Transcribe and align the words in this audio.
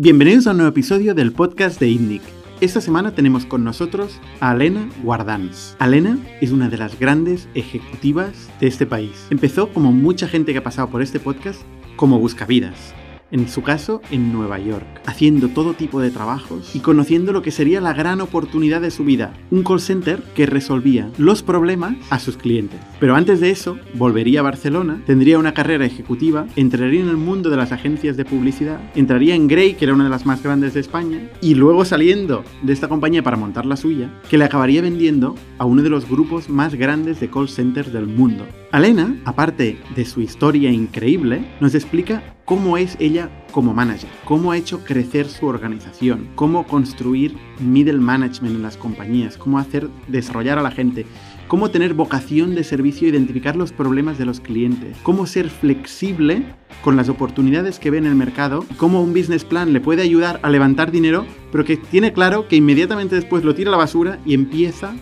Bienvenidos 0.00 0.46
a 0.46 0.52
un 0.52 0.58
nuevo 0.58 0.70
episodio 0.70 1.12
del 1.12 1.32
podcast 1.32 1.80
de 1.80 1.88
INNIC. 1.88 2.22
Esta 2.60 2.80
semana 2.80 3.16
tenemos 3.16 3.44
con 3.44 3.64
nosotros 3.64 4.20
a 4.38 4.50
Alena 4.50 4.88
Guardans. 5.02 5.74
Alena 5.80 6.16
es 6.40 6.52
una 6.52 6.68
de 6.68 6.78
las 6.78 7.00
grandes 7.00 7.48
ejecutivas 7.54 8.48
de 8.60 8.68
este 8.68 8.86
país. 8.86 9.26
Empezó, 9.30 9.72
como 9.72 9.90
mucha 9.90 10.28
gente 10.28 10.52
que 10.52 10.58
ha 10.58 10.62
pasado 10.62 10.88
por 10.88 11.02
este 11.02 11.18
podcast, 11.18 11.62
como 11.96 12.20
buscavidas 12.20 12.94
en 13.30 13.48
su 13.48 13.62
caso 13.62 14.00
en 14.10 14.32
Nueva 14.32 14.58
York, 14.58 14.86
haciendo 15.06 15.48
todo 15.48 15.74
tipo 15.74 16.00
de 16.00 16.10
trabajos 16.10 16.74
y 16.74 16.80
conociendo 16.80 17.32
lo 17.32 17.42
que 17.42 17.50
sería 17.50 17.80
la 17.80 17.92
gran 17.92 18.20
oportunidad 18.20 18.80
de 18.80 18.90
su 18.90 19.04
vida, 19.04 19.32
un 19.50 19.62
call 19.62 19.80
center 19.80 20.22
que 20.34 20.46
resolvía 20.46 21.10
los 21.18 21.42
problemas 21.42 21.96
a 22.10 22.18
sus 22.18 22.36
clientes. 22.36 22.80
Pero 23.00 23.14
antes 23.14 23.40
de 23.40 23.50
eso, 23.50 23.78
volvería 23.94 24.40
a 24.40 24.44
Barcelona, 24.44 25.02
tendría 25.06 25.38
una 25.38 25.54
carrera 25.54 25.84
ejecutiva, 25.84 26.46
entraría 26.56 27.00
en 27.00 27.08
el 27.08 27.16
mundo 27.16 27.50
de 27.50 27.56
las 27.56 27.72
agencias 27.72 28.16
de 28.16 28.24
publicidad, 28.24 28.80
entraría 28.94 29.34
en 29.34 29.48
Grey, 29.48 29.74
que 29.74 29.84
era 29.84 29.94
una 29.94 30.04
de 30.04 30.10
las 30.10 30.26
más 30.26 30.42
grandes 30.42 30.74
de 30.74 30.80
España, 30.80 31.30
y 31.40 31.54
luego 31.54 31.84
saliendo 31.84 32.44
de 32.62 32.72
esta 32.72 32.88
compañía 32.88 33.22
para 33.22 33.36
montar 33.36 33.66
la 33.66 33.76
suya, 33.76 34.10
que 34.28 34.38
le 34.38 34.44
acabaría 34.44 34.82
vendiendo 34.82 35.34
a 35.58 35.64
uno 35.64 35.82
de 35.82 35.90
los 35.90 36.08
grupos 36.08 36.48
más 36.48 36.74
grandes 36.74 37.20
de 37.20 37.30
call 37.30 37.48
centers 37.48 37.92
del 37.92 38.06
mundo. 38.06 38.46
Alena, 38.72 39.16
aparte 39.24 39.78
de 39.94 40.04
su 40.04 40.20
historia 40.20 40.70
increíble, 40.70 41.44
nos 41.60 41.74
explica 41.74 42.22
cómo 42.48 42.78
es 42.78 42.96
ella 42.98 43.28
como 43.52 43.74
manager, 43.74 44.08
cómo 44.24 44.52
ha 44.52 44.56
hecho 44.56 44.82
crecer 44.82 45.28
su 45.28 45.44
organización, 45.44 46.30
cómo 46.34 46.66
construir 46.66 47.36
middle 47.60 47.98
management 47.98 48.56
en 48.56 48.62
las 48.62 48.78
compañías, 48.78 49.36
cómo 49.36 49.58
hacer 49.58 49.90
desarrollar 50.06 50.58
a 50.58 50.62
la 50.62 50.70
gente, 50.70 51.04
cómo 51.46 51.70
tener 51.70 51.92
vocación 51.92 52.54
de 52.54 52.64
servicio 52.64 53.06
identificar 53.06 53.54
los 53.54 53.70
problemas 53.70 54.16
de 54.16 54.24
los 54.24 54.40
clientes, 54.40 54.96
cómo 55.02 55.26
ser 55.26 55.50
flexible 55.50 56.42
con 56.82 56.96
las 56.96 57.10
oportunidades 57.10 57.78
que 57.78 57.90
ve 57.90 57.98
en 57.98 58.06
el 58.06 58.14
mercado, 58.14 58.64
cómo 58.78 59.02
un 59.02 59.12
business 59.12 59.44
plan 59.44 59.74
le 59.74 59.82
puede 59.82 60.00
ayudar 60.00 60.40
a 60.42 60.48
levantar 60.48 60.90
dinero, 60.90 61.26
pero 61.52 61.66
que 61.66 61.76
tiene 61.76 62.14
claro 62.14 62.48
que 62.48 62.56
inmediatamente 62.56 63.14
después 63.14 63.44
lo 63.44 63.54
tira 63.54 63.68
a 63.68 63.72
la 63.72 63.76
basura 63.76 64.20
y 64.24 64.32
empieza 64.32 64.94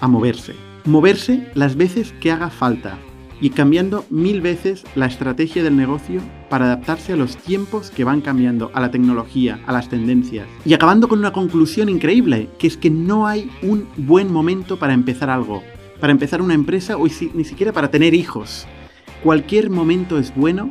a 0.00 0.06
moverse. 0.06 0.54
Moverse 0.84 1.48
las 1.54 1.74
veces 1.74 2.14
que 2.20 2.30
haga 2.30 2.48
falta, 2.48 2.96
y 3.42 3.50
cambiando 3.50 4.06
mil 4.08 4.40
veces 4.40 4.84
la 4.94 5.06
estrategia 5.06 5.64
del 5.64 5.76
negocio 5.76 6.20
para 6.48 6.66
adaptarse 6.66 7.12
a 7.12 7.16
los 7.16 7.36
tiempos 7.36 7.90
que 7.90 8.04
van 8.04 8.20
cambiando, 8.20 8.70
a 8.72 8.80
la 8.80 8.92
tecnología, 8.92 9.58
a 9.66 9.72
las 9.72 9.88
tendencias. 9.88 10.46
Y 10.64 10.74
acabando 10.74 11.08
con 11.08 11.18
una 11.18 11.32
conclusión 11.32 11.88
increíble, 11.88 12.48
que 12.58 12.68
es 12.68 12.76
que 12.76 12.88
no 12.88 13.26
hay 13.26 13.50
un 13.62 13.88
buen 13.96 14.32
momento 14.32 14.78
para 14.78 14.94
empezar 14.94 15.28
algo, 15.28 15.60
para 16.00 16.12
empezar 16.12 16.40
una 16.40 16.54
empresa 16.54 16.96
o 16.96 17.06
ni 17.34 17.44
siquiera 17.44 17.72
para 17.72 17.90
tener 17.90 18.14
hijos. 18.14 18.66
Cualquier 19.24 19.70
momento 19.70 20.18
es 20.18 20.34
bueno 20.36 20.70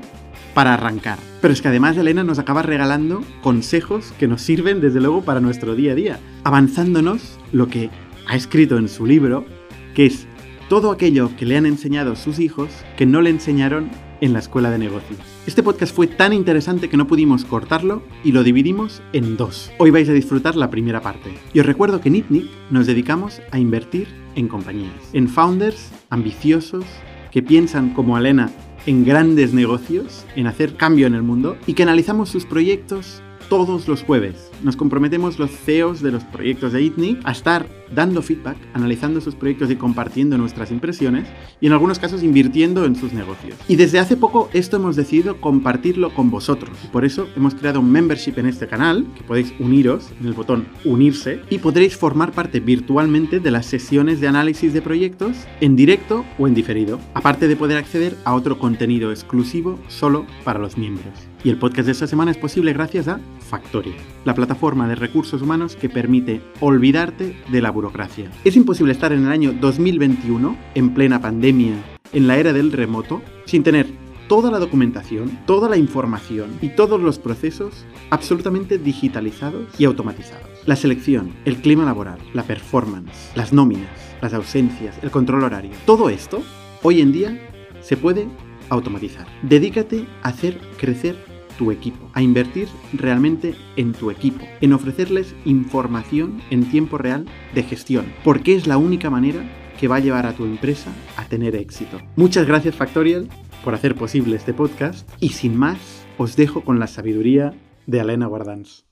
para 0.53 0.73
arrancar. 0.73 1.19
Pero 1.41 1.53
es 1.53 1.61
que 1.61 1.67
además 1.67 1.97
Elena 1.97 2.23
nos 2.23 2.39
acaba 2.39 2.61
regalando 2.61 3.21
consejos 3.41 4.13
que 4.17 4.27
nos 4.27 4.41
sirven 4.41 4.79
desde 4.79 5.01
luego 5.01 5.23
para 5.23 5.41
nuestro 5.41 5.75
día 5.75 5.91
a 5.91 5.95
día, 5.95 6.19
avanzándonos 6.45 7.37
lo 7.51 7.67
que 7.67 7.89
ha 8.27 8.35
escrito 8.37 8.77
en 8.77 8.87
su 8.87 9.05
libro, 9.05 9.45
que 9.93 10.05
es 10.05 10.27
todo 10.71 10.89
aquello 10.89 11.35
que 11.35 11.45
le 11.45 11.57
han 11.57 11.65
enseñado 11.65 12.15
sus 12.15 12.39
hijos 12.39 12.69
que 12.95 13.05
no 13.05 13.21
le 13.21 13.29
enseñaron 13.29 13.89
en 14.21 14.31
la 14.31 14.39
escuela 14.39 14.71
de 14.71 14.77
negocios. 14.77 15.19
Este 15.45 15.63
podcast 15.63 15.93
fue 15.93 16.07
tan 16.07 16.31
interesante 16.31 16.87
que 16.87 16.95
no 16.95 17.07
pudimos 17.07 17.43
cortarlo 17.43 18.03
y 18.23 18.31
lo 18.31 18.41
dividimos 18.41 19.01
en 19.11 19.35
dos. 19.35 19.69
Hoy 19.79 19.91
vais 19.91 20.07
a 20.07 20.13
disfrutar 20.13 20.55
la 20.55 20.69
primera 20.69 21.01
parte. 21.01 21.37
Y 21.53 21.59
os 21.59 21.65
recuerdo 21.65 21.99
que 21.99 22.07
en 22.07 22.15
ITNIC 22.15 22.49
nos 22.69 22.87
dedicamos 22.87 23.41
a 23.51 23.59
invertir 23.59 24.07
en 24.35 24.47
compañías, 24.47 24.93
en 25.11 25.27
founders 25.27 25.91
ambiciosos 26.09 26.85
que 27.31 27.43
piensan 27.43 27.93
como 27.93 28.15
Alena 28.15 28.49
en 28.85 29.03
grandes 29.03 29.53
negocios, 29.53 30.25
en 30.37 30.47
hacer 30.47 30.77
cambio 30.77 31.05
en 31.05 31.15
el 31.15 31.21
mundo 31.21 31.57
y 31.67 31.73
que 31.73 31.83
analizamos 31.83 32.29
sus 32.29 32.45
proyectos 32.45 33.21
todos 33.51 33.89
los 33.89 34.01
jueves. 34.01 34.49
Nos 34.63 34.77
comprometemos 34.77 35.37
los 35.37 35.51
CEOs 35.51 36.01
de 36.01 36.13
los 36.13 36.23
proyectos 36.23 36.71
de 36.71 36.83
ITNIC 36.83 37.19
a 37.25 37.33
estar 37.33 37.67
dando 37.93 38.21
feedback, 38.21 38.55
analizando 38.73 39.19
sus 39.19 39.35
proyectos 39.35 39.69
y 39.69 39.75
compartiendo 39.75 40.37
nuestras 40.37 40.71
impresiones 40.71 41.27
y 41.59 41.67
en 41.67 41.73
algunos 41.73 41.99
casos 41.99 42.23
invirtiendo 42.23 42.85
en 42.85 42.95
sus 42.95 43.11
negocios. 43.11 43.57
Y 43.67 43.75
desde 43.75 43.99
hace 43.99 44.15
poco 44.15 44.49
esto 44.53 44.77
hemos 44.77 44.95
decidido 44.95 45.41
compartirlo 45.41 46.13
con 46.13 46.31
vosotros. 46.31 46.77
Por 46.93 47.03
eso 47.03 47.27
hemos 47.35 47.53
creado 47.53 47.81
un 47.81 47.91
membership 47.91 48.35
en 48.37 48.45
este 48.45 48.67
canal, 48.67 49.05
que 49.17 49.23
podéis 49.25 49.53
uniros 49.59 50.13
en 50.21 50.27
el 50.27 50.33
botón 50.33 50.69
unirse 50.85 51.41
y 51.49 51.57
podréis 51.57 51.97
formar 51.97 52.31
parte 52.31 52.61
virtualmente 52.61 53.41
de 53.41 53.51
las 53.51 53.65
sesiones 53.65 54.21
de 54.21 54.29
análisis 54.29 54.71
de 54.71 54.81
proyectos 54.81 55.35
en 55.59 55.75
directo 55.75 56.23
o 56.39 56.47
en 56.47 56.53
diferido, 56.53 57.01
aparte 57.15 57.49
de 57.49 57.57
poder 57.57 57.77
acceder 57.77 58.15
a 58.23 58.33
otro 58.33 58.57
contenido 58.57 59.11
exclusivo 59.11 59.77
solo 59.89 60.25
para 60.45 60.59
los 60.59 60.77
miembros. 60.77 61.30
Y 61.43 61.49
el 61.49 61.57
podcast 61.57 61.87
de 61.87 61.93
esta 61.93 62.05
semana 62.05 62.29
es 62.29 62.37
posible 62.37 62.71
gracias 62.71 63.07
a 63.07 63.19
Factoria, 63.39 63.95
la 64.25 64.35
plataforma 64.35 64.87
de 64.87 64.93
recursos 64.93 65.41
humanos 65.41 65.75
que 65.75 65.89
permite 65.89 66.39
olvidarte 66.59 67.35
de 67.49 67.61
la 67.61 67.71
burocracia. 67.71 68.29
Es 68.43 68.55
imposible 68.55 68.91
estar 68.91 69.11
en 69.11 69.25
el 69.25 69.31
año 69.31 69.51
2021, 69.59 70.55
en 70.75 70.93
plena 70.93 71.19
pandemia, 71.19 71.73
en 72.13 72.27
la 72.27 72.37
era 72.37 72.53
del 72.53 72.71
remoto, 72.71 73.23
sin 73.45 73.63
tener 73.63 73.87
toda 74.27 74.51
la 74.51 74.59
documentación, 74.59 75.39
toda 75.47 75.67
la 75.67 75.77
información 75.77 76.51
y 76.61 76.69
todos 76.69 77.01
los 77.01 77.17
procesos 77.17 77.85
absolutamente 78.11 78.77
digitalizados 78.77 79.67
y 79.79 79.85
automatizados. 79.85 80.47
La 80.67 80.75
selección, 80.75 81.33
el 81.45 81.57
clima 81.57 81.85
laboral, 81.85 82.19
la 82.35 82.43
performance, 82.43 83.31
las 83.35 83.51
nóminas, 83.51 83.89
las 84.21 84.35
ausencias, 84.35 84.95
el 85.01 85.09
control 85.09 85.43
horario, 85.43 85.71
todo 85.87 86.09
esto 86.09 86.43
hoy 86.83 87.01
en 87.01 87.11
día 87.11 87.49
se 87.81 87.97
puede 87.97 88.27
automatizar. 88.69 89.25
Dedícate 89.41 90.05
a 90.21 90.29
hacer 90.29 90.59
crecer 90.77 91.30
tu 91.61 91.71
equipo, 91.71 92.09
a 92.13 92.23
invertir 92.23 92.69
realmente 92.91 93.53
en 93.75 93.93
tu 93.93 94.09
equipo, 94.09 94.43
en 94.61 94.73
ofrecerles 94.73 95.35
información 95.45 96.41
en 96.49 96.65
tiempo 96.65 96.97
real 96.97 97.27
de 97.53 97.61
gestión, 97.61 98.07
porque 98.23 98.55
es 98.55 98.65
la 98.65 98.77
única 98.77 99.11
manera 99.11 99.43
que 99.79 99.87
va 99.87 99.97
a 99.97 99.99
llevar 99.99 100.25
a 100.25 100.33
tu 100.33 100.43
empresa 100.43 100.91
a 101.17 101.25
tener 101.25 101.55
éxito. 101.55 102.01
Muchas 102.15 102.47
gracias 102.47 102.73
Factorial 102.73 103.29
por 103.63 103.75
hacer 103.75 103.93
posible 103.93 104.37
este 104.37 104.55
podcast 104.55 105.07
y 105.19 105.29
sin 105.29 105.55
más 105.55 105.77
os 106.17 106.35
dejo 106.35 106.61
con 106.61 106.79
la 106.79 106.87
sabiduría 106.87 107.53
de 107.85 108.01
Alena 108.01 108.25
Guardans. 108.25 108.87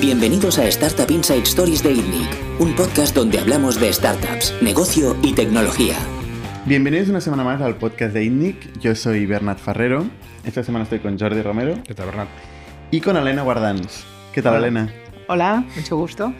Bienvenidos 0.00 0.60
a 0.60 0.68
Startup 0.68 1.10
Inside 1.10 1.42
Stories 1.42 1.82
de 1.82 1.94
INNIC, 1.94 2.60
un 2.60 2.76
podcast 2.76 3.12
donde 3.12 3.40
hablamos 3.40 3.80
de 3.80 3.92
startups, 3.92 4.54
negocio 4.62 5.16
y 5.20 5.32
tecnología. 5.32 5.96
Bienvenidos 6.64 7.08
una 7.08 7.20
semana 7.20 7.42
más 7.42 7.60
al 7.60 7.76
podcast 7.76 8.14
de 8.14 8.22
INNIC. 8.24 8.78
Yo 8.78 8.94
soy 8.94 9.26
Bernat 9.26 9.58
Ferrero 9.58 10.06
esta 10.44 10.62
semana 10.62 10.84
estoy 10.84 10.98
con 10.98 11.18
Jordi 11.18 11.42
Romero. 11.42 11.78
¿Qué 11.86 11.94
tal, 11.94 12.06
Bernat? 12.06 12.28
Y 12.90 13.00
con 13.00 13.16
Alena 13.16 13.42
Guardans. 13.42 14.04
¿Qué 14.32 14.42
tal, 14.42 14.56
Alena? 14.56 14.92
Hola, 15.28 15.64
mucho 15.74 15.96
gusto. 15.96 16.34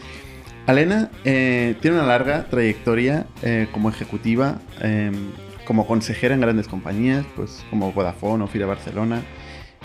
Alena 0.67 1.11
eh, 1.25 1.77
tiene 1.81 1.99
una 1.99 2.07
larga 2.07 2.45
trayectoria 2.45 3.27
eh, 3.43 3.69
como 3.73 3.89
ejecutiva, 3.89 4.59
em, 4.81 5.31
como 5.65 5.87
consejera 5.87 6.35
en 6.35 6.41
grandes 6.41 6.69
compañías, 6.69 7.25
pues 7.37 7.65
como 7.71 7.93
Vodafone 7.93 8.45
o 8.45 8.47
FIRA 8.47 8.67
Barcelona, 8.67 9.23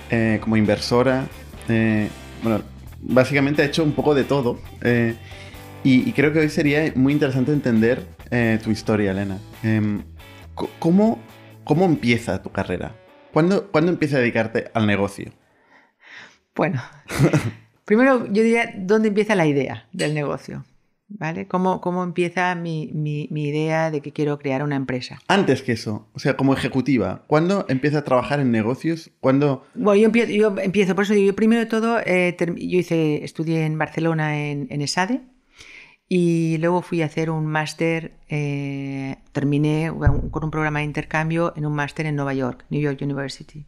eh, 0.10 0.40
como 0.42 0.58
inversora. 0.58 1.28
bueno, 1.68 2.62
básicamente 3.02 3.62
ha 3.62 3.66
hecho 3.66 3.84
un 3.84 3.94
poco 3.94 4.16
de 4.16 4.24
todo. 4.24 4.60
Y, 5.82 6.10
y, 6.10 6.12
creo 6.12 6.34
que 6.34 6.40
hoy 6.40 6.50
sería 6.50 6.92
muy 6.96 7.14
interesante 7.14 7.54
entender 7.54 8.06
tu 8.64 8.72
historia, 8.72 9.12
Elena. 9.12 9.38
Em, 9.64 10.04
¿cómo, 10.80 11.20
¿Cómo 11.64 11.86
empieza 11.86 12.42
tu 12.42 12.52
carrera? 12.52 12.94
¿Cuándo, 13.32 13.70
empieza 13.74 14.18
a 14.18 14.20
dedicarte 14.20 14.72
al 14.74 14.88
negocio? 14.88 15.32
Bueno, 16.56 16.82
primero 17.86 18.26
yo 18.26 18.44
diría 18.44 18.74
dónde 18.78 19.10
empieza 19.10 19.36
la 19.36 19.46
idea 19.46 19.88
del 19.92 20.14
negocio. 20.14 20.66
¿Vale? 21.12 21.48
¿Cómo, 21.48 21.82
cómo 21.82 22.04
empieza 22.04 22.54
mi, 22.54 22.84
idea 23.32 23.90
de 23.90 24.00
que 24.00 24.12
quiero 24.12 24.38
crear 24.38 24.62
una 24.62 24.76
empresa? 24.76 25.20
Antes 25.28 25.64
que 25.64 25.72
eso, 25.72 26.08
o 26.14 26.20
sea, 26.20 26.38
como 26.38 26.54
ejecutiva, 26.54 27.24
¿cuándo 27.26 27.66
empieza 27.68 28.00
a 28.00 28.04
trabajar 28.04 28.40
en 28.40 28.52
negocios? 28.52 29.10
¿Cuándo... 29.20 29.66
Bueno, 29.74 30.00
yo 30.00 30.06
empiezo, 30.06 30.32
yo 30.32 30.56
empiezo 30.62 30.94
por 30.94 31.06
eso 31.06 31.16
yo 31.16 31.36
primero 31.36 31.62
de 31.62 31.66
todo, 31.66 31.98
eh, 32.06 32.38
yo 32.40 32.78
hice, 32.78 33.24
estudié 33.24 33.66
en 33.66 33.80
Barcelona 33.80 34.40
en, 34.40 34.68
en 34.70 34.84
ESADE, 34.84 35.22
y 36.12 36.58
luego 36.58 36.82
fui 36.82 37.04
a 37.04 37.06
hacer 37.06 37.30
un 37.30 37.46
máster, 37.46 38.14
eh, 38.30 39.18
terminé 39.32 39.92
con 40.32 40.44
un 40.44 40.52
programa 40.52 40.80
de 40.80 40.86
intercambio 40.86 41.54
en 41.56 41.68
un 41.68 41.74
máster 41.74 42.08
en 42.08 42.16
Nueva 42.16 42.34
York, 42.34 42.66
New 42.72 42.82
York 42.82 43.00
University. 43.00 43.68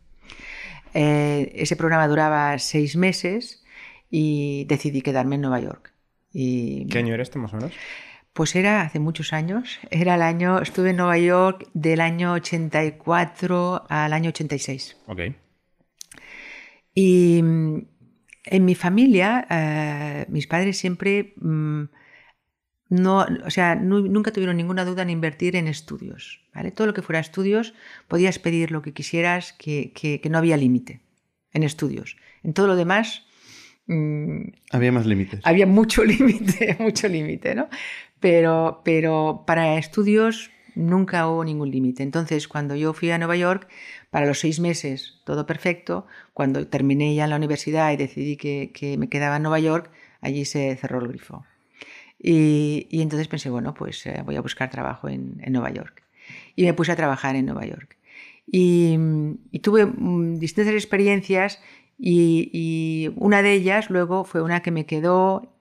Eh, 0.95 1.51
ese 1.55 1.75
programa 1.75 2.07
duraba 2.07 2.57
seis 2.57 2.95
meses 2.95 3.63
y 4.09 4.65
decidí 4.65 5.03
quedarme 5.03 5.35
en 5.35 5.41
Nueva 5.41 5.59
York. 5.59 5.93
Y, 6.33 6.87
¿Qué 6.87 6.97
año 6.97 7.13
era 7.13 7.21
este 7.21 7.37
más 7.37 7.53
o 7.53 7.57
menos? 7.57 7.73
Pues 8.33 8.55
era 8.55 8.81
hace 8.81 8.97
muchos 8.97 9.33
años. 9.33 9.79
Era 9.91 10.15
el 10.15 10.23
año, 10.23 10.59
estuve 10.61 10.89
en 10.89 10.97
Nueva 10.97 11.19
York 11.19 11.69
del 11.75 12.01
año 12.01 12.33
84 12.33 13.85
al 13.87 14.13
año 14.13 14.29
86. 14.29 14.97
Ok. 15.05 15.19
Y 16.95 17.41
mm, 17.43 17.77
en 18.45 18.65
mi 18.65 18.73
familia, 18.73 19.45
eh, 19.47 20.25
mis 20.29 20.47
padres 20.47 20.79
siempre 20.79 21.35
mm, 21.37 21.83
no, 22.91 23.25
o 23.45 23.49
sea, 23.49 23.75
nunca 23.75 24.33
tuvieron 24.33 24.57
ninguna 24.57 24.83
duda 24.83 25.03
en 25.03 25.09
invertir 25.09 25.55
en 25.55 25.69
estudios. 25.69 26.41
¿vale? 26.53 26.71
Todo 26.71 26.87
lo 26.87 26.93
que 26.93 27.01
fuera 27.01 27.21
estudios, 27.21 27.73
podías 28.09 28.37
pedir 28.37 28.69
lo 28.71 28.81
que 28.81 28.91
quisieras, 28.91 29.53
que, 29.53 30.21
no 30.29 30.37
había 30.37 30.57
límite. 30.57 30.99
en 31.53 31.63
estudios. 31.63 32.17
En 32.43 32.53
todo 32.53 32.67
lo 32.67 32.75
demás... 32.75 33.25
Mm, 33.87 34.49
había 34.71 34.91
más 34.91 35.05
límites. 35.05 35.39
Había 35.43 35.65
mucho 35.65 36.03
límite, 36.13 36.75
mucho 36.79 37.07
límite, 37.07 37.55
¿no? 37.55 37.69
Pero, 38.19 38.81
pero 38.83 39.45
para 39.47 39.77
estudios 39.77 40.51
nunca 40.75 41.29
hubo 41.29 41.45
ningún 41.45 41.71
límite. 41.71 42.03
Entonces, 42.03 42.49
cuando 42.49 42.75
yo 42.75 42.91
fui 42.91 43.09
a 43.11 43.17
Nueva 43.17 43.37
York, 43.37 43.69
para 44.09 44.25
los 44.25 44.41
seis 44.41 44.59
meses, 44.59 45.21
todo 45.23 45.45
perfecto. 45.45 46.07
Cuando 46.33 46.67
terminé 46.67 47.15
ya 47.15 47.23
en 47.23 47.29
la 47.29 47.37
universidad 47.37 47.93
y 47.93 47.95
decidí 47.95 48.35
que, 48.35 48.71
que 48.73 48.97
me 48.97 49.07
quedaba 49.07 49.37
en 49.37 49.43
Nueva 49.43 49.59
York, 49.59 49.89
allí 50.19 50.43
se 50.43 50.75
cerró 50.75 50.99
el 50.99 51.07
grifo. 51.07 51.45
Y, 52.23 52.87
y 52.91 53.01
entonces 53.01 53.27
pensé, 53.27 53.49
bueno, 53.49 53.73
pues 53.73 54.05
eh, 54.05 54.21
voy 54.23 54.35
a 54.35 54.41
buscar 54.41 54.69
trabajo 54.69 55.09
en, 55.09 55.41
en, 55.43 55.53
Nueva 55.53 55.71
York. 55.71 56.03
Y 56.55 56.65
me 56.65 56.73
puse 56.73 56.91
a 56.91 56.95
trabajar 56.95 57.35
en 57.35 57.47
Nueva 57.47 57.65
York. 57.65 57.97
Y, 58.45 58.95
y 59.51 59.59
tuve 59.59 59.85
mm, 59.87 60.37
distintas 60.37 60.75
experiencias 60.75 61.59
y, 61.97 62.49
y, 62.53 63.13
una 63.15 63.41
de 63.41 63.53
ellas 63.53 63.89
luego 63.89 64.23
fue 64.23 64.41
una 64.41 64.61
que 64.61 64.71
me 64.71 64.85
quedó 64.85 65.55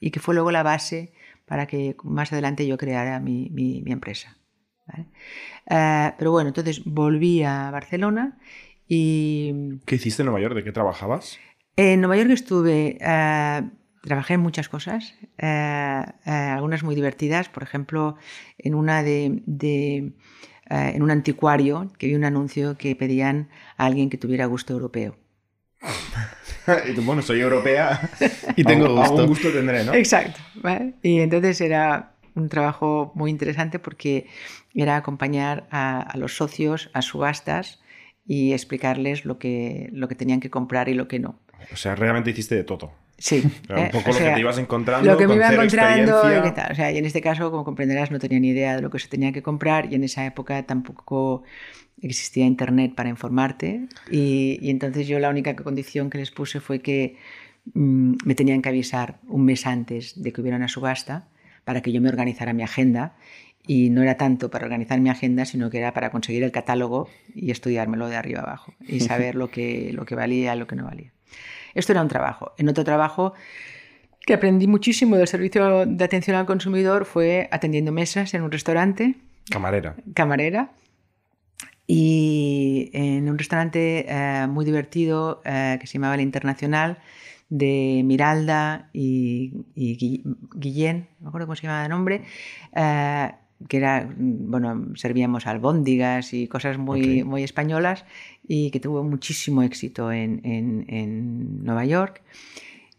y 0.00 0.10
que 0.10 0.20
fue 0.20 0.34
luego 0.34 0.50
la 0.50 0.62
base 0.62 1.12
para 1.44 1.66
que 1.66 1.96
más 2.02 2.32
adelante 2.32 2.66
yo 2.66 2.78
creara 2.78 3.20
mi, 3.20 3.50
mi, 3.50 3.82
mi 3.82 3.92
empresa. 3.92 4.38
Eh, 5.68 6.12
pero 6.18 6.30
bueno, 6.30 6.48
entonces 6.48 6.82
volví 6.84 7.42
a 7.42 7.70
Barcelona 7.70 8.38
y... 8.88 9.80
¿Qué 9.84 9.96
hiciste 9.96 10.22
en 10.22 10.26
Nueva 10.26 10.40
York? 10.40 10.54
¿De 10.54 10.64
qué 10.64 10.72
trabajabas? 10.72 11.38
En 11.76 12.00
Nueva 12.00 12.16
York 12.16 12.30
estuve... 12.30 12.98
Uh, 13.00 13.68
trabajé 14.06 14.34
en 14.34 14.40
muchas 14.40 14.68
cosas, 14.68 15.14
uh, 15.42 16.30
algunas 16.30 16.82
muy 16.82 16.94
divertidas, 16.94 17.48
por 17.48 17.62
ejemplo, 17.62 18.16
en 18.58 18.74
una 18.74 19.02
de, 19.02 19.42
de 19.46 20.12
en 20.68 21.02
un 21.02 21.10
anticuario 21.10 21.92
que 21.98 22.08
vi 22.08 22.14
un 22.14 22.24
anuncio 22.24 22.76
que 22.76 22.96
pedían 22.96 23.48
a 23.76 23.86
alguien 23.86 24.10
que 24.10 24.18
tuviera 24.18 24.46
gusto 24.46 24.72
europeo. 24.72 25.16
y 26.88 27.00
bueno, 27.00 27.22
soy 27.22 27.40
europea 27.40 28.10
y 28.56 28.64
tengo 28.64 28.88
gusto. 28.88 29.02
Algún 29.02 29.26
gusto 29.26 29.52
tendré, 29.52 29.84
¿no? 29.84 29.94
Exacto. 29.94 30.40
¿vale? 30.56 30.94
Y 31.02 31.20
entonces 31.20 31.60
era 31.60 32.14
un 32.34 32.48
trabajo 32.48 33.12
muy 33.14 33.30
interesante 33.30 33.78
porque 33.78 34.26
era 34.74 34.96
acompañar 34.96 35.66
a, 35.70 36.00
a, 36.00 36.16
los 36.16 36.36
socios 36.36 36.90
a 36.92 37.02
subastas 37.02 37.80
y 38.26 38.52
explicarles 38.52 39.24
lo 39.24 39.38
que, 39.38 39.88
lo 39.92 40.08
que 40.08 40.14
tenían 40.14 40.40
que 40.40 40.50
comprar 40.50 40.88
y 40.88 40.94
lo 40.94 41.08
que 41.08 41.18
no. 41.18 41.38
O 41.72 41.76
sea, 41.76 41.94
realmente 41.94 42.30
hiciste 42.30 42.54
de 42.54 42.64
todo. 42.64 42.92
Sí. 43.18 43.42
Era 43.68 43.82
un 43.82 43.90
poco 43.90 44.10
eh, 44.10 44.12
lo 44.12 44.18
sea, 44.18 44.28
que 44.28 44.34
te 44.34 44.40
ibas 44.40 44.58
encontrando. 44.58 45.10
Lo 45.10 45.16
que 45.16 45.26
me 45.26 45.36
iba 45.36 45.52
encontrando 45.52 46.38
y 46.38 46.42
qué 46.42 46.50
tal. 46.50 46.72
O 46.72 46.74
sea, 46.74 46.92
y 46.92 46.98
en 46.98 47.06
este 47.06 47.20
caso, 47.20 47.50
como 47.50 47.64
comprenderás, 47.64 48.10
no 48.10 48.18
tenía 48.18 48.38
ni 48.38 48.48
idea 48.48 48.76
de 48.76 48.82
lo 48.82 48.90
que 48.90 48.98
se 48.98 49.08
tenía 49.08 49.32
que 49.32 49.42
comprar 49.42 49.90
y 49.92 49.94
en 49.94 50.04
esa 50.04 50.26
época 50.26 50.62
tampoco 50.64 51.42
existía 52.02 52.44
internet 52.44 52.94
para 52.94 53.08
informarte 53.08 53.88
y, 54.10 54.58
y 54.60 54.70
entonces 54.70 55.08
yo 55.08 55.18
la 55.18 55.30
única 55.30 55.56
condición 55.56 56.10
que 56.10 56.18
les 56.18 56.30
puse 56.30 56.60
fue 56.60 56.80
que 56.80 57.16
mmm, 57.72 58.14
me 58.24 58.34
tenían 58.34 58.60
que 58.60 58.68
avisar 58.68 59.18
un 59.28 59.46
mes 59.46 59.66
antes 59.66 60.22
de 60.22 60.30
que 60.30 60.42
hubiera 60.42 60.58
una 60.58 60.68
subasta 60.68 61.28
para 61.64 61.80
que 61.80 61.92
yo 61.92 62.02
me 62.02 62.10
organizara 62.10 62.52
mi 62.52 62.62
agenda 62.62 63.16
y 63.66 63.90
no 63.90 64.02
era 64.02 64.16
tanto 64.16 64.50
para 64.50 64.64
organizar 64.64 65.00
mi 65.00 65.10
agenda, 65.10 65.44
sino 65.44 65.70
que 65.70 65.78
era 65.78 65.92
para 65.92 66.10
conseguir 66.10 66.44
el 66.44 66.52
catálogo 66.52 67.08
y 67.34 67.50
estudiármelo 67.50 68.08
de 68.08 68.16
arriba 68.16 68.40
abajo 68.40 68.74
y 68.86 69.00
saber 69.00 69.34
lo 69.34 69.50
que, 69.50 69.90
lo 69.92 70.04
que 70.04 70.14
valía 70.14 70.54
y 70.54 70.58
lo 70.58 70.66
que 70.66 70.76
no 70.76 70.84
valía. 70.84 71.12
Esto 71.76 71.92
era 71.92 72.02
un 72.02 72.08
trabajo. 72.08 72.52
En 72.58 72.68
otro 72.68 72.84
trabajo 72.84 73.34
que 74.26 74.34
aprendí 74.34 74.66
muchísimo 74.66 75.16
del 75.16 75.28
servicio 75.28 75.86
de 75.86 76.04
atención 76.04 76.36
al 76.36 76.46
consumidor 76.46 77.04
fue 77.04 77.48
atendiendo 77.52 77.92
mesas 77.92 78.34
en 78.34 78.42
un 78.42 78.50
restaurante. 78.50 79.14
Camarera. 79.50 79.94
Camarera. 80.14 80.72
Y 81.86 82.90
en 82.92 83.30
un 83.30 83.38
restaurante 83.38 84.06
eh, 84.08 84.46
muy 84.48 84.64
divertido 84.64 85.40
eh, 85.44 85.78
que 85.80 85.86
se 85.86 85.94
llamaba 85.94 86.16
El 86.16 86.22
Internacional, 86.22 86.98
de 87.48 88.02
Miralda 88.04 88.90
y, 88.92 89.52
y 89.76 90.24
Guillén, 90.56 91.06
no 91.20 91.24
me 91.24 91.28
acuerdo 91.28 91.46
cómo 91.46 91.54
se 91.54 91.62
llamaba 91.62 91.84
de 91.84 91.88
nombre, 91.88 92.22
eh, 92.74 93.30
que 93.68 93.78
era, 93.78 94.08
bueno, 94.16 94.88
servíamos 94.94 95.46
albóndigas 95.46 96.32
y 96.32 96.46
cosas 96.46 96.78
muy, 96.78 97.00
okay. 97.00 97.24
muy 97.24 97.42
españolas 97.42 98.04
y 98.46 98.70
que 98.70 98.80
tuvo 98.80 99.02
muchísimo 99.02 99.62
éxito 99.62 100.12
en, 100.12 100.40
en, 100.44 100.84
en 100.88 101.64
Nueva 101.64 101.84
York. 101.84 102.22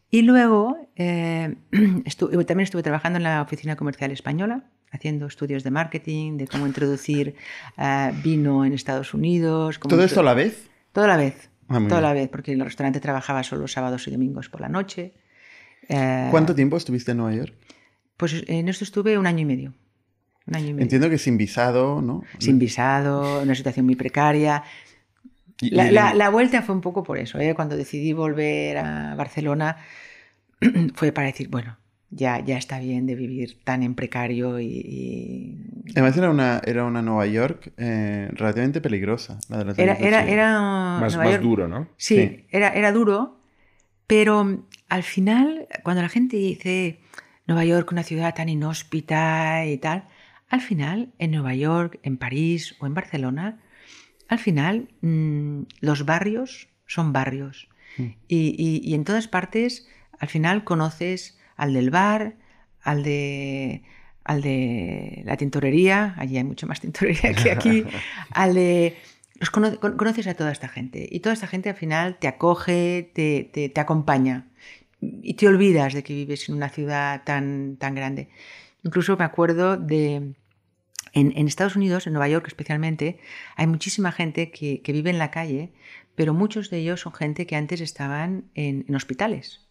Y 0.10 0.22
luego 0.22 0.90
eh, 0.96 1.56
estuve, 2.06 2.44
también 2.46 2.64
estuve 2.64 2.84
trabajando 2.84 3.18
en 3.18 3.24
la 3.24 3.42
Oficina 3.42 3.76
Comercial 3.76 4.12
Española, 4.12 4.66
haciendo 4.92 5.26
estudios 5.28 5.64
de 5.64 5.72
marketing, 5.72 6.38
de 6.38 6.48
cómo 6.48 6.66
introducir 6.66 7.36
uh, 7.78 8.14
vino 8.24 8.66
en 8.66 8.74
Estados 8.74 9.14
Unidos. 9.14 9.80
¿Todo 9.80 10.04
esto 10.04 10.22
a 10.22 10.24
la 10.24 10.34
vez? 10.34 10.70
Todo 10.92 11.06
a 11.06 11.08
la 11.08 11.18
vez. 11.18 11.50
Ah, 11.70 11.82
toda 11.88 12.02
la 12.02 12.14
vez, 12.14 12.30
porque 12.30 12.54
el 12.54 12.62
restaurante 12.62 13.02
trabajaba 13.02 13.44
solo 13.44 13.68
sábados 13.68 14.08
y 14.08 14.12
domingos 14.12 14.48
por 14.48 14.62
la 14.62 14.70
noche. 14.70 15.14
Eh, 15.90 16.28
¿Cuánto 16.32 16.56
tiempo 16.56 16.78
estuviste 16.78 17.12
en 17.12 17.18
Nueva 17.18 17.36
York? 17.36 17.54
Pues 18.16 18.44
en 18.48 18.70
esto 18.70 18.86
estuve 18.86 19.18
un 19.18 19.28
año 19.28 19.42
y 19.42 19.46
medio. 19.46 19.74
Un 20.48 20.56
año 20.56 20.68
y 20.68 20.74
medio. 20.74 20.84
Entiendo 20.84 21.10
que 21.10 21.18
sin 21.18 21.38
visado, 21.38 22.02
¿no? 22.02 22.24
Sin 22.40 22.58
visado, 22.58 23.42
una 23.42 23.54
situación 23.54 23.86
muy 23.86 23.96
precaria. 23.96 24.64
Y, 25.62 25.72
la, 25.72 25.90
y... 25.90 25.94
La, 25.94 26.14
la, 26.14 26.30
vuelta 26.30 26.62
fue 26.62 26.74
un 26.74 26.82
poco 26.82 27.04
por 27.04 27.18
eso. 27.18 27.40
¿eh? 27.40 27.54
Cuando 27.56 27.76
decidí 27.76 28.14
volver 28.14 28.78
a 28.78 29.16
Barcelona, 29.16 29.78
fue 30.96 31.12
para 31.12 31.28
decir, 31.28 31.50
bueno, 31.50 31.78
ya, 32.10 32.40
ya 32.40 32.58
está 32.58 32.80
bien 32.80 33.06
de 33.06 33.16
vivir 33.16 33.60
tan 33.64 33.84
en 33.84 33.96
precario 33.96 34.60
y... 34.60 34.66
y... 34.66 35.92
Además 35.92 36.18
era 36.18 36.30
una, 36.30 36.62
era 36.66 36.86
una 36.86 37.02
Nueva 37.02 37.26
York 37.26 37.74
eh, 37.78 38.30
relativamente 38.32 38.82
peligrosa. 38.82 39.40
La 39.50 39.58
de 39.58 39.66
la 39.66 39.74
era, 39.74 39.94
era, 39.96 40.26
era 40.26 40.60
más, 41.00 41.16
Nueva 41.16 41.26
más 41.26 41.34
York, 41.34 41.44
duro, 41.44 41.68
¿no? 41.68 41.88
Sí, 41.98 42.16
sí, 42.16 42.46
Era, 42.50 42.70
era 42.70 42.92
duro, 42.92 43.40
pero 44.06 44.64
al 44.90 45.04
final, 45.04 45.68
cuando 45.84 46.02
la 46.02 46.10
gente 46.10 46.38
dice 46.38 47.00
Nueva 47.46 47.66
York, 47.66 47.92
una 47.92 48.04
ciudad 48.04 48.34
tan 48.36 48.50
inhóspita 48.50 49.66
y 49.66 49.78
tal, 49.78 50.06
al 50.50 50.62
final, 50.62 51.14
en 51.20 51.32
Nueva 51.32 51.56
York, 51.56 52.00
en 52.04 52.18
París 52.18 52.76
o 52.80 52.86
en 52.88 52.94
Barcelona, 52.94 53.60
al 54.28 54.40
final 54.40 54.90
mmm, 55.02 55.64
los 55.80 56.06
barrios 56.06 56.70
son 56.86 57.14
barrios. 57.14 57.70
Mm. 57.98 58.04
Y, 58.28 58.56
y, 58.58 58.90
y 58.90 58.94
en 58.94 59.04
todas 59.04 59.28
partes, 59.28 59.88
al 60.20 60.28
final 60.28 60.64
conoces 60.64 61.38
al 61.56 61.74
del 61.74 61.90
bar, 61.90 62.36
al 62.82 63.04
de, 63.04 63.84
al 64.24 64.42
de 64.42 65.24
la 65.26 65.38
tintorería, 65.38 66.16
allí 66.18 66.38
hay 66.38 66.44
mucho 66.44 66.68
más 66.68 66.80
tintorería 66.80 67.34
que 67.34 67.52
aquí, 67.52 67.84
al 68.32 68.54
de... 68.54 68.96
Los 69.40 69.52
cono 69.52 69.80
conoces 69.80 70.26
a 70.26 70.34
toda 70.34 70.52
esta 70.52 70.68
gente 70.68 71.08
y 71.12 71.20
toda 71.20 71.34
esta 71.34 71.46
gente 71.46 71.70
al 71.70 71.76
final 71.76 72.18
te 72.18 72.28
acoge, 72.28 73.12
te, 73.14 73.48
te, 73.54 73.70
te, 73.70 73.80
acompaña 73.80 74.48
y 75.00 75.36
te 75.36 75.48
olvidas 75.48 75.94
de 75.94 76.02
que 76.02 76.16
vives 76.16 76.50
en 76.50 76.56
una 76.56 76.70
ciudad 76.70 77.22
tan, 77.24 77.78
tan 77.78 77.94
grande. 77.94 78.30
Incluso 78.84 79.16
me 79.16 79.26
acuerdo 79.26 79.78
de... 79.78 80.34
En, 81.14 81.48
Estados 81.48 81.76
Unidos, 81.76 82.08
en 82.08 82.14
Nueva 82.14 82.28
York 82.28 82.46
especialmente, 82.48 83.20
hay 83.56 83.68
muchísima 83.68 84.12
gente 84.12 84.52
que, 84.52 84.82
vive 84.86 85.10
en 85.10 85.20
la 85.20 85.32
calle, 85.32 85.74
pero 86.16 86.34
muchos 86.34 86.70
de 86.70 86.80
ellos 86.80 87.02
son 87.02 87.14
gente 87.14 87.46
que 87.46 87.56
antes 87.56 87.82
estaban 87.82 88.46
en, 88.54 88.86
en 88.88 88.96
hospitales 88.96 89.68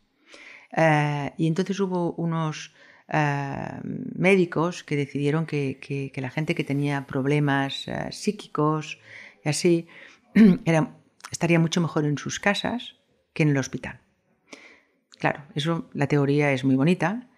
Uh, 0.73 1.31
y 1.37 1.47
entonces 1.47 1.78
hubo 1.81 2.12
unos 2.12 2.75
uh, 3.09 3.81
médicos 3.85 4.83
que 4.83 4.97
decidieron 4.97 5.47
que, 5.47 6.12
la 6.16 6.31
gente 6.31 6.55
que 6.55 6.64
tenía 6.64 7.07
problemas 7.07 7.87
uh, 7.88 8.11
psíquicos 8.11 8.99
y 9.45 9.49
así 9.49 9.88
estaría 11.31 11.59
mucho 11.61 11.81
mejor 11.81 12.05
en 12.05 12.19
sus 12.19 12.40
casas 12.40 12.97
que 13.33 13.45
en 13.45 13.50
el 13.50 13.59
hospital. 13.59 14.00
Claro, 15.19 15.45
eso 15.55 15.88
la 15.95 16.09
teoría 16.09 16.52
es 16.52 16.64
muy 16.64 16.75
bonita, 16.75 17.28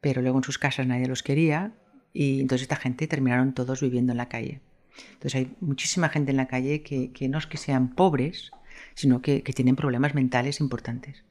pero 0.00 0.22
luego 0.22 0.38
en 0.38 0.44
sus 0.44 0.58
casas 0.58 0.86
nadie 0.86 1.06
los 1.06 1.22
quería 1.22 1.72
y 2.18 2.40
entonces 2.40 2.62
esta 2.62 2.74
gente 2.74 3.06
terminaron 3.06 3.54
todos 3.54 3.80
viviendo 3.80 4.10
en 4.10 4.18
la 4.18 4.28
calle. 4.28 4.60
Entonces 5.12 5.36
hay 5.36 5.52
muchísima 5.60 6.08
gente 6.08 6.32
en 6.32 6.36
la 6.36 6.48
calle 6.48 6.82
que, 6.82 7.12
que 7.12 7.28
no 7.28 7.38
es 7.38 7.46
que 7.46 7.58
sean 7.58 7.94
pobres, 7.94 8.50
sino 8.94 9.22
que, 9.22 9.44
que 9.44 9.52
tienen 9.52 9.76
problemas 9.76 10.16
mentales 10.16 10.58
importantes. 10.58 11.22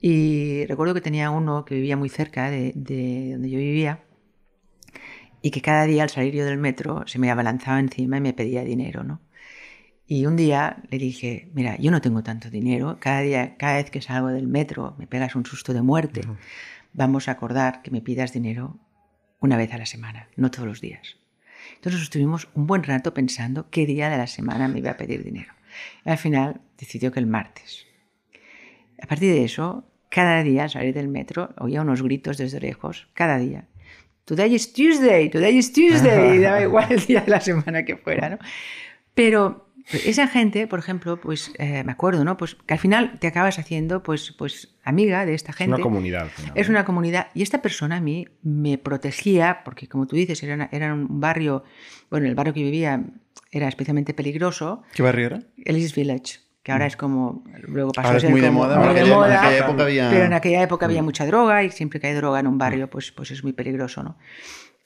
Y 0.00 0.66
recuerdo 0.66 0.94
que 0.94 1.00
tenía 1.00 1.30
uno 1.30 1.64
que 1.64 1.76
vivía 1.76 1.96
muy 1.96 2.08
cerca 2.08 2.50
de, 2.50 2.72
de, 2.74 3.34
donde 3.34 3.48
yo 3.48 3.58
vivía 3.58 4.02
y 5.40 5.52
que 5.52 5.62
cada 5.62 5.84
día 5.84 6.02
al 6.02 6.10
salir 6.10 6.34
yo 6.34 6.44
del 6.44 6.58
metro 6.58 7.04
se 7.06 7.20
me 7.20 7.30
abalanzaba 7.30 7.78
encima 7.78 8.16
y 8.16 8.20
me 8.20 8.32
pedía 8.32 8.64
dinero, 8.64 9.04
¿no? 9.04 9.20
Y 10.08 10.26
un 10.26 10.34
día 10.34 10.82
le 10.90 10.98
dije, 10.98 11.52
mira, 11.54 11.76
yo 11.78 11.92
no 11.92 12.00
tengo 12.00 12.24
tanto 12.24 12.50
dinero, 12.50 12.96
cada 12.98 13.20
día, 13.20 13.56
cada 13.56 13.76
vez 13.76 13.92
que 13.92 14.02
salgo 14.02 14.26
del 14.30 14.48
metro 14.48 14.96
me 14.98 15.06
pegas 15.06 15.36
un 15.36 15.46
susto 15.46 15.72
de 15.72 15.82
muerte, 15.82 16.22
uh 16.26 16.32
-huh. 16.32 16.36
vamos 16.94 17.28
a 17.28 17.30
acordar 17.30 17.80
que 17.80 17.92
me 17.92 18.00
pidas 18.00 18.32
dinero 18.32 18.80
una 19.44 19.58
vez 19.58 19.74
a 19.74 19.78
la 19.78 19.84
semana, 19.84 20.28
no 20.36 20.50
todos 20.50 20.66
los 20.66 20.80
días. 20.80 21.16
Entonces 21.74 22.00
estuvimos 22.00 22.48
un 22.54 22.66
buen 22.66 22.82
rato 22.82 23.12
pensando 23.12 23.68
qué 23.70 23.84
día 23.84 24.08
de 24.08 24.16
la 24.16 24.26
semana 24.26 24.68
me 24.68 24.78
iba 24.78 24.92
a 24.92 24.96
pedir 24.96 25.22
dinero. 25.22 25.52
Al 26.06 26.16
final 26.16 26.62
decidió 26.78 27.12
que 27.12 27.20
el 27.20 27.26
martes. 27.26 27.86
A 29.02 29.06
partir 29.06 29.34
de 29.34 29.44
eso, 29.44 29.84
cada 30.08 30.42
día 30.42 30.62
al 30.62 30.70
salir 30.70 30.94
del 30.94 31.08
metro 31.08 31.54
oía 31.58 31.82
unos 31.82 32.00
gritos 32.02 32.38
desde 32.38 32.58
lejos, 32.58 33.06
cada 33.12 33.36
día. 33.36 33.68
Today 34.24 34.54
is 34.54 34.72
Tuesday, 34.72 35.28
today 35.28 35.58
is 35.58 35.70
Tuesday, 35.74 36.36
y 36.36 36.38
daba 36.38 36.62
igual 36.62 36.90
el 36.90 37.04
día 37.04 37.20
de 37.20 37.30
la 37.30 37.40
semana 37.42 37.84
que 37.84 37.98
fuera, 37.98 38.30
¿no? 38.30 38.38
Pero 39.12 39.63
Pues 39.90 40.06
esa 40.06 40.26
gente, 40.28 40.66
por 40.66 40.78
ejemplo, 40.78 41.20
pues 41.20 41.52
me 41.58 41.92
acuerdo, 41.92 42.24
¿no? 42.24 42.36
Pues 42.36 42.54
que 42.54 42.74
al 42.74 42.80
final 42.80 43.18
te 43.18 43.26
acabas 43.26 43.58
haciendo, 43.58 44.02
pues, 44.02 44.32
pues 44.32 44.74
amiga 44.82 45.26
de 45.26 45.34
esta 45.34 45.52
gente. 45.52 45.72
Es 45.72 45.78
una 45.78 45.82
comunidad. 45.82 46.28
Es 46.54 46.68
una 46.68 46.84
comunidad. 46.84 47.28
Y 47.34 47.42
esta 47.42 47.60
persona 47.60 47.96
a 47.96 48.00
mí 48.00 48.26
me 48.42 48.78
protegía, 48.78 49.60
porque 49.64 49.88
como 49.88 50.06
tú 50.06 50.16
dices, 50.16 50.42
era, 50.42 50.68
era 50.72 50.94
un 50.94 51.20
barrio, 51.20 51.64
bueno, 52.10 52.26
el 52.26 52.34
barrio 52.34 52.54
que 52.54 52.62
vivía 52.62 53.04
era 53.50 53.68
especialmente 53.68 54.14
peligroso. 54.14 54.82
¿Qué 54.94 55.02
barrio 55.02 55.26
era? 55.26 55.40
Ellis 55.64 55.94
Village 55.94 56.44
que 56.64 56.72
ahora 56.72 56.86
mm. 56.86 56.88
es 56.88 56.96
como 56.96 57.44
luego 57.68 57.92
pasó 57.92 58.16
a 58.16 58.20
ser 58.20 58.30
muy 58.30 58.40
de 58.40 58.50
moda, 58.50 58.78
muy 58.80 58.94
de 58.94 59.04
moda, 59.04 59.28
en 59.28 59.38
aquella 59.38 59.58
época 59.58 59.82
había... 59.84 60.10
pero 60.10 60.24
en 60.24 60.32
aquella 60.32 60.62
época 60.62 60.86
había 60.86 61.02
mm. 61.02 61.04
mucha 61.04 61.26
droga 61.26 61.62
y 61.62 61.70
siempre 61.70 62.00
que 62.00 62.06
hay 62.06 62.14
droga 62.14 62.40
en 62.40 62.46
un 62.46 62.56
barrio 62.56 62.88
pues, 62.88 63.12
pues 63.12 63.30
es 63.30 63.44
muy 63.44 63.52
peligroso, 63.52 64.02
¿no? 64.02 64.16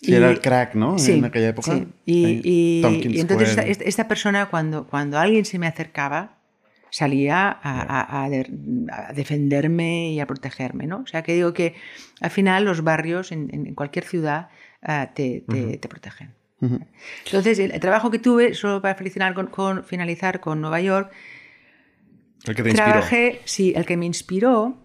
Sí, 0.00 0.14
era 0.14 0.30
el 0.30 0.40
crack, 0.40 0.74
¿no? 0.74 0.98
Sí, 0.98 1.12
en 1.12 1.24
aquella 1.24 1.48
época. 1.48 1.74
Sí. 1.74 1.88
Y, 2.04 2.40
y, 2.44 3.20
entonces 3.20 3.58
esta, 3.58 3.62
esta, 3.62 4.06
persona 4.06 4.46
cuando, 4.48 4.86
cuando 4.86 5.18
alguien 5.18 5.44
se 5.44 5.58
me 5.58 5.66
acercaba 5.66 6.38
salía 6.90 7.48
a, 7.62 8.24
a, 8.24 9.12
defenderme 9.12 10.12
y 10.12 10.20
a 10.20 10.26
protegerme, 10.26 10.86
¿no? 10.86 11.00
O 11.00 11.06
sea 11.06 11.22
que 11.22 11.34
digo 11.34 11.52
que 11.52 11.74
al 12.20 12.30
final 12.30 12.64
los 12.64 12.82
barrios 12.82 13.32
en, 13.32 13.50
en 13.52 13.74
cualquier 13.74 14.04
ciudad 14.04 14.48
uh, 14.82 15.12
te, 15.14 15.44
te, 15.48 15.78
te, 15.78 15.88
protegen. 15.88 16.34
Entonces 17.26 17.58
el, 17.58 17.78
trabajo 17.80 18.10
que 18.10 18.18
tuve, 18.18 18.54
solo 18.54 18.80
para 18.80 18.94
finalizar 18.94 19.34
con, 19.34 19.46
con, 19.48 19.84
finalizar 19.84 20.40
con 20.40 20.60
Nueva 20.60 20.80
York, 20.80 21.12
el 22.46 22.54
que 22.54 22.62
te 22.62 22.70
inspiró. 22.70 22.90
Trabajé, 22.90 23.40
sí, 23.44 23.72
el 23.76 23.84
que 23.84 23.96
me 23.96 24.06
inspiró 24.06 24.78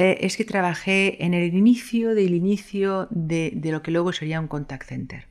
eh, 0.00 0.24
es 0.24 0.38
que 0.38 0.46
trabajé 0.46 1.22
en 1.26 1.34
el 1.34 1.52
inicio 1.54 2.14
del 2.14 2.32
inicio 2.32 3.06
de, 3.10 3.52
lo 3.64 3.82
que 3.82 3.90
luego 3.90 4.14
sería 4.14 4.40
un 4.40 4.48
contact 4.48 4.88
center, 4.88 5.26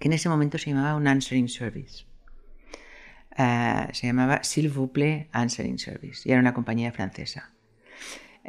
que 0.00 0.08
en 0.08 0.14
ese 0.14 0.28
momento 0.28 0.58
se 0.58 0.70
llamaba 0.70 0.96
un 0.96 1.06
answering 1.06 1.48
service. 1.48 2.06
Uh, 3.38 3.86
se 3.92 4.08
llamaba 4.08 4.42
S'il 4.42 4.68
vous 4.68 4.90
plaît 4.90 5.28
Answering 5.30 5.78
Service 5.78 6.28
y 6.28 6.32
era 6.32 6.40
una 6.40 6.54
compañía 6.54 6.90
francesa. 6.90 7.52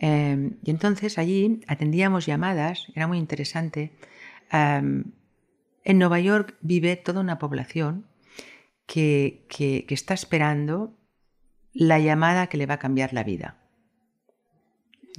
Um, 0.01 0.54
y 0.63 0.72
entonces 0.72 1.20
allí 1.20 1.62
atendíamos 1.68 2.25
llamadas, 2.25 2.88
era 2.96 3.06
muy 3.06 3.20
interesante. 3.20 3.92
Um, 4.51 5.12
en 5.84 6.00
Nueva 6.00 6.20
York 6.22 6.56
vive 6.62 6.96
toda 6.96 7.22
una 7.22 7.38
población 7.38 8.08
que, 8.88 9.46
que 9.48 9.86
está 9.89 10.16
esperando 10.16 10.98
la 11.72 12.00
llamada 12.00 12.48
que 12.48 12.58
le 12.58 12.66
va 12.66 12.75
a 12.75 12.80
cambiar 12.80 13.13
la 13.13 13.24
vida. 13.24 13.66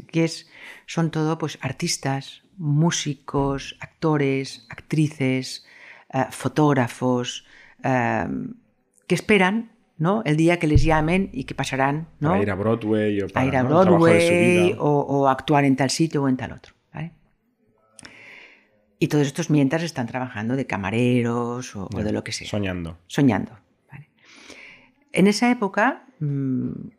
Que 0.06 0.24
es, 0.24 0.48
son 0.86 1.10
todo 1.10 1.38
pues, 1.38 1.58
artistas, 1.60 2.44
músicos, 2.56 3.76
actores, 3.80 4.66
actrices, 4.68 5.64
uh, 6.12 6.30
fotógrafos, 6.30 7.46
uh, 7.84 8.54
que 9.06 9.14
esperan 9.14 9.72
¿no? 9.96 10.22
el 10.24 10.36
día 10.36 10.58
que 10.58 10.66
les 10.66 10.82
llamen 10.82 11.30
y 11.32 11.44
que 11.44 11.54
pasarán 11.54 12.08
¿no? 12.20 12.34
a 12.34 12.42
ir 12.42 12.50
a 12.50 12.54
Broadway 12.54 13.22
o 13.22 13.28
para, 13.28 13.44
a 13.44 13.48
ir 13.48 13.56
a 13.56 13.62
Broadway 13.62 14.74
o, 14.78 15.00
o, 15.00 15.28
actuar 15.28 15.64
en 15.64 15.76
tal 15.76 15.90
sitio 15.90 16.22
o 16.22 16.28
en 16.28 16.36
tal 16.36 16.52
otro. 16.52 16.74
¿vale? 16.92 17.12
Y 18.98 19.08
todos 19.08 19.26
estos 19.26 19.50
mientras 19.50 19.82
están 19.82 20.06
trabajando 20.06 20.56
de 20.56 20.66
camareros 20.66 21.74
o, 21.76 21.88
o 21.92 22.02
de 22.02 22.12
lo 22.12 22.22
que 22.24 22.32
sea. 22.32 22.48
Soñando. 22.48 22.98
Soñando. 23.06 23.52
¿vale? 23.90 24.10
En 25.12 25.26
esa 25.26 25.50
época 25.50 26.04
Mm, 26.20 26.90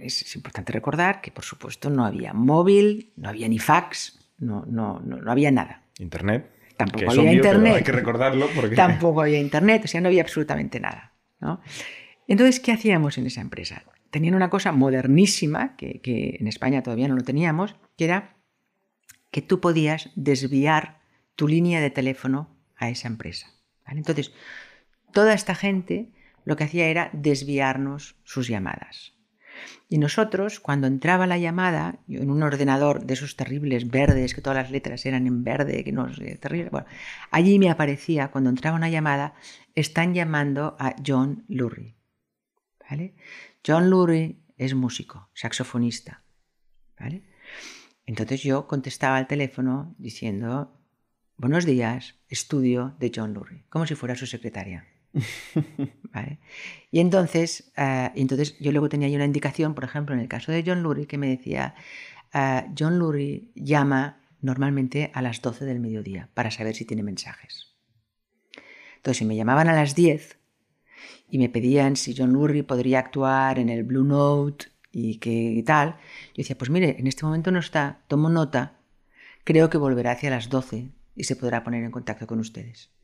es, 0.00 0.36
importante 0.36 0.72
recordar 0.72 1.20
que, 1.20 1.30
por 1.30 1.44
supuesto, 1.44 1.90
no 1.90 2.04
había 2.04 2.32
móvil, 2.32 3.12
no 3.16 3.28
había 3.28 3.48
ni 3.48 3.58
fax, 3.58 4.18
no, 4.38 4.64
no, 4.66 5.00
no, 5.00 5.30
había 5.30 5.50
nada. 5.50 5.82
Internet. 5.98 6.50
Tampoco 6.76 7.10
había 7.10 7.32
internet. 7.32 7.76
hay 7.76 7.82
que 7.82 7.92
recordarlo 7.92 8.48
porque... 8.54 8.76
Tampoco 8.76 9.22
había 9.22 9.40
internet, 9.40 9.82
o 9.84 9.88
sea, 9.88 10.00
no 10.00 10.08
había 10.08 10.22
absolutamente 10.22 10.78
nada. 10.78 11.14
¿no? 11.40 11.60
Entonces, 12.28 12.60
¿qué 12.60 12.72
hacíamos 12.72 13.16
en 13.18 13.26
esa 13.26 13.40
empresa? 13.40 13.84
Tenían 14.10 14.34
una 14.34 14.50
cosa 14.50 14.72
modernísima, 14.72 15.76
que, 15.76 16.00
que 16.00 16.36
en 16.38 16.46
España 16.46 16.82
todavía 16.82 17.08
no 17.08 17.16
lo 17.16 17.22
teníamos, 17.22 17.76
que 17.96 18.04
era 18.04 18.36
que 19.30 19.42
tú 19.42 19.60
podías 19.60 20.10
desviar 20.14 21.00
tu 21.34 21.48
línea 21.48 21.80
de 21.80 21.90
teléfono 21.90 22.56
a 22.76 22.88
esa 22.90 23.08
empresa. 23.08 23.48
¿vale? 23.86 23.98
Entonces, 23.98 24.32
toda 25.12 25.34
esta 25.34 25.54
gente 25.54 26.10
lo 26.44 26.56
que 26.56 26.64
hacía 26.64 26.86
era 26.86 27.10
desviarnos 27.12 28.16
sus 28.24 28.48
llamadas. 28.48 29.15
Y 29.88 29.98
nosotros, 29.98 30.60
cuando 30.60 30.86
entraba 30.86 31.26
la 31.26 31.38
llamada, 31.38 32.00
en 32.08 32.30
un 32.30 32.42
ordenador 32.42 33.04
de 33.04 33.14
esos 33.14 33.36
terribles 33.36 33.88
verdes, 33.88 34.34
que 34.34 34.40
todas 34.40 34.62
las 34.62 34.70
letras 34.70 35.06
eran 35.06 35.26
en 35.26 35.44
verde, 35.44 35.84
que 35.84 35.92
no 35.92 36.08
es 36.08 36.40
terrible, 36.40 36.70
allí 37.30 37.58
me 37.58 37.70
aparecía, 37.70 38.28
cuando 38.30 38.50
entraba 38.50 38.76
una 38.76 38.90
llamada, 38.90 39.34
están 39.74 40.14
llamando 40.14 40.76
a 40.78 40.96
John 41.04 41.44
Lurie. 41.48 41.96
¿Vale? 42.88 43.14
John 43.66 43.90
Lurie 43.90 44.40
es 44.56 44.74
músico, 44.74 45.30
saxofonista. 45.34 46.22
¿Vale? 46.98 47.22
Entonces 48.06 48.42
yo 48.42 48.66
contestaba 48.66 49.16
al 49.16 49.26
teléfono 49.26 49.94
diciendo, 49.98 50.80
buenos 51.36 51.66
días, 51.66 52.14
estudio 52.28 52.96
de 52.98 53.12
John 53.14 53.34
Lurie, 53.34 53.64
como 53.68 53.86
si 53.86 53.94
fuera 53.94 54.14
su 54.14 54.26
secretaria. 54.26 54.86
Y 56.90 57.00
entonces, 57.00 57.72
uh, 57.76 58.10
entonces 58.14 58.56
yo 58.58 58.72
luego 58.72 58.88
tenía 58.88 59.14
una 59.14 59.24
indicación, 59.24 59.74
por 59.74 59.84
ejemplo, 59.84 60.14
en 60.14 60.20
el 60.20 60.28
caso 60.28 60.52
de 60.52 60.64
John 60.66 60.82
Lurie, 60.82 61.06
que 61.06 61.18
me 61.18 61.28
decía, 61.28 61.74
uh, 62.34 62.72
John 62.78 62.98
Lurie 62.98 63.50
llama 63.54 64.20
normalmente 64.40 65.10
a 65.14 65.22
las 65.22 65.42
12 65.42 65.64
del 65.64 65.80
mediodía 65.80 66.30
para 66.34 66.50
saber 66.50 66.74
si 66.74 66.84
tiene 66.84 67.02
mensajes. 67.02 67.74
Entonces, 68.96 69.18
si 69.18 69.24
me 69.24 69.36
llamaban 69.36 69.68
a 69.68 69.74
las 69.74 69.94
10 69.94 70.38
y 71.28 71.38
me 71.38 71.48
pedían 71.48 71.96
si 71.96 72.14
John 72.16 72.32
Lurie 72.32 72.64
podría 72.64 73.00
actuar 73.00 73.58
en 73.58 73.68
el 73.68 73.84
Blue 73.84 74.04
Note 74.04 74.66
y 74.92 75.18
que 75.18 75.62
tal, 75.66 75.96
yo 76.28 76.38
decía, 76.38 76.56
pues 76.56 76.70
mire, 76.70 76.96
en 76.98 77.06
este 77.06 77.26
momento 77.26 77.50
no 77.50 77.58
está, 77.58 78.00
tomo 78.08 78.30
nota, 78.30 78.78
creo 79.44 79.68
que 79.68 79.76
volverá 79.76 80.12
hacia 80.12 80.30
las 80.30 80.48
12 80.48 80.88
y 81.14 81.24
se 81.24 81.36
podrá 81.36 81.62
poner 81.62 81.84
en 81.84 81.90
contacto 81.90 82.26
con 82.26 82.38
ustedes 82.38 82.95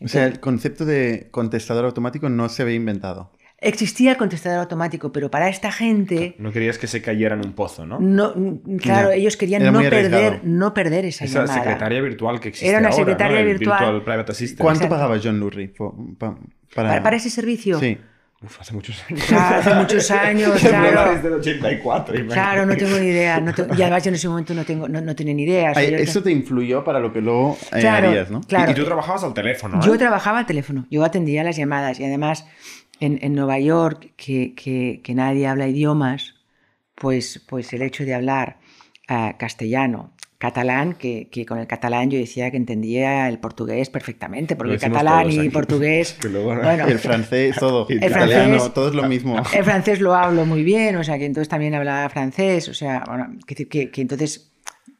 o 0.00 0.08
sea, 0.08 0.26
el 0.26 0.40
concepto 0.40 0.84
de 0.84 1.28
contestador 1.30 1.84
automático 1.84 2.28
no 2.28 2.48
se 2.48 2.62
había 2.62 2.74
inventado. 2.74 3.32
Existía 3.60 4.12
el 4.12 4.16
contestador 4.16 4.60
automático, 4.60 5.10
pero 5.10 5.32
para 5.32 5.48
esta 5.48 5.72
gente... 5.72 6.36
No 6.38 6.52
querías 6.52 6.78
que 6.78 6.86
se 6.86 7.02
cayera 7.02 7.34
en 7.34 7.44
un 7.44 7.54
pozo, 7.54 7.84
¿no? 7.84 7.98
no 7.98 8.32
claro, 8.78 9.10
ellos 9.10 9.36
querían 9.36 9.72
no 9.72 9.80
perder, 9.80 10.44
no 10.44 10.72
perder 10.72 11.06
esa, 11.06 11.24
esa 11.24 11.40
llamada. 11.40 11.64
secretaria 11.64 12.00
virtual 12.00 12.38
que 12.38 12.50
existe 12.50 12.68
Era 12.68 12.78
una 12.78 12.90
ahora, 12.90 12.98
secretaria 12.98 13.40
¿no? 13.40 13.46
virtual. 13.46 14.04
Private 14.04 14.30
Assistant. 14.30 14.60
¿Cuánto 14.60 14.88
pagaba 14.88 15.18
John 15.20 15.40
Lurie 15.40 15.72
para... 16.18 16.36
Para, 16.72 17.02
para... 17.02 17.16
ese 17.16 17.30
servicio? 17.30 17.80
Sí. 17.80 17.98
Uf, 18.40 18.60
hace 18.60 18.72
muchos 18.72 19.04
años. 19.08 19.24
Claro, 19.24 19.56
hace 19.56 19.74
muchos 19.74 20.10
años, 20.12 20.60
claro. 20.60 21.12
Desde 21.12 21.28
el 21.28 21.34
84. 21.34 22.26
Claro, 22.28 22.66
no 22.66 22.76
tengo 22.76 22.96
ni 22.98 23.06
idea. 23.06 23.40
No 23.40 23.52
tengo, 23.52 23.74
y 23.74 23.82
además 23.82 24.04
yo 24.04 24.08
en 24.10 24.14
ese 24.14 24.28
momento 24.28 24.54
no, 24.54 24.64
tengo, 24.64 24.88
no, 24.88 25.00
no 25.00 25.16
tenía 25.16 25.34
ni 25.34 25.42
idea. 25.42 25.72
O 25.72 25.74
sea, 25.74 25.82
eso 25.82 26.22
te 26.22 26.30
influyó 26.30 26.84
para 26.84 27.00
lo 27.00 27.12
que 27.12 27.20
luego 27.20 27.58
eh, 27.72 27.80
claro, 27.80 28.08
harías, 28.08 28.30
¿no? 28.30 28.40
Claro. 28.42 28.70
Y, 28.70 28.72
y, 28.72 28.76
tú 28.76 28.84
trabajabas 28.84 29.24
al 29.24 29.34
teléfono, 29.34 29.78
¿eh? 29.78 29.80
Yo 29.84 29.98
trabajaba 29.98 30.38
al 30.38 30.46
teléfono. 30.46 30.86
Yo 30.88 31.04
atendía 31.04 31.42
las 31.42 31.56
llamadas. 31.56 31.98
Y 31.98 32.04
además, 32.04 32.46
en, 33.00 33.18
en 33.22 33.34
Nueva 33.34 33.58
York, 33.58 34.12
que, 34.16 34.54
que, 34.54 35.00
que, 35.02 35.14
nadie 35.14 35.48
habla 35.48 35.66
idiomas, 35.66 36.34
pues, 36.94 37.44
pues 37.48 37.72
el 37.72 37.82
hecho 37.82 38.04
de 38.04 38.14
hablar 38.14 38.58
uh, 39.10 39.36
castellano, 39.36 40.12
catalán, 40.38 40.94
que, 40.94 41.28
que, 41.30 41.44
con 41.44 41.58
el 41.58 41.66
catalán 41.66 42.10
yo 42.10 42.18
decía 42.18 42.50
que 42.50 42.56
entendía 42.56 43.28
el 43.28 43.40
portugués 43.40 43.90
perfectamente, 43.90 44.54
porque 44.54 44.74
el 44.74 44.80
catalán 44.80 45.30
y 45.30 45.48
portugués... 45.50 46.16
Luego, 46.30 46.54
bueno, 46.54 46.86
el 46.86 46.98
francés, 47.00 47.56
todo. 47.56 47.86
El, 47.88 48.02
el 48.04 48.10
italiano, 48.10 48.48
francés, 48.50 48.74
todo 48.74 48.88
es 48.88 48.94
lo 48.94 49.08
mismo. 49.08 49.36
El 49.52 49.64
francés 49.64 50.00
lo 50.00 50.14
hablo 50.14 50.46
muy 50.46 50.62
bien, 50.62 50.96
o 50.96 51.02
sea, 51.02 51.18
que 51.18 51.26
entonces 51.26 51.48
también 51.48 51.74
hablaba 51.74 52.08
francés, 52.08 52.68
o 52.68 52.74
sea, 52.74 53.02
bueno, 53.06 53.36
que, 53.46 53.66
que, 53.66 53.90
que 53.90 54.00
entonces 54.00 54.52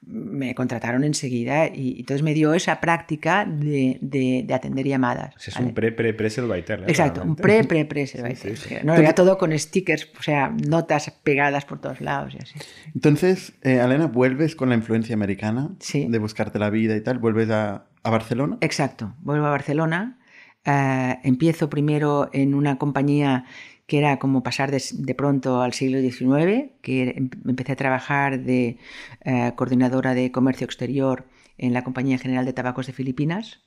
me 0.08 0.54
contrataron 0.54 1.04
enseguida 1.04 1.66
y 1.66 2.00
entonces 2.00 2.22
me 2.22 2.32
dio 2.32 2.54
esa 2.54 2.80
práctica 2.80 3.44
de, 3.44 3.98
de, 4.00 4.42
de 4.46 4.54
atender 4.54 4.86
llamadas. 4.86 5.36
O 5.36 5.38
sea, 5.38 5.52
es 5.52 5.54
¿vale? 5.56 5.68
un 5.68 5.74
pre-pre-pre-Selviter. 5.74 6.80
¿eh? 6.80 6.84
Exacto, 6.88 7.22
un 7.22 7.36
pre-pre-pre-Selviter. 7.36 8.38
Sí, 8.38 8.56
sí, 8.56 8.68
sí. 8.68 8.74
No, 8.84 8.94
era 8.94 9.14
todo 9.14 9.36
con 9.36 9.56
stickers, 9.58 10.08
o 10.18 10.22
sea, 10.22 10.48
notas 10.48 11.10
pegadas 11.22 11.64
por 11.64 11.80
todos 11.80 12.00
lados 12.00 12.34
y 12.34 12.38
así. 12.38 12.58
Entonces, 12.94 13.52
eh, 13.62 13.80
Elena, 13.82 14.06
¿vuelves 14.06 14.54
con 14.56 14.68
la 14.70 14.74
influencia 14.76 15.14
americana 15.14 15.70
sí. 15.80 16.06
de 16.08 16.18
buscarte 16.18 16.58
la 16.58 16.70
vida 16.70 16.96
y 16.96 17.00
tal? 17.00 17.18
¿Vuelves 17.18 17.50
a, 17.50 17.86
a 18.02 18.10
Barcelona? 18.10 18.58
Exacto, 18.60 19.14
vuelvo 19.20 19.46
a 19.46 19.50
Barcelona. 19.50 20.18
Uh, 20.66 21.18
empiezo 21.22 21.70
primero 21.70 22.28
en 22.32 22.54
una 22.54 22.76
compañía 22.78 23.44
que 23.88 23.98
era 23.98 24.18
como 24.18 24.42
pasar 24.42 24.70
de, 24.70 24.82
de, 24.92 25.14
pronto 25.14 25.62
al 25.62 25.72
siglo 25.72 25.98
XIX, 25.98 26.72
que 26.82 27.30
empecé 27.46 27.72
a 27.72 27.76
trabajar 27.76 28.40
de 28.40 28.76
eh, 29.24 29.52
coordinadora 29.56 30.12
de 30.12 30.30
comercio 30.30 30.66
exterior 30.66 31.26
en 31.56 31.72
la 31.72 31.82
Compañía 31.84 32.18
General 32.18 32.44
de 32.44 32.52
Tabacos 32.52 32.86
de 32.86 32.92
Filipinas, 32.92 33.62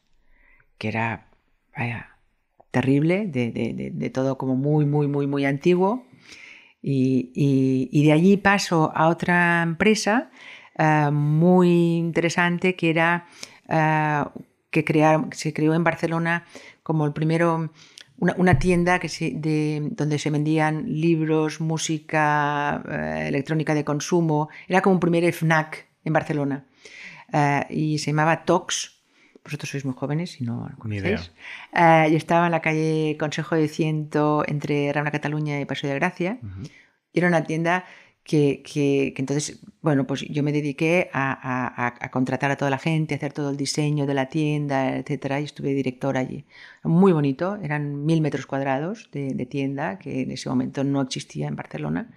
que 0.78 0.90
era 0.90 1.32
vaya, 1.76 2.18
terrible, 2.70 3.26
de, 3.26 3.52
de, 3.52 3.92
de, 3.92 4.10
todo 4.12 4.38
como 4.38 4.56
muy, 4.56 4.86
muy, 4.86 5.08
muy, 5.08 5.26
muy 5.26 5.46
antiguo. 5.46 6.06
Y, 6.84 7.32
y, 7.92 8.06
de 8.06 8.12
allí 8.12 8.38
paso 8.38 8.92
a 8.96 9.08
otra 9.08 9.62
empresa 9.64 10.32
uh, 10.80 11.12
muy 11.12 11.98
interesante 11.98 12.76
que 12.76 12.90
era 12.90 13.28
uh, 13.70 14.30
que 14.72 14.84
se 15.34 15.54
creó 15.54 15.76
en 15.76 15.84
Barcelona 15.84 16.46
como 16.82 17.06
el 17.06 17.14
primero, 17.14 17.72
una, 18.22 18.34
una 18.38 18.56
tienda 18.60 19.00
que 19.00 19.10
se- 19.10 19.34
de, 19.36 19.80
donde 19.92 20.18
se 20.20 20.30
vendían 20.30 20.86
libros, 20.88 21.60
música, 21.60 22.82
eh, 22.90 23.26
electrónica 23.28 23.74
de 23.74 23.84
consumo. 23.84 24.50
Era 24.68 24.82
como 24.82 24.94
un 24.94 25.00
primer 25.00 25.24
FNAC 25.26 25.88
en 26.06 26.14
Barcelona. 26.14 26.66
Eh, 27.34 27.66
y 27.70 27.98
se 28.00 28.12
llamaba 28.12 28.46
Tox. 28.46 29.02
Vosotros 29.44 29.70
sois 29.72 29.86
muy 29.86 29.96
jóvenes 29.96 30.40
y 30.40 30.44
no 30.44 30.70
conocéis. 30.78 31.32
Eh, 31.74 32.10
y 32.12 32.16
estaba 32.16 32.46
en 32.46 32.52
la 32.52 32.62
calle 32.62 33.18
Consejo 33.20 33.56
de 33.56 33.68
Ciento 33.68 34.44
entre 34.48 34.94
Rambla 34.94 35.12
Cataluña 35.12 35.60
y 35.60 35.66
Paseo 35.66 35.90
de 35.90 35.96
Gracia. 35.96 36.38
Y 37.12 37.20
era 37.20 37.28
una 37.28 37.44
tienda 37.44 37.86
que, 38.24 38.62
que- 38.64 39.14
que 39.16 39.22
entonces, 39.22 39.60
bueno, 39.82 40.06
pues 40.08 40.22
yo 40.30 40.44
me 40.44 40.52
dediqué 40.52 41.10
a, 41.14 42.10
contratar 42.12 42.52
a 42.52 42.58
toda 42.58 42.70
la 42.72 42.78
gente, 42.78 43.14
a 43.16 43.18
hacer 43.18 43.34
todo 43.34 43.50
el 43.50 43.58
diseño 43.58 44.06
de 44.06 44.14
la 44.14 44.30
tienda, 44.30 44.98
etcétera, 44.98 45.40
y 45.42 45.46
estuve 45.46 45.74
directora 45.74 46.20
allí. 46.22 46.46
Muy 46.84 47.12
bonito, 47.14 47.58
eran 47.62 48.06
mil 48.06 48.22
metros 48.22 48.46
cuadrados 48.46 49.10
de, 49.12 49.46
tienda, 49.46 49.98
que 50.00 50.22
en 50.22 50.32
ese 50.32 50.50
momento 50.50 50.84
no 50.84 51.02
existía 51.02 51.48
en 51.48 51.56
Barcelona. 51.56 52.12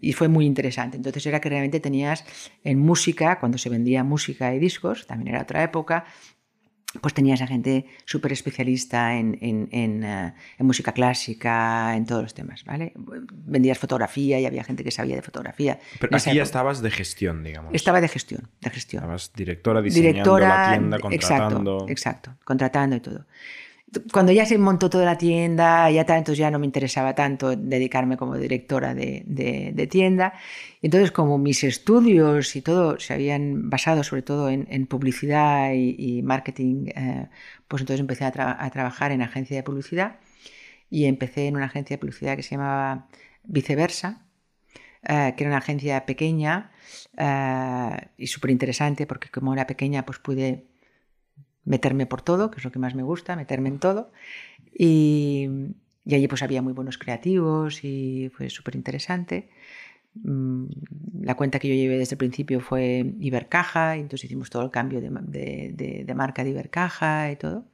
Y 0.00 0.12
fue 0.12 0.28
muy 0.28 0.46
interesante. 0.46 0.96
Entonces 0.96 1.26
era 1.26 1.40
que 1.40 1.48
realmente 1.48 1.80
tenías 1.80 2.24
en 2.64 2.78
música, 2.78 3.38
cuando 3.40 3.58
se 3.58 3.68
vendía 3.68 4.04
música 4.04 4.54
y 4.54 4.58
discos, 4.58 5.06
también 5.06 5.34
era 5.34 5.42
otra 5.42 5.62
época, 5.62 6.04
pues 7.00 7.14
tenías 7.14 7.40
a 7.42 7.46
gente 7.46 7.86
súper 8.04 8.32
especialista 8.32 9.14
en, 9.16 9.38
en- 9.40 9.68
en, 9.72 10.04
eh, 10.04 10.34
en 10.58 10.66
música 10.66 10.92
clásica, 10.92 11.94
en 11.96 12.06
todos 12.06 12.22
los 12.22 12.34
temas, 12.34 12.64
¿vale? 12.64 12.92
Vendías 12.96 13.78
fotografía 13.78 14.38
y 14.40 14.46
había 14.46 14.64
gente 14.64 14.84
que 14.84 14.90
sabía 14.90 15.16
de 15.16 15.22
fotografía. 15.22 15.78
Pero 16.00 16.16
aquí 16.16 16.34
ya 16.34 16.42
estabas 16.42 16.82
de 16.82 16.90
gestión, 16.90 17.42
digamos. 17.44 17.74
Estaba 17.74 18.00
de 18.00 18.08
gestión, 18.08 18.48
de 18.60 18.70
gestión. 18.70 19.02
Estabas 19.02 19.32
directora 19.34 19.82
diseñando 19.82 20.12
Directora, 20.36 20.48
la 20.48 20.70
tienda, 20.70 20.98
contratando. 20.98 21.72
exacto, 21.86 21.88
exacto, 21.90 22.34
contratando 22.44 22.96
y 22.96 23.00
todo. 23.00 23.24
Cuando 24.12 24.32
ya 24.32 24.44
se 24.46 24.58
montó 24.58 24.90
toda 24.90 25.04
la 25.04 25.16
tienda, 25.16 25.88
ya 25.90 26.00
entonces 26.02 26.38
ya 26.38 26.50
no 26.50 26.58
me 26.58 26.66
interesaba 26.66 27.14
tanto 27.14 27.54
dedicarme 27.56 28.16
como 28.16 28.36
directora 28.36 28.94
de, 28.94 29.22
de- 29.26 29.70
de 29.74 29.86
tienda. 29.86 30.34
Entonces, 30.82 31.12
como 31.12 31.38
mis 31.38 31.62
estudios 31.64 32.56
y 32.56 32.62
todo 32.62 32.98
se 32.98 33.14
habían 33.14 33.70
basado 33.70 34.02
sobre 34.02 34.22
todo 34.22 34.50
en, 34.50 34.66
en 34.70 34.86
publicidad 34.86 35.72
y, 35.72 35.94
y 36.18 36.22
marketing, 36.22 36.88
eh, 36.96 37.28
pues 37.68 37.82
entonces 37.82 38.00
empecé 38.00 38.24
a, 38.24 38.32
tra- 38.32 38.56
a 38.58 38.70
trabajar 38.70 39.12
en 39.12 39.22
agencia 39.22 39.56
de 39.56 39.62
publicidad 39.62 40.18
y 40.90 41.06
empecé 41.06 41.48
en 41.48 41.56
una 41.56 41.66
agencia 41.66 41.96
de 41.96 42.00
publicidad 42.00 42.36
que 42.36 42.42
se 42.42 42.52
llamaba 42.56 43.08
Viceversa, 43.44 44.26
eh, 45.02 45.34
que 45.36 45.44
era 45.44 45.50
una 45.50 45.58
agencia 45.58 46.06
pequeña 46.06 46.72
eh, 47.16 47.96
y 48.18 48.26
súper 48.28 48.50
interesante 48.50 49.06
porque 49.06 49.28
como 49.30 49.52
era 49.54 49.66
pequeña 49.66 50.04
pues 50.04 50.18
pude 50.18 50.66
meterme 51.66 52.06
por 52.06 52.22
todo, 52.22 52.50
que 52.50 52.58
es 52.58 52.64
lo 52.64 52.72
que 52.72 52.78
más 52.78 52.94
me 52.94 53.02
gusta, 53.02 53.36
meterme 53.36 53.68
en 53.68 53.78
todo. 53.78 54.10
Y, 54.72 55.48
allí 56.06 56.28
pues 56.28 56.42
había 56.42 56.62
muy 56.62 56.72
buenos 56.72 56.98
creativos 56.98 57.84
y 57.84 58.30
fue 58.34 58.48
súper 58.50 58.76
interesante. 58.76 59.50
Mm, 60.14 60.66
La 61.22 61.34
cuenta 61.34 61.58
que 61.58 61.68
yo 61.68 61.74
llevé 61.74 61.98
desde 61.98 62.14
el 62.14 62.18
principio 62.18 62.60
fue 62.60 63.14
Ibercaja, 63.20 63.96
y 63.96 64.00
entonces 64.00 64.24
hicimos 64.26 64.50
todo 64.50 64.62
el 64.62 64.70
cambio 64.70 65.00
de 65.00 66.14
marca 66.14 66.44
de 66.44 66.50
Ibercaja 66.50 67.30
y 67.30 67.36
todo. 67.36 67.66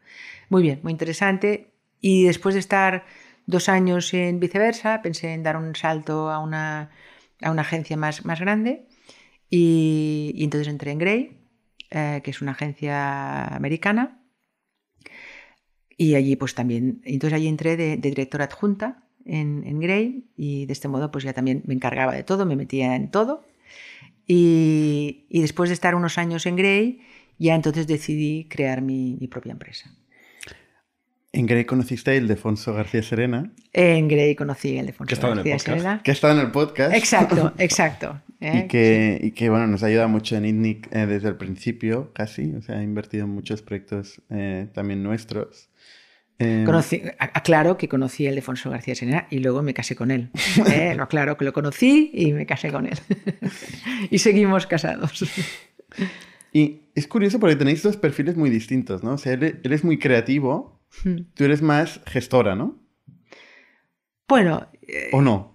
Muy 0.49 0.62
bien, 0.62 0.80
muy 0.82 0.92
interesante. 0.92 1.72
Y 2.00 2.25
después 2.25 2.54
de 2.54 2.61
estar 2.61 3.04
dos 3.46 3.68
años 3.68 4.12
en 4.14 4.40
viceversa, 4.40 5.02
pensé 5.02 5.34
en 5.34 5.42
dar 5.42 5.56
un 5.56 5.75
salto 5.76 6.30
a 6.30 6.38
una, 6.40 6.90
a 7.42 7.50
una 7.50 7.62
agencia 7.62 7.96
más, 7.96 8.25
más 8.25 8.40
grande. 8.40 8.87
Y, 9.50 10.32
y 10.34 10.44
entonces 10.44 10.68
entré 10.68 10.92
en 10.92 10.99
Grey, 10.99 11.41
eh, 11.92 12.20
que 12.25 12.30
es 12.30 12.40
una 12.40 12.52
agencia 12.52 13.44
americana. 13.54 14.22
Y 15.96 16.14
allí 16.14 16.37
pues 16.37 16.54
también, 16.54 17.02
entonces 17.04 17.37
allí 17.37 17.49
entré 17.49 17.76
de, 17.76 17.96
de 17.96 18.08
directora 18.08 18.46
adjunta 18.46 19.04
en, 19.26 19.62
en 19.66 19.78
Grey 19.78 20.25
y 20.37 20.66
de 20.66 20.72
este 20.72 20.88
modo 20.88 21.11
pues 21.11 21.22
ya 21.22 21.32
también 21.32 21.62
me 21.66 21.75
encargaba 21.75 22.14
de 22.14 22.25
todo, 22.25 22.46
me 22.46 22.56
metía 22.56 22.96
en 22.96 23.11
todo. 23.11 23.44
Y, 24.26 25.26
y 25.28 25.42
después 25.42 25.68
de 25.68 25.74
estar 25.74 25.94
unos 25.94 26.16
años 26.16 26.46
en 26.46 26.57
Grey, 26.57 27.00
ya 27.38 27.55
entonces 27.55 27.87
decidí 27.87 28.48
crear 28.48 28.81
mi, 28.81 29.16
mi 29.20 29.28
propia 29.28 29.52
empresa. 29.52 29.90
En 31.33 31.46
Grey 31.46 31.64
conociste 31.64 32.11
a 32.11 32.14
Ildefonso 32.14 32.74
García 32.74 33.02
Serena, 33.02 33.52
En 33.72 34.07
Grey 34.07 34.35
conocí 34.35 34.76
el 34.76 34.87
de 34.87 34.92
Que 34.92 35.02
ha 35.02 35.14
estado 35.14 35.33
en 35.33 35.38
el 35.38 35.44
García 35.44 35.57
podcast. 35.57 35.66
Serena. 35.66 36.02
que 36.02 36.11
ha 36.11 36.14
estado 36.14 36.35
en 36.35 36.40
el 36.40 36.50
podcast. 36.52 36.94
Exacto, 36.94 37.52
exacto. 37.59 38.20
¿Eh? 38.42 38.64
Y 38.64 38.68
que, 38.68 39.18
y 39.22 39.31
que, 39.33 39.48
bueno, 39.48 39.66
nos 39.66 39.83
ayuda 39.83 40.07
mucho 40.09 40.37
en 40.37 40.44
ITNIC 40.44 40.88
eh, 40.94 41.07
desde 41.07 41.28
el 41.28 41.37
principio, 41.37 42.12
casi. 42.12 42.52
O 42.55 42.62
sea, 42.62 42.78
ha 42.78 42.83
invertido 42.83 43.24
en 43.24 43.31
muchos 43.31 43.62
proyectos 43.62 44.20
eh, 44.31 44.68
también 44.72 45.02
nuestros. 45.02 45.70
Eh, 46.38 46.64
Conocí, 46.66 47.02
aclaro 47.18 47.76
que 47.76 47.88
conocí 47.88 48.26
a 48.26 48.31
Ildefonso 48.31 48.70
García 48.70 48.94
Serena 48.94 49.26
y 49.31 49.38
luego 49.38 49.62
me 49.62 49.74
casé 49.74 49.94
con 49.94 50.11
él. 50.11 50.31
¿eh? 50.70 50.94
Lo 50.96 51.05
aclaro 51.05 51.37
que 51.37 51.44
lo 51.44 51.52
conocí 51.52 52.11
y 52.12 52.33
me 52.33 52.46
casé 52.46 52.72
con 52.72 52.87
él. 52.87 52.98
y 54.11 54.18
seguimos 54.18 54.66
casados. 54.66 55.24
Y 56.52 56.83
es 56.94 57.07
curioso 57.07 57.38
porque 57.38 57.57
tenéis 57.57 57.83
dos 57.83 57.96
perfiles 57.96 58.37
muy 58.37 58.50
distintos, 58.50 59.05
¿no? 59.05 59.12
O 59.12 59.18
sea, 59.18 59.35
él, 59.35 59.61
él 59.62 59.72
es 59.72 59.85
muy 59.85 59.98
creativo, 59.98 60.83
tú 61.35 61.44
eres 61.44 61.62
más 61.62 62.00
gestora, 62.07 62.57
¿no? 62.57 62.83
Bueno, 64.28 64.68
¿O 65.12 65.22
no? 65.22 65.52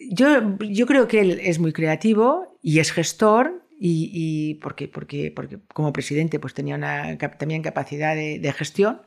Yo, 0.00 0.56
yo 0.60 0.86
creo 0.86 1.08
que 1.08 1.20
él 1.20 1.40
es 1.42 1.58
muy 1.58 1.72
creativo 1.72 2.58
y 2.62 2.80
es 2.80 2.92
gestor 2.92 3.62
y, 3.78 4.10
y 4.12 4.54
porque, 4.56 4.88
porque, 4.88 5.32
porque 5.34 5.58
como 5.74 5.92
presidente 5.92 6.38
pues 6.40 6.54
tenía 6.54 6.74
una, 6.76 7.16
también 7.18 7.62
capacidad 7.62 8.14
de, 8.14 8.38
de 8.38 8.52
gestión. 8.52 9.02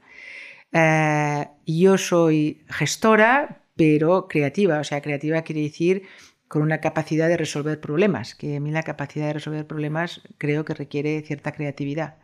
Eh, 0.73 1.47
yo 1.65 1.97
soy 1.97 2.63
gestora, 2.69 3.63
pero 3.75 4.27
creativa. 4.27 4.79
O 4.79 4.83
sea, 4.83 5.01
creativa 5.01 5.43
quiere 5.43 5.61
decir 5.63 6.03
con 6.47 6.61
una 6.61 6.81
capacidad 6.81 7.29
de 7.29 7.37
resolver 7.37 7.79
problemas, 7.81 8.35
que 8.35 8.57
a 8.57 8.59
mí 8.59 8.71
la 8.71 8.83
capacidad 8.83 9.27
de 9.27 9.33
resolver 9.33 9.67
problemas 9.67 10.21
creo 10.37 10.65
que 10.65 10.73
requiere 10.75 11.21
cierta 11.23 11.51
creatividad. 11.51 12.17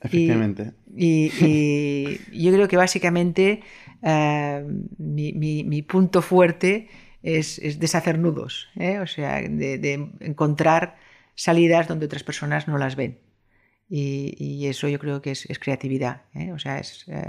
Efectivamente. 0.00 0.74
Y, 0.94 1.32
y 2.30 2.44
yo 2.44 2.52
creo 2.52 2.68
que 2.68 2.76
básicamente 2.76 3.62
eh, 4.02 4.64
mi, 4.98 5.32
mi- 5.32 5.64
mi 5.64 5.82
punto 5.82 6.22
fuerte 6.22 6.88
es, 7.22 7.58
es 7.58 7.78
deshacer 7.78 8.18
nudos, 8.18 8.68
¿eh? 8.76 8.98
o 8.98 9.06
sea, 9.06 9.40
de, 9.40 9.78
de 9.78 9.92
encontrar 10.20 10.96
salidas 11.34 11.88
donde 11.88 12.06
otras 12.06 12.22
personas 12.24 12.68
no 12.68 12.78
las 12.78 12.96
ven. 12.96 13.18
Y, 13.88 14.34
y 14.38 14.66
eso 14.68 14.88
yo 14.88 14.98
creo 14.98 15.20
que 15.22 15.32
es, 15.32 15.44
es 15.50 15.58
creatividad. 15.58 16.22
¿eh? 16.34 16.52
O 16.52 16.58
sea, 16.58 16.78
es, 16.78 17.04
eh, 17.08 17.28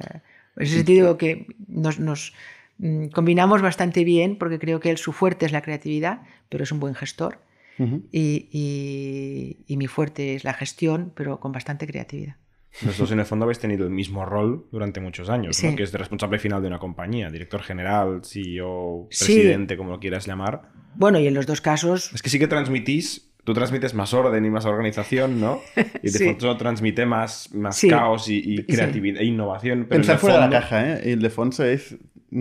en 0.56 0.64
ese 0.64 0.76
sentido 0.78 1.18
que 1.18 1.48
nos, 1.68 2.00
nos, 2.00 2.34
mm, 2.78 3.08
combinamos 3.08 3.62
bastante 3.62 4.04
bien 4.04 4.38
porque 4.38 4.60
creo 4.60 4.80
que 4.80 4.90
él, 4.90 4.98
su 4.98 5.12
fuerte 5.12 5.46
es 5.46 5.52
la 5.52 5.62
creatividad, 5.62 6.22
pero 6.50 6.64
es 6.64 6.72
un 6.72 6.80
buen 6.80 6.96
gestor. 6.96 7.40
Ujú. 7.80 8.04
Y, 8.12 8.48
y- 8.52 9.58
y 9.68 9.78
mi 9.78 9.88
fuerte 9.88 10.36
es 10.36 10.44
la 10.44 10.54
gestión, 10.54 11.12
pero 11.16 11.40
con 11.40 11.52
bastante 11.52 11.88
creatividad. 11.88 12.36
Los 12.86 12.98
dos 12.98 13.12
en 13.12 13.20
el 13.20 13.26
fondo 13.26 13.44
habéis 13.46 13.60
tenido 13.60 13.86
el 13.86 13.92
mismo 13.92 14.26
rol 14.26 14.66
durante 14.72 15.00
muchos 15.00 15.30
años, 15.30 15.62
¿no? 15.64 15.70
Sí. 15.70 15.76
que 15.76 15.84
es 15.84 15.92
de 15.92 15.98
responsable 16.00 16.40
final 16.40 16.62
de 16.62 16.68
una 16.68 16.80
compañía, 16.80 17.30
director 17.30 17.62
general, 17.62 18.22
CEO, 18.24 19.08
Sí. 19.12 19.26
presidente, 19.26 19.78
como 19.78 19.92
lo 19.92 20.00
quieras 20.00 20.26
llamar. 20.26 20.64
Bueno, 20.96 21.20
y 21.20 21.28
en 21.28 21.34
los 21.34 21.46
dos 21.46 21.62
casos 21.62 22.12
Es 22.14 22.22
que 22.22 22.30
sí 22.30 22.40
que 22.40 22.48
transmitís, 22.48 23.32
tú 23.44 23.54
transmites 23.54 23.94
más 23.94 24.14
orden 24.14 24.46
y 24.46 24.50
más 24.50 24.66
organización, 24.66 25.40
¿no? 25.40 25.60
Y 26.04 26.10
de 26.12 26.18
Sí. 26.18 26.26
fondo 26.26 26.58
transmite 26.58 27.06
más, 27.06 27.54
más 27.54 27.78
Sí. 27.78 27.90
caos 27.90 28.28
y, 28.30 28.38
y 28.40 28.58
Sí. 28.58 28.64
creatividad 28.66 29.22
e 29.22 29.26
innovación. 29.26 29.86
Pero 29.90 30.02
en 30.02 30.02
Pensar 30.02 30.18
fuera 30.18 30.36
de 30.36 30.42
la 30.42 30.50
caja, 30.50 30.94
¿eh? 31.00 31.12
Ildefonso 31.12 31.64
es... 31.66 31.96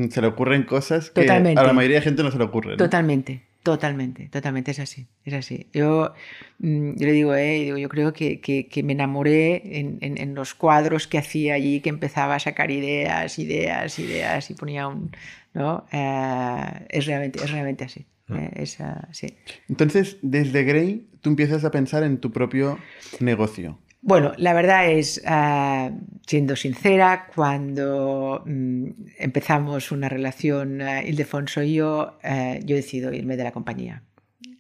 Se 0.09 0.23
le 0.23 0.27
ocurren 0.27 0.63
cosas 0.63 1.11
que 1.11 1.21
Totalmente. 1.21 1.61
a 1.61 1.65
la 1.65 1.75
mayoría 1.75 1.97
de 1.99 2.03
gente 2.03 2.23
no 2.23 2.31
se 2.31 2.39
le 2.39 2.45
ocurren. 2.45 2.73
¿no? 2.73 2.77
Totalmente, 2.79 3.43
totalmente, 3.63 4.29
totalmente, 4.29 4.71
es 4.73 4.79
así, 4.81 5.07
es 5.25 5.35
así. 5.35 5.69
Yo, 5.73 6.13
mm, 6.59 6.97
yo 6.97 7.07
le 7.07 7.13
digo, 7.13 7.35
eh, 7.35 7.65
digo, 7.65 7.79
yo 7.79 7.89
creo 7.89 8.13
que, 8.13 8.41
que- 8.41 8.67
que 8.69 8.83
me 8.83 8.93
enamoré 8.93 9.79
en, 9.79 9.99
en- 10.01 10.19
en 10.19 10.35
los 10.35 10.55
cuadros 10.55 11.07
que 11.07 11.19
hacía 11.19 11.55
allí, 11.55 11.81
que 11.81 11.89
empezaba 11.91 12.35
a 12.35 12.39
sacar 12.41 12.71
ideas, 12.71 13.39
ideas, 13.39 13.99
ideas 13.99 14.51
y 14.51 14.55
ponía 14.55 14.89
un... 14.89 15.11
¿no? 15.55 15.87
Eh, 15.93 16.87
es, 16.89 17.07
realmente, 17.07 17.39
es 17.45 17.51
realmente 17.51 17.85
así. 17.85 18.07
eh, 18.35 18.51
es, 18.57 18.81
ah, 18.81 19.07
sí. 19.13 19.27
Entonces, 19.69 20.17
desde 20.23 20.65
Grey, 20.65 21.07
tú 21.21 21.31
empiezas 21.31 21.65
a 21.65 21.71
pensar 21.71 22.03
en 22.05 22.19
tu 22.19 22.33
propio 22.33 22.79
negocio. 23.21 23.79
Bueno, 24.05 24.33
la 24.37 24.53
verdad 24.53 24.91
es, 24.91 25.23
ah, 25.27 25.91
siendo 26.27 26.57
sincera, 26.57 27.29
cuando 27.33 28.43
mm, 28.45 28.87
empezamos 29.19 29.93
una 29.93 30.09
relación, 30.09 30.83
ah, 30.83 31.03
Ildefonso 31.05 31.63
y 31.63 31.75
yo, 31.75 32.19
eh, 32.25 32.61
yo 32.65 32.75
decido 32.75 33.13
irme 33.13 33.37
de 33.37 33.45
la 33.45 33.53
compañía. 33.53 34.03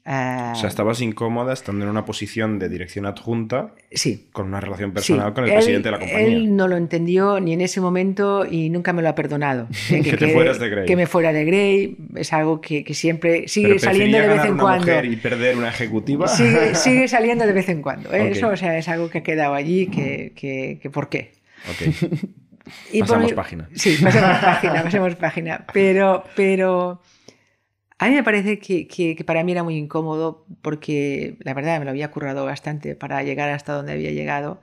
Ah, 0.04 0.52
O 0.52 0.58
sea, 0.58 0.68
estabas 0.68 1.00
incómoda 1.00 1.52
estando 1.52 1.84
en 1.84 1.90
una 1.90 2.04
posición 2.04 2.58
de 2.58 2.68
dirección 2.68 3.06
adjunta 3.06 3.72
sí. 3.92 4.26
con 4.32 4.46
una 4.48 4.60
relación 4.60 4.90
personal 4.92 5.28
Sí, 5.28 5.34
con 5.34 5.44
el 5.44 5.50
él- 5.50 5.56
presidente 5.56 5.88
de 5.88 5.92
la 5.92 5.98
compañía. 6.00 6.26
Él 6.26 6.56
no 6.56 6.66
lo 6.66 6.76
entendió 6.76 7.38
ni 7.38 7.52
en 7.52 7.60
ese 7.60 7.80
momento 7.80 8.44
y 8.44 8.68
nunca 8.68 8.92
me 8.92 9.00
lo 9.02 9.08
ha 9.10 9.14
perdonado. 9.14 9.68
Eh, 9.90 10.02
Que 10.02 10.10
te 10.12 10.16
quede- 10.26 10.32
fueras 10.34 10.58
de 10.58 10.68
Grey. 10.70 10.86
Que 10.86 10.96
me 10.96 11.06
fuera 11.06 11.32
de 11.32 11.44
Grey 11.44 11.96
es 12.16 12.32
algo 12.32 12.60
que, 12.60 12.82
que 12.82 12.94
siempre 12.94 13.46
sigue 13.46 13.78
saliendo 13.78 14.18
de 14.18 14.26
vez 14.26 14.44
en 14.44 14.52
una 14.54 14.62
cuando. 14.62 14.86
mujer 14.86 15.04
y 15.04 15.16
perder 15.16 15.56
una 15.56 15.68
ejecutiva. 15.68 16.26
Sigue, 16.26 16.74
sigue 16.74 17.06
saliendo 17.06 17.46
de 17.46 17.52
vez 17.52 17.68
en 17.68 17.80
cuando. 17.80 18.12
¿eh? 18.12 18.22
Ok. 18.22 18.36
Eso 18.36 18.48
o 18.48 18.56
sea, 18.56 18.76
es 18.76 18.88
algo 18.88 19.08
que 19.08 19.18
ha 19.18 19.22
quedado 19.22 19.54
allí, 19.54 19.86
que, 19.86 20.32
que, 20.34 20.80
que 20.82 20.90
¿por 20.90 21.08
qué? 21.08 21.30
Ok. 21.70 21.94
Y 22.92 23.00
por 23.00 23.08
Pasamos 23.08 23.30
mi- 23.30 23.36
página. 23.36 23.68
Sí, 23.74 23.96
pasemos 24.00 24.38
página, 24.38 24.82
pasemos 24.84 25.14
página. 25.16 25.66
Pero, 25.72 26.24
pero 26.36 27.00
a 28.02 28.08
mí 28.08 28.14
me 28.14 28.22
parece 28.22 28.58
que, 28.58 28.86
que- 28.88 29.14
que 29.16 29.24
para 29.24 29.42
mí 29.44 29.52
era 29.52 29.62
muy 29.62 29.76
incómodo 29.76 30.44
porque 30.62 31.36
la 31.40 31.54
verdad 31.54 31.78
me 31.78 31.84
lo 31.84 31.90
había 31.90 32.10
currado 32.10 32.44
bastante 32.44 32.94
para 32.94 33.22
llegar 33.22 33.48
hasta 33.50 33.72
donde 33.74 33.92
había 33.92 34.10
llegado 34.10 34.60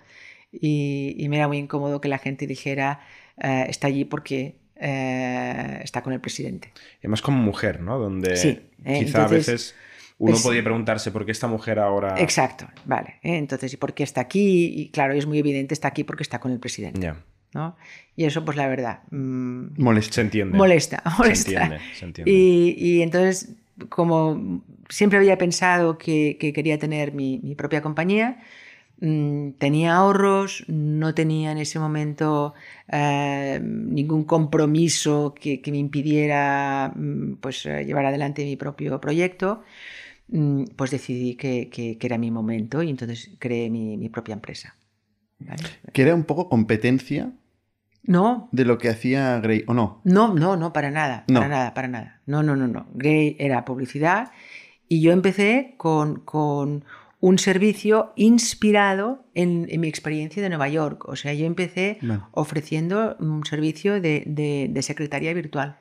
y, 0.51 1.15
y 1.17 1.29
me 1.29 1.37
era 1.37 1.47
muy 1.47 1.57
incómodo 1.57 2.01
que 2.01 2.07
la 2.09 2.17
gente 2.17 2.47
dijera 2.47 2.99
eh, 3.41 3.65
está 3.69 3.87
allí 3.87 4.05
porque 4.05 4.55
eh, 4.75 5.79
está 5.83 6.01
con 6.03 6.13
el 6.13 6.19
presidente. 6.21 6.71
Y 6.95 6.99
además 7.01 7.21
como 7.21 7.37
mujer, 7.41 7.81
¿no? 7.81 7.97
Donde 7.99 8.35
Sí, 8.37 8.47
eh, 8.85 8.99
quizá 8.99 9.19
a 9.19 9.21
entonces, 9.23 9.47
veces 9.47 9.75
uno 10.17 10.31
pues- 10.33 10.43
podría 10.43 10.63
preguntarse 10.63 11.11
por 11.11 11.25
qué 11.25 11.31
esta 11.31 11.47
mujer 11.47 11.79
ahora... 11.79 12.15
Exacto, 12.19 12.67
vale. 12.85 13.15
¿eh? 13.23 13.37
Entonces, 13.37 13.73
¿y 13.73 13.77
por 13.77 13.93
qué 13.93 14.03
está 14.03 14.21
aquí? 14.21 14.73
Y 14.75 14.89
claro, 14.89 15.13
es 15.13 15.25
muy 15.25 15.39
evidente, 15.39 15.73
está 15.73 15.87
aquí 15.89 16.03
porque 16.03 16.23
está 16.23 16.39
con 16.39 16.51
el 16.51 16.59
presidente. 16.59 16.99
Ya, 16.99 17.15
¿no? 17.53 17.75
Y 18.15 18.25
eso, 18.25 18.43
pues 18.45 18.57
la 18.57 18.67
verdad, 18.67 19.01
mm, 19.11 19.81
Molesta. 19.81 20.13
se 20.15 20.21
entiende. 20.21 20.57
molesta. 20.57 21.01
Se 21.03 21.17
molesta. 21.17 21.51
entiende, 21.51 21.79
se 21.93 22.05
entiende. 22.05 22.31
Y, 22.31 22.75
y 22.77 23.01
entonces, 23.01 23.55
como 23.89 24.61
siempre 24.89 25.17
había 25.19 25.37
pensado 25.37 25.97
que, 25.97 26.37
que 26.39 26.51
quería 26.53 26.77
tener 26.79 27.13
mi, 27.13 27.39
mi 27.43 27.55
propia 27.55 27.81
compañía, 27.81 28.39
mm, 29.01 29.51
tenía 29.57 29.95
ahorros, 29.95 30.65
no 30.67 31.13
tenía 31.15 31.51
en 31.53 31.57
ese 31.59 31.79
momento 31.79 32.53
eh, 32.91 33.59
ningún 33.63 34.25
compromiso 34.25 35.33
que, 35.39 35.61
que 35.61 35.71
me 35.71 35.77
impidiera 35.77 36.91
mm, 36.95 37.35
pues, 37.41 37.65
eh, 37.65 37.85
llevar 37.85 38.05
adelante 38.05 38.43
mi 38.43 38.55
propio 38.57 38.99
proyecto, 38.99 39.63
pues 40.75 40.91
decidí 40.91 41.35
que, 41.35 41.69
que- 41.71 41.97
que 41.97 42.07
era 42.07 42.17
mi 42.17 42.29
momento 42.31 42.83
y 42.83 42.89
entonces 42.89 43.31
creé 43.39 43.69
mi, 43.69 43.97
mi 43.97 44.09
propia 44.09 44.33
empresa. 44.33 44.75
¿Vale? 45.39 45.63
Que 45.93 46.01
era 46.03 46.15
un 46.15 46.23
poco 46.23 46.49
competencia 46.49 47.31
No, 48.03 48.49
de 48.51 48.65
lo 48.65 48.77
que 48.77 48.89
hacía 48.89 49.39
Grey, 49.39 49.63
¿o 49.67 49.73
no? 49.73 50.01
No, 50.03 50.33
no, 50.33 50.55
no, 50.57 50.71
para 50.73 50.89
nada, 50.91 51.25
No. 51.27 51.39
para 51.41 51.49
nada, 51.49 51.73
para 51.73 51.87
nada. 51.87 52.21
No, 52.25 52.43
no, 52.43 52.55
no, 52.55 52.67
no. 52.67 52.87
Grey 52.93 53.35
era 53.39 53.65
publicidad 53.65 54.31
y 54.87 55.01
yo 55.01 55.11
empecé 55.11 55.75
con, 55.77 56.21
con 56.21 56.85
un 57.19 57.37
servicio 57.37 58.13
inspirado 58.15 59.25
en, 59.35 59.67
en 59.69 59.81
mi 59.81 59.87
experiencia 59.89 60.41
de 60.41 60.49
Nueva 60.49 60.69
York. 60.69 61.03
O 61.07 61.15
sea, 61.15 61.33
yo 61.33 61.45
empecé 61.45 61.99
ofreciendo 62.31 63.17
un 63.19 63.45
servicio 63.45 63.99
de, 64.01 64.23
de- 64.25 64.67
de 64.71 64.81
secretaría 64.81 65.33
virtual. 65.33 65.77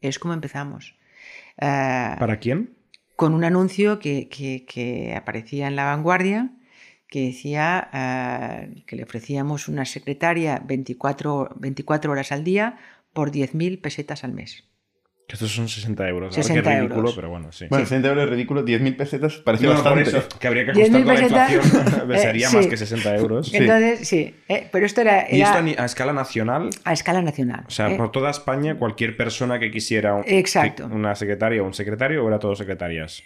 Es 0.00 0.18
como 0.18 0.32
empezamos. 0.34 0.96
Eh, 1.58 2.16
¿Para 2.18 2.38
quién? 2.38 2.76
con 3.16 3.34
un 3.34 3.44
anuncio 3.44 3.98
que, 3.98 4.28
que- 4.30 4.64
que 4.66 5.14
aparecía 5.14 5.68
en 5.68 5.76
La 5.76 5.84
Vanguardia 5.84 6.52
que 7.10 7.26
decía 7.26 7.88
eh, 7.92 8.82
que 8.86 8.96
le 8.96 9.02
ofrecíamos 9.02 9.68
una 9.68 9.84
secretaria 9.84 10.62
24, 10.64 11.56
24 11.56 12.12
horas 12.12 12.32
al 12.32 12.44
día 12.44 12.78
por 13.12 13.30
10.000 13.32 13.80
pesetas 13.80 14.22
al 14.24 14.32
mes. 14.32 14.64
Que 15.26 15.34
estos 15.34 15.52
son 15.54 15.68
60 15.68 16.08
euros. 16.08 16.34
Ahora 16.34 16.42
60 16.42 16.62
que 16.62 16.68
es 16.68 16.74
ridículo, 16.80 16.98
euros. 17.00 17.14
pero 17.14 17.28
bueno, 17.30 17.52
sí. 17.52 17.66
Bueno, 17.70 17.84
60 17.84 18.08
euros 18.08 18.24
es 18.24 18.30
ridículo, 18.30 18.64
10.000 18.64 18.96
pesetas 18.96 19.34
parece 19.36 19.64
No, 19.66 19.74
no, 19.74 19.82
por 19.82 19.96
bastante. 19.96 20.18
eso, 20.18 20.38
que 20.40 20.46
habría 20.48 20.66
que 20.66 20.72
10.000 20.72 20.80
ajustar 20.80 21.02
con 21.04 21.06
la 21.06 21.14
pesetas, 21.14 21.52
inflación. 21.52 22.10
eh, 22.12 22.18
Sería 22.18 22.50
más 22.50 22.64
sí. 22.64 22.70
que 22.70 22.76
60 22.76 23.16
euros. 23.16 23.54
Entonces, 23.54 24.08
sí, 24.08 24.34
eh, 24.48 24.68
pero 24.72 24.86
esto 24.86 25.00
era, 25.02 25.26
¿Y 25.30 25.40
esto 25.40 25.58
era 25.58 25.82
a, 25.82 25.86
escala 25.86 26.12
nacional? 26.12 26.70
a 26.84 26.92
escala 26.92 27.22
nacional. 27.22 27.64
O 27.66 27.70
sea, 27.70 27.92
¿eh? 27.92 27.96
por 27.96 28.10
toda 28.10 28.30
España, 28.30 28.76
cualquier 28.76 29.16
persona 29.16 29.58
que 29.60 29.70
quisiera 29.70 30.14
un- 30.14 30.24
Exacto. 30.26 30.86
una 30.86 31.14
secretaria 31.14 31.62
o 31.62 31.66
un 31.66 31.74
secretario, 31.74 32.24
o 32.24 32.28
era 32.28 32.38
todo 32.40 32.56
secretarias. 32.56 33.22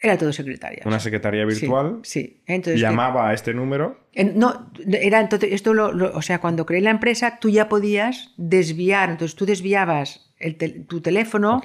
Era 0.00 0.16
todo 0.16 0.32
secretaria. 0.32 0.82
Una 0.84 1.00
secretaria 1.00 1.44
virtual 1.44 1.98
Sí, 2.02 2.42
Entonces, 2.46 2.80
llamaba 2.80 3.28
a 3.30 3.34
este 3.34 3.52
número. 3.52 3.98
En- 4.12 4.38
no, 4.38 4.70
era 4.86 5.20
entonces, 5.20 5.52
esto 5.52 5.74
lo, 5.74 5.92
lo- 5.92 6.14
o 6.16 6.22
sea, 6.22 6.40
cuando 6.40 6.64
creé 6.66 6.80
la 6.82 6.90
empresa, 6.90 7.38
tú 7.40 7.48
ya 7.48 7.68
podías 7.68 8.32
desviar, 8.36 9.10
entonces 9.10 9.34
tú 9.34 9.44
desviabas 9.46 10.32
el 10.38 10.56
tu 10.86 11.00
teléfono 11.00 11.60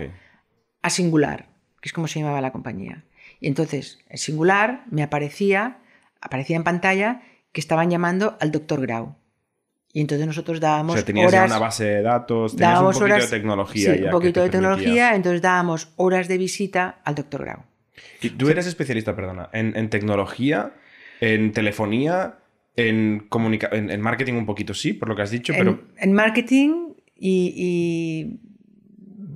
a 0.82 0.90
singular, 0.90 1.48
que 1.80 1.90
es 1.90 1.94
como 1.94 2.08
se 2.08 2.20
llamaba 2.20 2.42
la 2.42 2.52
compañía. 2.52 3.04
Y 3.40 3.48
entonces, 3.48 4.00
el 4.10 4.18
singular 4.18 4.84
me 4.90 5.04
aparecía, 5.04 5.78
aparecía 6.22 6.56
en 6.56 6.64
pantalla 6.64 7.22
que 7.52 7.62
estaban 7.62 7.92
llamando 7.92 8.36
al 8.42 8.52
doctor 8.52 8.82
Grau. 8.82 9.16
Y 9.96 10.02
entonces 10.02 10.26
nosotros 10.26 10.58
O 10.58 10.62
dábamos 10.62 10.94
sea, 10.96 11.06
tenías 11.06 11.32
ya 11.32 11.38
horas, 11.42 11.52
una 11.52 11.60
base 11.60 11.84
de 11.86 12.02
datos, 12.02 12.56
tenías 12.56 12.80
un 12.80 12.86
poquito 12.88 13.06
horas, 13.06 13.30
de 13.30 13.38
tecnología. 13.38 13.94
sí, 13.94 14.00
ya 14.00 14.06
un 14.06 14.12
poquito 14.12 14.42
de 14.42 14.50
permitía. 14.50 14.52
tecnología, 14.70 15.16
entonces 15.16 15.42
dábamos 15.44 15.94
horas 15.98 16.28
de 16.28 16.38
visita 16.40 17.00
al 17.04 17.14
doctor 17.14 17.44
Grau. 17.44 17.60
Y 18.22 18.30
tú 18.32 18.50
eres 18.50 18.66
especialista, 18.68 19.16
perdona, 19.16 19.50
en, 19.54 19.76
en 19.76 19.90
tecnología, 19.90 20.74
en 21.22 21.52
telefonía, 21.52 22.40
en, 22.76 23.26
comunica 23.30 23.70
en, 23.72 23.90
en 23.92 24.02
marketing 24.02 24.34
un 24.34 24.46
poquito, 24.46 24.74
sí, 24.74 24.94
por 24.94 25.10
lo 25.10 25.16
que 25.16 25.22
has 25.22 25.32
dicho, 25.32 25.54
pero 25.58 25.72
En, 25.98 26.10
en 26.10 26.14
marketing 26.14 26.94
y- 27.16 27.54
y 27.56 28.40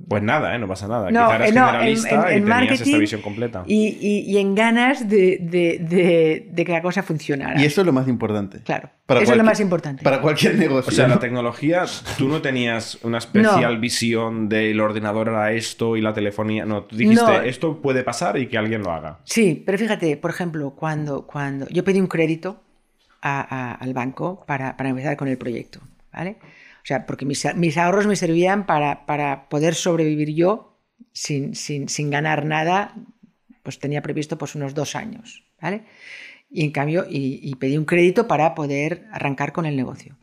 pues 0.08 0.22
nada, 0.22 0.54
¿eh? 0.54 0.58
no 0.58 0.66
pasa 0.66 0.88
nada. 0.88 1.10
No, 1.10 1.26
Quizá 1.26 1.36
eras 1.36 1.40
eh, 1.40 1.48
en- 1.48 1.54
generalista 1.54 2.08
en- 2.08 2.16
y 2.16 2.36
en 2.36 2.44
tenías 2.58 2.80
esta 2.80 2.98
visión 2.98 3.20
completa. 3.20 3.62
Y, 3.66 3.88
y- 4.00 4.20
y 4.30 4.38
en 4.38 4.54
ganas 4.54 5.08
de, 5.08 5.38
de- 5.40 5.78
de- 5.80 6.48
de 6.50 6.64
que 6.64 6.72
la 6.72 6.80
cosa 6.82 7.02
funcionara. 7.02 7.60
Y 7.60 7.64
eso 7.64 7.82
es 7.82 7.86
lo 7.86 7.92
más 7.92 8.08
importante. 8.08 8.60
Claro, 8.64 8.88
Para 9.06 9.20
eso 9.20 9.32
es 9.32 9.36
lo 9.38 9.42
cualquier- 9.44 9.44
más 9.44 9.60
importante. 9.60 10.02
Para 10.02 10.20
cualquier 10.20 10.54
negocio. 10.56 10.90
O 10.90 10.94
sea, 10.94 11.06
¿no? 11.08 11.14
la 11.14 11.20
tecnología, 11.20 11.84
tú 12.16 12.26
no 12.28 12.40
tenías 12.42 12.98
una 13.02 13.18
especial 13.18 13.78
visión 13.78 14.48
de 14.48 14.70
el 14.70 14.80
ordenador 14.80 15.28
era 15.28 15.52
esto 15.52 15.96
y 15.96 16.00
la 16.00 16.14
telefonía. 16.14 16.64
No, 16.64 16.84
tú 16.84 16.96
dijiste, 16.96 17.22
No. 17.24 17.40
esto 17.42 17.80
puede 17.82 18.02
pasar 18.02 18.38
y 18.38 18.46
que 18.48 18.56
alguien 18.58 18.82
lo 18.82 18.92
haga. 18.92 19.18
Sí, 19.24 19.62
pero 19.66 19.76
fíjate, 19.78 20.16
por 20.16 20.30
ejemplo, 20.30 20.70
cuando, 20.70 21.26
cuando 21.26 21.68
yo 21.68 21.84
pedí 21.84 22.00
un 22.00 22.06
crédito 22.06 22.62
a- 23.20 23.40
a- 23.40 23.72
al 23.74 23.92
banco 23.94 24.44
para, 24.46 24.76
para 24.76 24.88
empezar 24.90 25.16
con 25.16 25.28
el 25.28 25.36
proyecto, 25.38 25.80
¿vale? 26.12 26.36
O 26.88 26.90
sea, 26.90 27.04
porque 27.04 27.26
mis, 27.26 27.44
ahorros 27.76 28.06
me 28.06 28.16
servían 28.16 28.64
para, 28.64 29.04
para 29.04 29.50
poder 29.50 29.74
sobrevivir 29.74 30.34
yo 30.34 30.80
sin, 31.12 31.54
sin, 31.54 31.90
sin 31.90 32.08
ganar 32.08 32.46
nada, 32.46 32.94
pues 33.62 33.78
tenía 33.78 34.00
previsto 34.00 34.38
pues 34.38 34.54
unos 34.54 34.72
dos 34.72 34.96
años, 34.96 35.44
¿vale? 35.60 35.84
Y 36.48 36.64
en 36.64 36.70
cambio, 36.72 37.04
y, 37.06 37.40
y 37.42 37.56
pedí 37.56 37.76
un 37.76 37.84
crédito 37.84 38.26
para 38.26 38.54
poder 38.54 39.04
arrancar 39.12 39.52
con 39.52 39.66
el 39.66 39.76
negocio. 39.76 40.16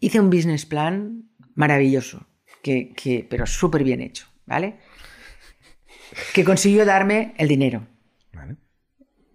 Hice 0.00 0.20
un 0.20 0.28
business 0.28 0.66
plan 0.66 1.30
maravilloso, 1.54 2.26
que, 2.62 2.92
que- 2.92 3.26
pero 3.26 3.46
súper 3.46 3.84
bien 3.84 4.02
hecho, 4.02 4.26
¿vale? 4.44 4.76
Que 6.34 6.44
consiguió 6.44 6.84
darme 6.84 7.32
el 7.38 7.48
dinero. 7.48 7.86
¿Vale? 8.34 8.56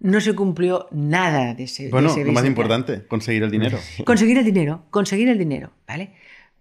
No 0.02 0.20
se 0.20 0.34
cumplió 0.34 0.88
nada 0.90 1.54
de 1.54 1.64
ese, 1.64 1.84
de 1.84 1.90
Bueno, 1.90 2.10
ese 2.10 2.24
lo 2.24 2.32
más 2.32 2.44
importante, 2.44 3.06
conseguir 3.06 3.42
el 3.44 3.50
dinero. 3.50 3.78
Conseguir 4.04 4.36
el 4.38 4.44
dinero, 4.44 4.84
conseguir 4.90 5.28
el 5.28 5.38
dinero, 5.38 5.70
¿vale? 5.86 6.10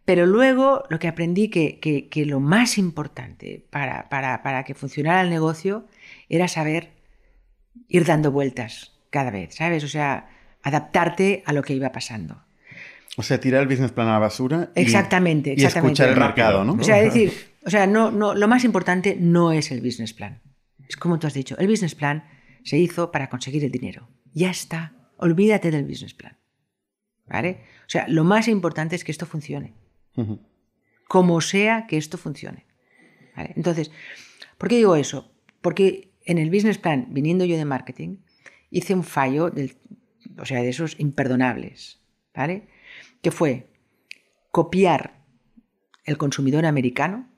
Pero 0.06 0.26
luego 0.26 0.84
lo 0.90 1.00
que 1.00 1.08
aprendí 1.08 1.50
que, 1.50 1.80
que- 1.80 2.08
que 2.08 2.26
lo 2.26 2.40
más 2.40 2.78
importante 2.78 3.66
para, 3.70 4.10
para- 4.10 4.42
para 4.44 4.64
que 4.64 4.74
funcionara 4.76 5.22
el 5.22 5.30
negocio 5.30 5.86
era 6.30 6.48
saber 6.48 6.90
ir 7.88 8.06
dando 8.06 8.32
vueltas 8.32 8.94
cada 9.10 9.32
vez, 9.32 9.56
¿sabes? 9.56 9.84
O 9.84 9.88
sea, 9.88 10.30
adaptarte 10.64 11.44
a 11.46 11.54
lo 11.54 11.64
que 11.64 11.74
iba 11.74 11.92
pasando. 11.92 12.44
O 13.18 13.24
sea, 13.24 13.40
tirar 13.40 13.62
el 13.62 13.68
business 13.68 13.92
plan 13.92 14.08
a 14.08 14.14
la 14.14 14.20
basura. 14.20 14.70
y- 14.76 14.82
Exactamente, 14.82 15.50
y 15.52 15.54
exactamente. 15.54 15.94
escuchar 16.04 16.10
el 16.10 16.20
mercado, 16.20 16.64
¿no? 16.64 16.74
O 16.74 16.84
sea, 16.84 17.00
es 17.00 17.14
decir, 17.14 17.34
o 17.66 17.70
sea, 17.70 17.88
no, 17.88 18.12
no, 18.12 18.34
lo 18.36 18.48
más 18.48 18.64
importante 18.64 19.18
no 19.20 19.52
es 19.52 19.72
el 19.72 19.82
business 19.82 20.14
plan. 20.14 20.42
Es 20.88 20.96
como 20.96 21.20
tú 21.20 21.28
has 21.28 21.34
dicho, 21.34 21.58
el 21.58 21.68
business 21.68 21.96
plan 21.96 22.24
se 22.64 22.78
hizo 22.78 23.12
para 23.12 23.30
conseguir 23.30 23.64
el 23.64 23.72
dinero. 23.72 24.08
Ya 24.34 24.50
está. 24.50 24.94
Olvídate 25.18 25.72
del 25.72 25.86
business 25.86 26.14
plan. 26.14 26.38
¿Vale? 27.28 27.62
O 27.86 27.90
sea, 27.90 28.08
lo 28.08 28.24
más 28.24 28.48
importante 28.48 28.96
es 28.96 29.04
que 29.04 29.12
esto 29.12 29.26
funcione. 29.26 29.74
Como 31.08 31.42
sea 31.42 31.88
que 31.88 31.98
esto 31.98 32.18
funcione. 32.18 32.66
¿Vale? 33.36 33.54
Entonces, 33.56 33.92
¿por 34.58 34.70
qué 34.70 34.78
digo 34.78 34.96
eso? 34.96 35.32
Porque 35.62 36.12
en 36.26 36.38
el 36.38 36.50
business 36.50 36.78
plan, 36.78 37.08
viniendo 37.10 37.46
yo 37.46 37.58
de 37.58 37.66
marketing, 37.66 38.18
hice 38.70 38.94
un 38.94 39.04
fallo 39.04 39.50
del, 39.50 39.78
o 40.38 40.46
sea, 40.46 40.62
de 40.62 40.70
esos 40.70 41.00
imperdonables. 41.00 42.02
¿Vale? 42.34 42.68
Que 43.22 43.32
fue 43.32 43.72
copiar 44.52 45.22
el 46.04 46.18
consumidor 46.18 46.66
americano, 46.66 47.30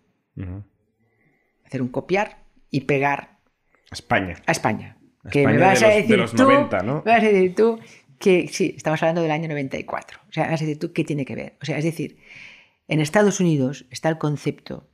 hacer 1.66 1.82
un 1.82 1.90
copiar 1.90 2.46
y 2.70 2.82
pegar 2.82 3.40
España. 3.92 4.42
a 4.46 4.52
España. 4.52 4.98
Que 5.32 5.40
España 5.42 5.60
me 5.60 5.66
vas 5.66 5.80
de 5.80 5.86
a 5.86 5.88
los- 5.90 5.96
de 5.96 6.02
decir 6.02 6.18
los 6.18 6.32
tú, 6.34 6.44
90, 6.44 6.80
¿no? 6.84 7.02
me 7.06 7.12
vas 7.12 7.24
a 7.24 7.28
decir 7.28 7.56
tú 7.56 7.80
que 8.20 8.48
sí, 8.50 8.74
estamos 8.78 9.02
hablando 9.04 9.22
del 9.22 9.32
año 9.32 9.48
94. 9.48 10.20
O 10.30 10.32
sea, 10.34 10.44
vas 10.50 10.62
a 10.62 10.66
decir 10.66 10.80
tú 10.80 10.94
qué 10.94 11.04
tiene 11.04 11.26
que 11.26 11.36
ver. 11.36 11.58
O 11.62 11.66
sea, 11.66 11.78
es 11.78 11.84
decir, 11.84 12.18
en 12.88 13.00
Estados 13.00 13.40
Unidos 13.40 13.86
está 13.90 14.10
el 14.10 14.18
concepto 14.18 14.90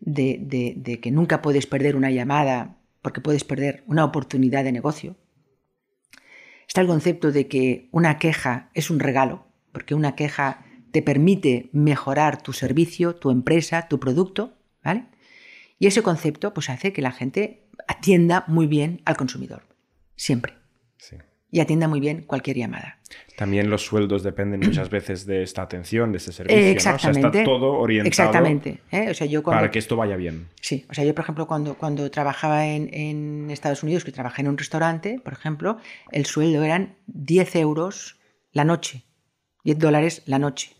de, 0.00 0.38
de- 0.40 0.74
de 0.76 1.00
que 1.00 1.10
nunca 1.10 1.42
puedes 1.42 1.66
perder 1.66 1.96
una 1.96 2.10
llamada 2.10 2.78
porque 3.02 3.20
puedes 3.20 3.44
perder 3.44 3.82
una 3.86 4.04
oportunidad 4.04 4.64
de 4.64 4.72
negocio. 4.72 5.16
Está 6.68 6.80
el 6.80 6.86
concepto 6.86 7.32
de 7.32 7.48
que 7.48 7.88
una 7.92 8.18
queja 8.18 8.70
es 8.74 8.90
un 8.90 9.00
regalo, 9.00 9.46
porque 9.72 9.94
una 9.94 10.14
queja 10.14 10.64
te 10.90 11.02
permite 11.02 11.68
mejorar 11.72 12.42
tu 12.42 12.52
servicio, 12.52 13.14
tu 13.16 13.30
empresa, 13.30 13.88
tu 13.88 13.98
producto, 13.98 14.56
¿vale? 14.84 15.06
Y 15.78 15.86
ese 15.86 16.02
concepto 16.02 16.54
pues 16.54 16.70
hace 16.70 16.92
que 16.92 17.02
la 17.02 17.12
gente 17.12 17.61
atienda 17.88 18.44
muy 18.46 18.66
bien 18.66 19.00
al 19.04 19.16
consumidor, 19.16 19.62
siempre. 20.16 20.54
Sí. 20.98 21.16
y 21.50 21.60
atienda 21.60 21.86
muy 21.88 22.00
bien 22.00 22.22
cualquier 22.22 22.56
llamada. 22.56 22.98
También 23.36 23.68
los 23.68 23.84
sueldos 23.84 24.22
dependen 24.22 24.60
muchas 24.64 24.88
veces 24.88 25.26
de 25.26 25.42
esta 25.42 25.60
atención, 25.62 26.12
de 26.12 26.18
este 26.18 26.32
servicio. 26.32 26.56
¿no? 26.56 26.62
O 26.62 26.80
sea, 26.80 26.92
exactamente. 26.94 27.38
está 27.40 27.44
todo 27.44 27.72
orientado 27.74 28.08
Exactamente. 28.08 28.80
¿eh? 28.90 29.10
O 29.10 29.14
sea, 29.14 29.26
yo 29.26 29.42
cuando, 29.42 29.60
para 29.60 29.70
que 29.70 29.78
esto 29.78 29.96
vaya 29.96 30.16
bien. 30.16 30.48
Sí, 30.60 30.86
o 30.88 30.94
sea, 30.94 31.04
yo, 31.04 31.14
por 31.14 31.24
ejemplo, 31.24 31.46
cuando, 31.46 31.74
cuando 31.76 32.10
trabajaba 32.10 32.66
en, 32.66 32.88
en 32.94 33.50
Estados 33.50 33.82
Unidos, 33.82 34.04
que 34.04 34.12
trabajé 34.12 34.40
en 34.42 34.48
un 34.48 34.56
restaurante, 34.56 35.20
por 35.22 35.32
ejemplo, 35.34 35.76
el 36.10 36.24
sueldo 36.24 36.62
eran 36.62 36.94
10 37.06 37.56
euros 37.56 38.18
la 38.52 38.64
noche, 38.64 39.04
10 39.64 39.78
dólares 39.78 40.22
la 40.26 40.38
noche. 40.38 40.70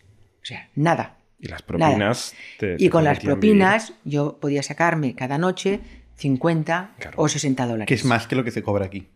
O 0.41 0.45
sea, 0.45 0.71
nada. 0.75 1.19
Y 1.39 1.49
las 1.49 1.61
propinas. 1.63 2.35
te- 2.59 2.75
Y 2.75 2.85
te 2.85 2.91
con 2.91 3.05
las 3.05 3.19
propinas 3.21 3.93
yo 4.05 4.39
podía 4.41 4.63
sacarme 4.63 5.15
cada 5.15 5.37
noche 5.39 5.81
50 6.23 6.91
Claro. 6.99 7.17
o 7.21 7.29
60 7.29 7.67
dólares. 7.67 7.87
Que 7.89 7.95
es 7.95 8.05
más 8.05 8.27
que 8.27 8.37
lo 8.37 8.45
que 8.45 8.51
se 8.51 8.63
cobra 8.63 8.87
aquí. 8.87 9.07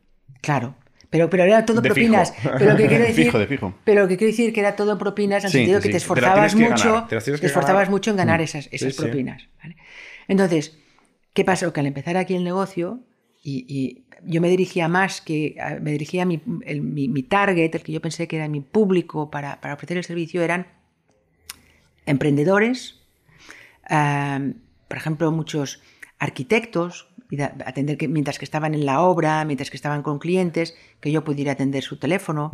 Claro. 0.43 0.75
Pero, 1.09 1.31
pero 1.31 1.45
era 1.45 1.65
todo 1.65 1.81
De 1.81 1.89
propinas. 1.89 2.33
fijo. 2.35 2.51
Pero 2.59 2.73
lo 2.73 2.77
que 2.77 2.87
quiero 2.89 3.03
De 3.05 3.09
decir, 3.11 3.25
fijo, 3.27 3.39
de 3.39 3.47
fijo. 3.47 3.75
Pero 3.85 4.03
lo 4.03 4.09
que 4.09 4.17
quiero 4.17 4.31
decir 4.33 4.53
que 4.53 4.61
era 4.61 4.75
todo 4.77 4.99
propinas 4.99 5.45
en 5.45 5.47
el 5.47 5.53
Sí, 5.53 5.59
sentido 5.59 5.81
sí, 5.81 5.87
que 5.87 5.93
te 5.93 5.97
esforzabas 5.99 6.55
mucho, 6.57 7.07
te 7.09 7.17
esforzabas 7.17 7.67
ganar. 7.67 7.91
mucho 7.91 8.11
en 8.11 8.17
ganar 8.17 8.41
Mm. 8.41 8.45
esas, 8.45 8.69
esas 8.73 8.95
Sí, 8.95 9.01
propinas. 9.03 9.49
¿vale? 9.63 9.77
Entonces, 10.29 10.77
¿qué 11.33 11.45
pasó? 11.45 11.73
Que 11.73 11.81
al 11.81 11.87
empezar 11.87 12.17
aquí 12.17 12.35
el 12.35 12.43
negocio, 12.45 13.01
y, 13.43 13.65
y 13.69 14.05
yo 14.25 14.41
me 14.41 14.49
dirigía 14.49 14.89
más 14.89 15.21
que, 15.21 15.55
me 15.81 15.93
dirigía 15.93 16.23
a 16.23 16.27
mi, 16.27 16.41
el- 16.65 16.83
mi, 16.83 17.07
mi 17.09 17.23
target, 17.23 17.73
el 17.77 17.83
que 17.83 17.93
yo 17.93 18.01
pensé 18.01 18.27
que 18.27 18.35
era 18.37 18.49
mi 18.49 18.61
público 18.61 19.31
para, 19.31 19.61
para 19.61 19.75
ofrecer 19.75 19.97
el 19.99 20.05
servicio, 20.05 20.43
eran 20.43 20.67
emprendedores, 22.07 23.01
ah, 23.89 24.41
por 24.89 24.97
ejemplo, 24.97 25.31
muchos 25.33 25.81
arquitectos, 26.19 27.09
atender 27.65 27.99
que, 27.99 28.09
mientras 28.09 28.39
que 28.39 28.45
estaban 28.45 28.75
en 28.75 28.87
la 28.87 29.01
obra, 29.01 29.45
mientras 29.45 29.71
que 29.71 29.77
estaban 29.77 30.03
con 30.03 30.19
clientes, 30.19 30.77
que 31.01 31.13
yo 31.13 31.25
pudiera 31.25 31.53
atender 31.53 31.83
su 31.83 31.99
teléfono, 31.99 32.53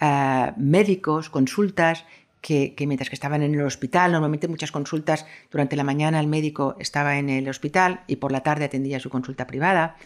ah, 0.00 0.54
médicos, 0.56 1.30
consultas, 1.30 2.04
que, 2.40 2.74
que 2.74 2.86
mientras 2.86 3.08
que 3.08 3.16
estaban 3.16 3.42
en 3.42 3.54
el 3.54 3.62
hospital, 3.62 4.12
normalmente 4.12 4.46
muchas 4.46 4.70
consultas 4.70 5.26
durante 5.50 5.74
la 5.74 5.82
mañana 5.82 6.20
el 6.20 6.28
médico 6.28 6.76
estaba 6.78 7.18
en 7.18 7.28
el 7.28 7.48
hospital 7.48 8.02
y 8.06 8.16
por 8.16 8.30
la 8.30 8.42
tarde 8.42 8.66
atendía 8.66 9.00
su 9.00 9.10
consulta 9.10 9.46
privada, 9.46 9.96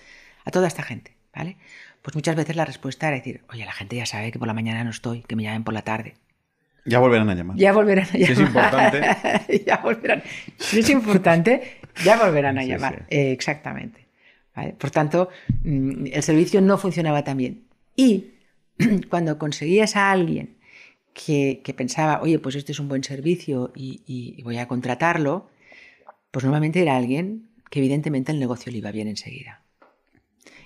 a 0.45 0.51
toda 0.51 0.69
esta 0.69 0.83
gente, 0.83 1.17
¿vale? 1.35 1.57
Pues 2.03 2.15
muchas 2.15 2.37
veces 2.37 2.57
la 2.57 2.65
respuesta 2.65 3.09
era 3.09 3.17
decir, 3.17 3.43
oye, 3.51 3.65
la 3.65 3.73
gente 3.73 3.97
ya 3.97 4.07
sabe 4.07 4.33
que 4.33 4.39
por 4.39 4.49
la 4.49 4.55
mañana 4.55 4.85
no 4.85 4.91
estoy, 4.91 5.23
que 5.23 5.37
me 5.37 5.43
llamen 5.43 5.65
por 5.65 5.75
la 5.75 5.83
tarde. 5.83 6.15
Ya 6.87 6.99
volverán 6.99 7.29
a 7.29 7.35
llamar. 7.35 7.57
Ya 7.59 7.73
volverán 7.73 8.07
a 8.07 8.13
llamar. 8.17 8.31
es 8.33 8.41
importante. 8.41 9.65
ya 9.67 9.77
volverán. 9.79 10.23
Si 10.57 10.79
es 10.79 10.89
importante, 10.89 11.80
ya 12.05 12.17
volverán 12.23 12.59
a 12.59 12.63
Sí, 12.63 12.69
llamar. 12.69 13.07
sí. 13.09 13.17
Eh, 13.17 13.33
exactamente. 13.33 14.07
¿Vale? 14.55 14.73
Por 14.79 14.91
tanto, 14.91 15.29
mm, 15.63 16.07
el 16.13 16.23
servicio 16.23 16.61
no 16.61 16.77
funcionaba 16.79 17.23
tan 17.25 17.37
bien. 17.37 17.63
Y 17.97 18.31
cuando 19.11 19.39
conseguías 19.39 19.97
a 19.97 20.11
alguien 20.11 20.57
que, 21.15 21.61
que 21.65 21.75
pensaba, 21.75 22.21
oye, 22.23 22.39
pues 22.39 22.55
este 22.57 22.73
es 22.73 22.81
un 22.81 22.89
buen 22.89 23.05
servicio 23.05 23.73
y, 23.75 24.41
voy 24.43 24.59
a 24.59 24.67
contratarlo, 24.69 25.49
pues 26.31 26.45
normalmente 26.45 26.81
era 26.83 26.97
alguien 26.97 27.49
que 27.71 27.79
evidentemente 27.81 28.33
el 28.33 28.41
negocio 28.41 28.71
le 28.73 28.79
iba 28.79 28.91
bien 28.91 29.09
enseguida. 29.09 29.63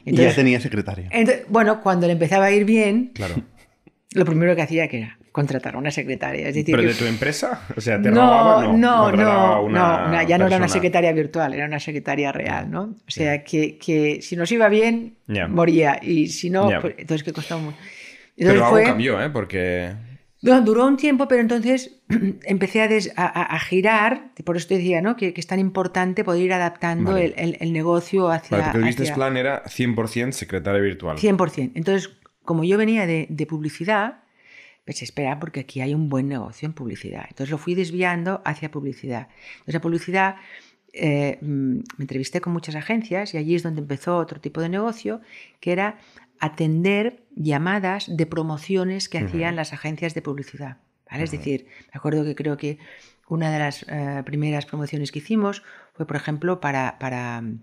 y 0.04 0.14
ya 0.16 0.34
tenía 0.34 0.60
secretaria. 0.60 1.08
Entonces, 1.12 1.44
bueno, 1.48 1.82
cuando 1.82 2.06
le 2.06 2.12
empezaba 2.14 2.46
a 2.46 2.50
ir 2.52 2.64
bien, 2.64 3.10
Claro. 3.14 3.34
lo 4.12 4.24
primero 4.24 4.54
que 4.56 4.62
hacía 4.62 4.88
que 4.88 4.98
era 4.98 5.18
contratar 5.34 5.74
a 5.74 5.78
una 5.78 5.90
secretaria. 5.90 6.46
Es 6.46 6.54
decir, 6.54 6.76
¿Pero 6.76 6.86
de 6.88 6.94
tu 6.94 7.06
empresa? 7.06 7.62
O 7.76 7.80
sea, 7.80 8.00
te 8.00 8.08
no, 8.08 8.20
robaba? 8.20 8.62
No, 8.68 9.10
no, 9.10 9.16
no, 9.16 9.62
una 9.64 10.06
no, 10.22 10.22
ya 10.28 10.38
no 10.38 10.46
era 10.46 10.58
una 10.58 10.68
secretaria 10.68 11.12
virtual, 11.12 11.54
era 11.54 11.66
una 11.66 11.80
secretaria 11.80 12.30
real, 12.30 12.70
¿no? 12.70 12.82
O 12.82 13.10
sea, 13.10 13.42
que, 13.42 13.76
que 13.76 14.22
si 14.22 14.36
nos 14.36 14.52
iba 14.52 14.68
bien, 14.68 15.16
Ya. 15.26 15.48
moría, 15.48 15.98
y 16.00 16.28
si 16.28 16.50
no, 16.50 16.70
Ya. 16.70 16.80
pues, 16.80 16.94
entonces 16.98 17.24
que 17.24 17.32
costaba 17.32 17.60
mucho. 17.60 17.76
Entonces 18.36 18.36
Pero 18.36 18.64
algo 18.64 18.76
fue- 18.76 18.84
cambió, 18.84 19.20
¿eh? 19.20 19.28
Porque... 19.30 19.92
no, 20.42 20.60
duró 20.62 20.86
un 20.86 20.96
tiempo, 20.96 21.26
pero 21.26 21.40
entonces 21.40 22.00
empecé 22.44 22.82
a, 22.82 22.86
des- 22.86 23.12
a- 23.16 23.26
a- 23.26 23.56
a 23.56 23.58
girar, 23.58 24.30
por 24.44 24.56
eso 24.56 24.68
te 24.68 24.76
decía, 24.76 25.02
¿no? 25.02 25.16
Que, 25.16 25.34
que 25.34 25.40
es 25.40 25.48
tan 25.48 25.58
importante 25.58 26.22
poder 26.22 26.42
ir 26.42 26.52
adaptando 26.52 27.10
Vale. 27.10 27.24
el, 27.24 27.34
el- 27.36 27.56
el 27.58 27.72
negocio 27.72 28.30
hacia... 28.30 28.56
Vale, 28.58 28.62
porque 28.70 28.78
el 28.78 28.84
business 28.84 29.10
hacia- 29.10 29.14
plan 29.16 29.36
era 29.36 29.64
100% 29.64 30.30
secretaria 30.30 30.80
virtual. 30.80 31.16
100%. 31.18 31.72
Entonces, 31.74 32.10
como 32.44 32.62
yo 32.62 32.78
venía 32.78 33.04
de, 33.08 33.26
de 33.30 33.46
publicidad, 33.46 34.18
pues 34.84 35.02
espera, 35.02 35.40
porque 35.40 35.60
aquí 35.60 35.80
hay 35.80 35.94
un 35.94 36.08
buen 36.08 36.28
negocio 36.28 36.66
en 36.66 36.74
publicidad. 36.74 37.24
Entonces 37.28 37.50
lo 37.50 37.58
fui 37.58 37.74
desviando 37.74 38.42
hacia 38.44 38.70
publicidad. 38.70 39.28
Entonces, 39.52 39.74
la 39.74 39.80
publicidad, 39.80 40.36
eh, 40.92 41.38
mm, 41.40 41.74
me 41.96 42.02
entrevisté 42.02 42.40
con 42.40 42.52
muchas 42.52 42.74
agencias 42.74 43.34
y 43.34 43.38
allí 43.38 43.54
es 43.54 43.62
donde 43.62 43.80
empezó 43.80 44.16
otro 44.18 44.40
tipo 44.40 44.60
de 44.60 44.68
negocio, 44.68 45.20
que 45.60 45.72
era 45.72 45.98
atender 46.38 47.22
llamadas 47.34 48.14
de 48.14 48.26
promociones 48.26 49.08
que 49.08 49.18
hacían 49.18 49.56
las 49.56 49.72
agencias 49.72 50.14
de 50.14 50.20
publicidad. 50.20 50.78
¿vale? 51.10 51.24
Es 51.24 51.30
decir, 51.30 51.66
me 51.86 51.98
acuerdo 51.98 52.24
que 52.24 52.34
creo 52.34 52.56
que 52.56 52.78
una 53.28 53.50
de 53.50 53.58
las 53.58 53.86
eh, 53.88 54.22
primeras 54.26 54.66
promociones 54.66 55.10
que 55.10 55.20
hicimos 55.20 55.62
fue, 55.94 56.06
por 56.06 56.16
ejemplo, 56.16 56.60
para, 56.60 56.98
para 56.98 57.40
mm, 57.40 57.60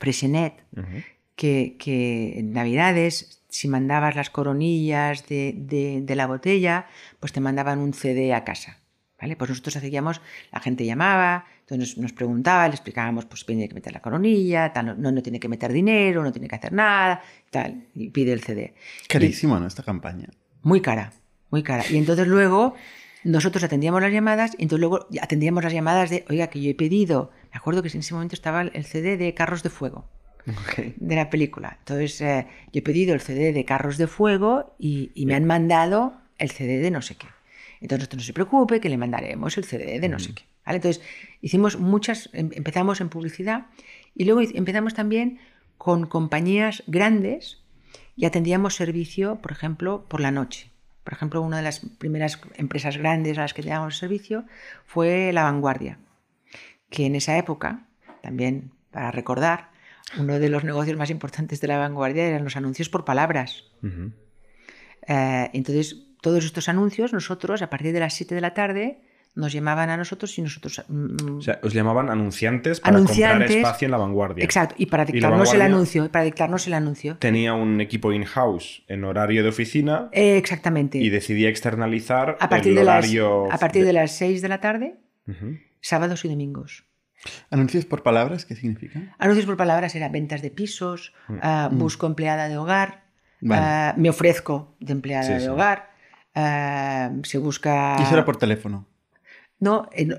Freshenet, 0.00 0.54
Ujú. 0.76 1.02
que, 1.36 1.76
que 1.78 2.40
en 2.40 2.52
Navidades, 2.52 3.43
si 3.54 3.68
mandabas 3.68 4.16
las 4.16 4.30
coronillas 4.30 5.28
de, 5.28 5.54
de- 5.56 6.00
de 6.02 6.16
la 6.16 6.26
botella, 6.26 6.86
pues 7.20 7.32
te 7.32 7.38
mandaban 7.40 7.78
un 7.78 7.92
CD 7.94 8.34
a 8.34 8.42
casa. 8.42 8.78
¿vale? 9.20 9.36
Pues 9.36 9.48
nosotros 9.48 9.76
hacíamos, 9.76 10.20
la 10.52 10.58
gente 10.60 10.84
llamaba, 10.84 11.44
entonces 11.60 11.96
nos, 11.96 11.98
nos 12.02 12.12
preguntaba, 12.12 12.66
le 12.66 12.74
explicábamos, 12.74 13.26
pues 13.26 13.46
tiene 13.46 13.68
que 13.68 13.74
meter 13.74 13.92
la 13.92 14.00
coronilla, 14.02 14.72
tal, 14.72 15.00
no, 15.00 15.12
no 15.12 15.22
tiene 15.22 15.38
que 15.38 15.48
meter 15.48 15.72
dinero, 15.72 16.24
no 16.24 16.32
tiene 16.32 16.48
que 16.48 16.56
hacer 16.56 16.72
nada, 16.72 17.22
tal, 17.50 17.86
y 17.94 18.10
pide 18.10 18.32
el 18.32 18.42
CD. 18.42 18.74
Carísimo, 19.08 19.58
¿no? 19.60 19.68
Esta 19.68 19.84
campaña. 19.84 20.28
Muy 20.62 20.80
cara, 20.80 21.12
muy 21.50 21.62
cara. 21.62 21.84
Y 21.88 21.96
entonces 21.96 22.26
luego 22.26 22.74
nosotros 23.22 23.62
atendíamos 23.62 24.02
las 24.02 24.12
llamadas 24.12 24.50
y 24.58 24.64
entonces 24.64 24.80
luego 24.80 25.06
atendíamos 25.22 25.62
las 25.62 25.72
llamadas 25.72 26.10
de, 26.10 26.24
oiga, 26.28 26.48
que 26.48 26.60
yo 26.60 26.70
he 26.70 26.74
pedido, 26.74 27.30
me 27.52 27.56
acuerdo 27.58 27.82
que 27.82 27.88
en 27.88 28.00
ese 28.00 28.14
momento 28.14 28.34
estaba 28.34 28.62
el 28.62 28.84
CD 28.84 29.16
de 29.16 29.32
Carros 29.32 29.62
de 29.62 29.70
Fuego 29.70 30.10
de 30.96 31.16
la 31.16 31.30
película. 31.30 31.76
Entonces, 31.80 32.20
eh, 32.20 32.46
yo 32.72 32.78
he 32.78 32.82
pedido 32.82 33.14
el 33.14 33.20
CD 33.20 33.52
de 33.52 33.64
Carros 33.64 33.96
de 33.96 34.06
Fuego 34.06 34.74
y, 34.78 35.10
y 35.14 35.26
me 35.26 35.34
han 35.34 35.44
mandado 35.44 36.14
el 36.38 36.50
CD 36.50 36.78
de 36.78 36.90
no 36.90 37.02
sé 37.02 37.16
qué. 37.16 37.26
Entonces, 37.80 38.04
usted 38.04 38.18
no 38.18 38.24
se 38.24 38.32
preocupe, 38.32 38.80
que 38.80 38.88
le 38.88 38.96
mandaremos 38.96 39.56
el 39.58 39.64
CD 39.64 40.00
de 40.00 40.08
no 40.08 40.18
sé 40.18 40.34
qué. 40.34 40.44
¿vale? 40.64 40.76
Entonces, 40.76 41.02
hicimos 41.40 41.78
muchas, 41.78 42.30
em- 42.32 42.50
empezamos 42.54 43.00
en 43.00 43.08
publicidad 43.08 43.66
y 44.14 44.24
luego 44.24 44.40
empezamos 44.40 44.94
también 44.94 45.38
con 45.78 46.06
compañías 46.06 46.82
grandes 46.86 47.58
y 48.16 48.26
atendíamos 48.26 48.76
servicio, 48.76 49.36
por 49.42 49.52
ejemplo, 49.52 50.04
por 50.08 50.20
la 50.20 50.30
noche. 50.30 50.70
Por 51.02 51.12
ejemplo, 51.12 51.42
una 51.42 51.58
de 51.58 51.62
las 51.64 51.80
primeras 51.98 52.40
empresas 52.54 52.96
grandes 52.96 53.36
a 53.36 53.42
las 53.42 53.52
que 53.52 53.62
teníamos 53.62 53.98
servicio 53.98 54.44
fue 54.86 55.32
La 55.32 55.42
Vanguardia 55.44 55.98
que 56.94 57.06
en 57.06 57.16
esa 57.16 57.36
época, 57.36 57.86
también 58.22 58.70
para 58.92 59.10
recordar, 59.10 59.70
uno 60.18 60.38
de 60.38 60.48
los 60.48 60.64
negocios 60.64 60.96
más 60.96 61.10
importantes 61.10 61.60
de 61.60 61.68
la 61.68 61.78
vanguardia 61.78 62.26
eran 62.26 62.44
los 62.44 62.56
anuncios 62.56 62.88
por 62.88 63.04
palabras. 63.04 63.64
Eh, 65.06 65.50
entonces, 65.52 65.96
todos 66.22 66.44
estos 66.44 66.68
anuncios, 66.68 67.12
nosotros, 67.12 67.62
a 67.62 67.70
partir 67.70 67.92
de 67.92 68.00
las 68.00 68.14
7 68.14 68.34
de 68.34 68.40
la 68.40 68.54
tarde, 68.54 69.00
nos 69.34 69.52
llamaban 69.52 69.90
a 69.90 69.96
nosotros 69.96 70.38
y 70.38 70.42
nosotros... 70.42 70.82
mm, 70.88 71.38
O 71.38 71.42
sea, 71.42 71.58
os 71.62 71.72
llamaban 71.74 72.08
anunciantes 72.08 72.80
para 72.80 72.96
Anunciantes. 72.96 73.48
comprar 73.48 73.58
espacio 73.58 73.86
en 73.86 73.90
la 73.92 73.98
vanguardia. 73.98 74.44
exacto, 74.44 74.76
y 74.78 74.86
para 74.86 75.02
¿Y 75.02 75.06
dictarnos 75.12 75.52
el 75.52 75.58
vanguardia? 75.58 75.64
anuncio. 75.74 76.08
Para 76.12 76.24
dictarnos 76.24 76.66
el 76.68 76.74
anuncio. 76.74 77.16
Tenía 77.18 77.52
un 77.52 77.80
equipo 77.80 78.12
in-house 78.12 78.84
en 78.86 79.02
horario 79.04 79.42
de 79.42 79.48
oficina 79.48 80.08
Eh, 80.12 80.36
exactamente. 80.36 80.98
y 80.98 81.10
decidía 81.10 81.48
externalizar 81.48 82.36
a, 82.40 82.48
partir 82.48 82.70
el 82.70 82.76
de 82.78 82.84
las, 82.84 83.04
horario... 83.04 83.52
a 83.52 83.58
partir 83.58 83.84
de 83.84 83.92
las 83.92 84.12
6 84.12 84.40
de 84.40 84.48
la 84.48 84.60
tarde, 84.60 84.94
sábados 85.80 86.24
y 86.24 86.28
domingos. 86.28 86.84
¿Anuncios 87.50 87.84
por 87.84 88.02
palabras? 88.02 88.44
¿Qué 88.44 88.54
significa? 88.54 89.14
Anuncios 89.18 89.46
por 89.46 89.56
palabras 89.56 89.94
era 89.94 90.08
ventas 90.08 90.42
de 90.42 90.50
pisos, 90.50 91.12
ah, 91.42 91.68
busco 91.72 92.06
empleada 92.06 92.48
de 92.48 92.56
hogar, 92.58 93.04
Mm. 93.40 93.48
Vale. 93.48 93.62
ah, 93.64 93.94
me 93.98 94.08
ofrezco 94.08 94.74
de 94.80 94.92
empleada 94.92 95.24
Sí, 95.24 95.32
de 95.34 95.40
sí. 95.40 95.46
hogar, 95.48 95.90
ah, 96.34 97.10
se 97.24 97.36
busca... 97.38 97.96
Y 97.98 98.02
eso 98.02 98.14
era 98.14 98.24
por 98.24 98.36
teléfono. 98.36 98.86
No, 99.60 99.88
eh, 99.92 100.04
no, 100.06 100.16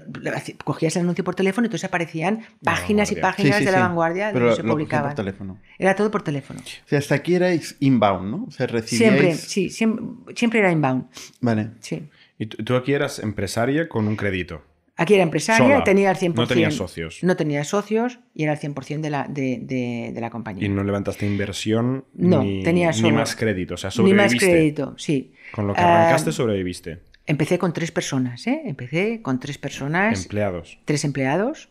cogías 0.64 0.96
el 0.96 1.04
anuncio 1.04 1.24
por 1.24 1.36
teléfono 1.36 1.66
y 1.66 1.68
entonces 1.68 1.86
aparecían 1.88 2.42
páginas 2.64 3.12
y 3.12 3.16
páginas 3.18 3.58
Sí, 3.58 3.60
sí, 3.62 3.66
de 3.66 3.72
la 3.72 3.78
sí. 3.80 3.84
vanguardia 3.84 4.30
Pero 4.32 4.46
donde 4.46 4.56
se 4.62 4.64
lo 4.64 4.74
publicaban. 4.74 5.10
por 5.10 5.16
teléfono. 5.16 5.60
Era 5.78 5.96
todo 5.96 6.10
por 6.10 6.24
teléfono. 6.24 6.60
O 6.62 6.88
sea, 6.88 7.00
hasta 7.00 7.16
aquí 7.16 7.36
erais 7.36 7.76
inbound, 7.80 8.32
¿no? 8.32 8.46
O 8.48 8.52
sea, 8.52 8.66
recibíais... 8.68 9.14
Siempre, 9.14 9.36
sí, 9.36 9.70
siempre, 9.70 10.36
siempre 10.36 10.60
era 10.60 10.72
inbound. 10.72 11.06
Vale. 11.42 11.72
Sí. 11.82 12.10
Y 12.40 12.46
tú 12.48 12.76
aquí 12.76 12.94
eras 12.94 13.20
empresaria 13.20 13.88
con 13.90 14.08
un 14.08 14.16
crédito. 14.16 14.64
Aquí 14.98 15.14
era 15.14 15.24
empresaria, 15.24 15.68
Sola. 15.68 15.84
tenía 15.84 16.10
el 16.12 16.18
100%. 16.18 16.36
No 16.36 16.48
tenía 16.48 16.72
socios. 16.72 17.20
No 17.22 17.36
tenía 17.36 17.64
socios 17.66 18.20
y 18.34 18.44
era 18.44 18.54
el 18.54 18.60
100% 18.60 19.02
de 19.02 19.10
la, 19.10 19.28
de, 19.28 19.60
de- 19.62 20.12
de 20.14 20.22
la 20.22 20.30
compañía. 20.30 20.66
Y 20.66 20.70
no 20.70 20.84
levantaste 20.86 21.26
inversión 21.26 22.06
No, 22.14 22.42
ni, 22.44 22.64
tenía 22.64 22.92
ni 22.92 23.12
más 23.12 23.36
crédito. 23.36 23.74
O 23.74 23.78
sea, 23.78 23.90
Ni 23.90 24.14
más 24.14 24.32
sobreviviste. 24.32 24.46
crédito, 24.52 24.94
sí. 24.98 25.34
Con 25.52 25.68
lo 25.68 25.74
que 25.74 25.82
Ah, 25.82 26.04
arrancaste, 26.04 26.32
sobreviviste. 26.32 27.00
Empecé 27.28 27.58
con 27.58 27.74
tres 27.74 27.92
personas, 27.92 28.46
¿eh? 28.48 28.62
Empecé 28.66 29.22
con 29.22 29.40
tres 29.40 29.58
personas, 29.58 30.22
Empleados. 30.24 30.78
tres 30.86 31.04
empleados. 31.04 31.70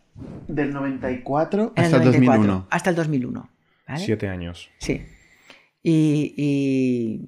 Del 0.49 0.73
94 0.73 1.73
en 1.77 1.85
hasta 1.85 1.97
el 1.97 2.03
94, 2.05 2.37
2001. 2.43 2.67
Hasta 2.71 2.91
el 2.91 2.97
2001. 2.97 3.51
¿vale? 3.89 4.05
Siete 4.05 4.29
años. 4.29 4.69
Sí. 4.79 5.03
Y, 5.83 6.35
y 6.37 7.21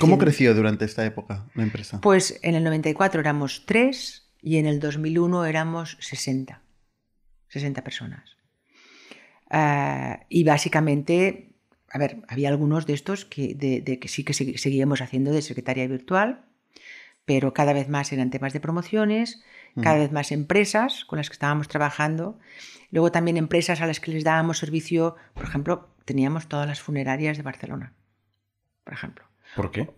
¿Cómo 0.00 0.18
creció 0.18 0.54
durante 0.54 0.84
esta 0.84 1.04
época 1.06 1.46
la 1.54 1.62
empresa? 1.62 2.00
Pues 2.00 2.38
en 2.42 2.54
el 2.54 2.64
94 2.64 3.20
éramos 3.20 3.64
3 3.66 4.23
y 4.44 4.58
en 4.58 4.66
el 4.66 4.78
2001 4.78 5.46
éramos 5.46 5.96
60. 6.00 6.60
60 7.48 7.82
personas. 7.82 8.36
Ah, 9.50 10.20
y 10.28 10.44
básicamente, 10.44 11.54
a 11.90 11.98
ver, 11.98 12.18
había 12.28 12.50
algunos 12.50 12.86
de 12.86 12.92
estos 12.92 13.24
que, 13.24 13.54
de, 13.54 13.80
de 13.80 13.98
que 13.98 14.08
sí 14.08 14.22
que 14.22 14.34
seguíamos 14.34 15.00
haciendo 15.00 15.32
de 15.32 15.40
secretaria 15.40 15.88
virtual, 15.88 16.44
pero 17.24 17.54
cada 17.54 17.72
vez 17.72 17.88
más 17.88 18.12
eran 18.12 18.28
temas 18.28 18.52
de 18.52 18.60
promociones, 18.60 19.42
cada 19.82 19.96
vez 19.96 20.12
más 20.12 20.30
empresas 20.30 21.06
con 21.06 21.16
las 21.16 21.30
que 21.30 21.34
estábamos 21.34 21.68
trabajando. 21.68 22.38
Luego 22.90 23.10
también 23.10 23.38
empresas 23.38 23.80
a 23.80 23.86
las 23.86 23.98
que 23.98 24.12
les 24.12 24.24
dábamos 24.24 24.58
servicio, 24.58 25.16
por 25.32 25.44
ejemplo, 25.44 25.88
teníamos 26.04 26.48
todas 26.48 26.68
las 26.68 26.82
funerarias 26.82 27.38
de 27.38 27.42
Barcelona, 27.42 27.94
por 28.84 28.92
ejemplo. 28.92 29.24
¿Por 29.56 29.70
qué? 29.70 29.90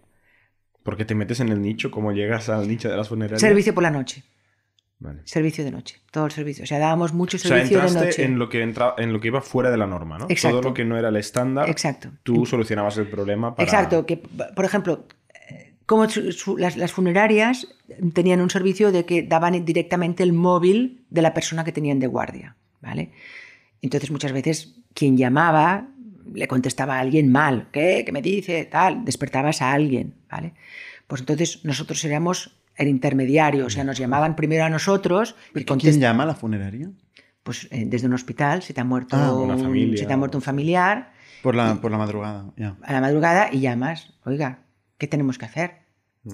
¿Por 0.85 0.97
qué 0.97 1.05
te 1.05 1.17
metes 1.17 1.41
en 1.41 1.49
el 1.49 1.61
nicho? 1.61 1.91
¿Cómo 1.91 2.13
llegas 2.13 2.49
al 2.49 2.69
nicho 2.69 2.89
de 2.89 2.97
las 2.97 3.09
funerarias? 3.09 3.41
Servicio 3.41 3.75
por 3.75 3.83
la 3.83 3.91
noche. 3.91 4.23
Vale. 4.99 5.21
Servicio 5.25 5.63
de 5.63 5.71
noche, 5.71 5.97
todo 6.11 6.25
el 6.25 6.33
servicio. 6.33 6.65
O 6.65 6.67
sea, 6.67 6.79
dábamos 6.79 7.13
mucho 7.13 7.37
O 7.37 7.41
sea, 7.41 7.51
servicio 7.51 7.81
de 7.83 7.91
noche. 8.07 8.25
en 8.25 8.39
lo, 8.39 8.49
que 8.49 8.63
entra, 8.63 8.95
en 8.97 9.13
lo 9.13 9.21
que 9.21 9.29
iba 9.29 9.43
fuera 9.43 9.71
de 9.71 9.77
la 9.77 9.87
norma, 9.87 10.17
¿no? 10.19 10.27
Exacto. 10.31 10.59
Todo 10.61 10.71
lo 10.71 10.75
que 10.75 10.87
no 10.87 10.97
era 10.97 11.11
el 11.11 11.17
estándar, 11.17 11.69
Exacto. 11.69 12.11
tú 12.23 12.47
solucionabas 12.47 12.97
el 12.97 13.07
problema 13.09 13.55
para... 13.55 13.65
Exacto, 13.69 14.07
que 14.07 14.17
por 14.17 14.65
ejemplo, 14.65 15.05
eh, 15.51 15.75
como 15.85 16.09
su- 16.09 16.33
su- 16.33 16.57
las, 16.57 16.79
las 16.79 16.93
funerarias 16.93 17.69
tenían 18.15 18.41
un 18.41 18.49
servicio 18.49 18.91
de 18.91 19.05
que 19.05 19.23
daban 19.23 19.65
directamente 19.67 20.23
el 20.23 20.33
móvil 20.33 21.05
de 21.11 21.21
la 21.23 21.35
persona 21.35 21.63
que 21.63 21.73
tenían 21.73 21.99
de 21.99 22.07
guardia, 22.07 22.57
¿vale? 22.81 23.13
Entonces 23.83 24.11
muchas 24.11 24.33
veces 24.33 24.77
quien 24.95 25.19
llamaba 25.19 25.89
le 26.33 26.49
contestaba 26.49 26.97
a 26.97 27.01
alguien 27.01 27.31
mal, 27.31 27.69
¿qué? 27.71 28.03
¿Qué 28.05 28.13
me 28.13 28.23
dice? 28.23 28.65
Tal, 28.65 29.05
despertabas 29.05 29.61
a 29.61 29.73
alguien, 29.73 30.15
¿vale? 30.31 30.55
Pues 31.07 31.21
entonces 31.21 31.65
nosotros 31.67 32.03
éramos 32.05 32.57
el 32.77 32.89
intermediario, 32.89 33.67
o 33.67 33.71
sea, 33.71 33.85
nos 33.85 33.99
llamaban 33.99 34.37
primero 34.37 34.65
a 34.65 34.69
nosotros 34.71 35.35
y 35.55 35.65
¿Quién 35.65 35.67
contest- 35.79 35.99
llama 35.99 36.23
a 36.25 36.27
la 36.27 36.35
funeraria? 36.35 36.91
pues 37.43 37.69
eh, 37.71 37.85
desde 37.87 38.09
un 38.09 38.15
hospital, 38.15 38.62
si 38.62 38.73
te 38.75 38.81
ha 38.81 38.85
muerto, 38.85 39.17
Ah, 39.17 39.33
una 39.33 39.55
un, 39.55 39.97
si 39.97 40.05
te 40.05 40.12
ha 40.12 40.17
muerto 40.17 40.37
un 40.39 40.43
familiar, 40.43 41.12
Por 41.43 41.55
la, 41.55 41.77
por 41.81 41.91
la 41.93 41.99
madrugada, 41.99 42.53
ya. 42.57 42.77
a 42.83 42.93
la 42.93 43.01
madrugada 43.01 43.51
y 43.53 43.61
llamas, 43.61 44.12
oiga, 44.25 44.65
¿qué 44.99 45.07
tenemos 45.07 45.39
que 45.39 45.45
hacer? 45.45 45.71
Mm. 46.25 46.33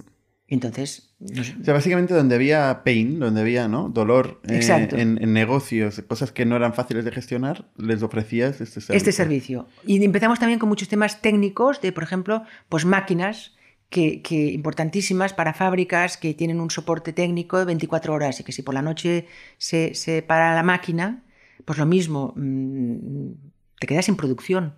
Entonces, 0.49 1.15
nos- 1.21 1.51
O 1.61 1.65
sea, 1.65 1.75
básicamente 1.75 2.15
donde 2.15 2.35
había 2.35 2.83
pain, 2.85 3.19
donde 3.19 3.41
había 3.43 3.69
¿no? 3.69 3.89
dolor 3.91 4.41
eh, 4.49 4.57
Exacto. 4.57 4.97
en, 4.97 5.19
en 5.23 5.33
negocios, 5.35 6.03
cosas 6.09 6.33
que 6.33 6.45
no 6.47 6.57
eran 6.57 6.73
fáciles 6.75 7.05
de 7.05 7.13
gestionar, 7.13 7.67
les 7.77 8.03
ofrecías 8.03 8.53
este 8.63 8.81
servicio. 8.81 8.97
este 8.97 9.13
servicio. 9.13 9.67
Y 9.87 10.03
empezamos 10.05 10.39
también 10.39 10.59
con 10.59 10.69
muchos 10.71 10.89
temas 10.89 11.21
técnicos 11.21 11.81
de, 11.83 11.93
por 11.93 12.03
ejemplo, 12.05 12.43
pues 12.71 12.85
máquinas 12.87 13.55
que, 13.93 14.23
que 14.23 14.47
importantísimas 14.61 15.33
para 15.33 15.53
fábricas 15.55 16.17
que 16.17 16.35
tienen 16.35 16.59
un 16.61 16.71
soporte 16.71 17.13
técnico 17.13 17.59
de 17.59 17.67
24 17.67 18.13
horas 18.15 18.41
y 18.41 18.45
que 18.45 18.51
si 18.51 18.63
por 18.63 18.75
la 18.75 18.83
noche 18.83 19.27
se, 19.59 19.95
se 19.95 20.23
para 20.23 20.55
la 20.55 20.63
máquina, 20.65 21.23
pues 21.65 21.79
lo 21.79 21.87
mismo, 21.87 22.33
mm, 22.37 23.31
te 23.79 23.87
quedas 23.87 24.07
sin 24.07 24.17
producción. 24.17 24.75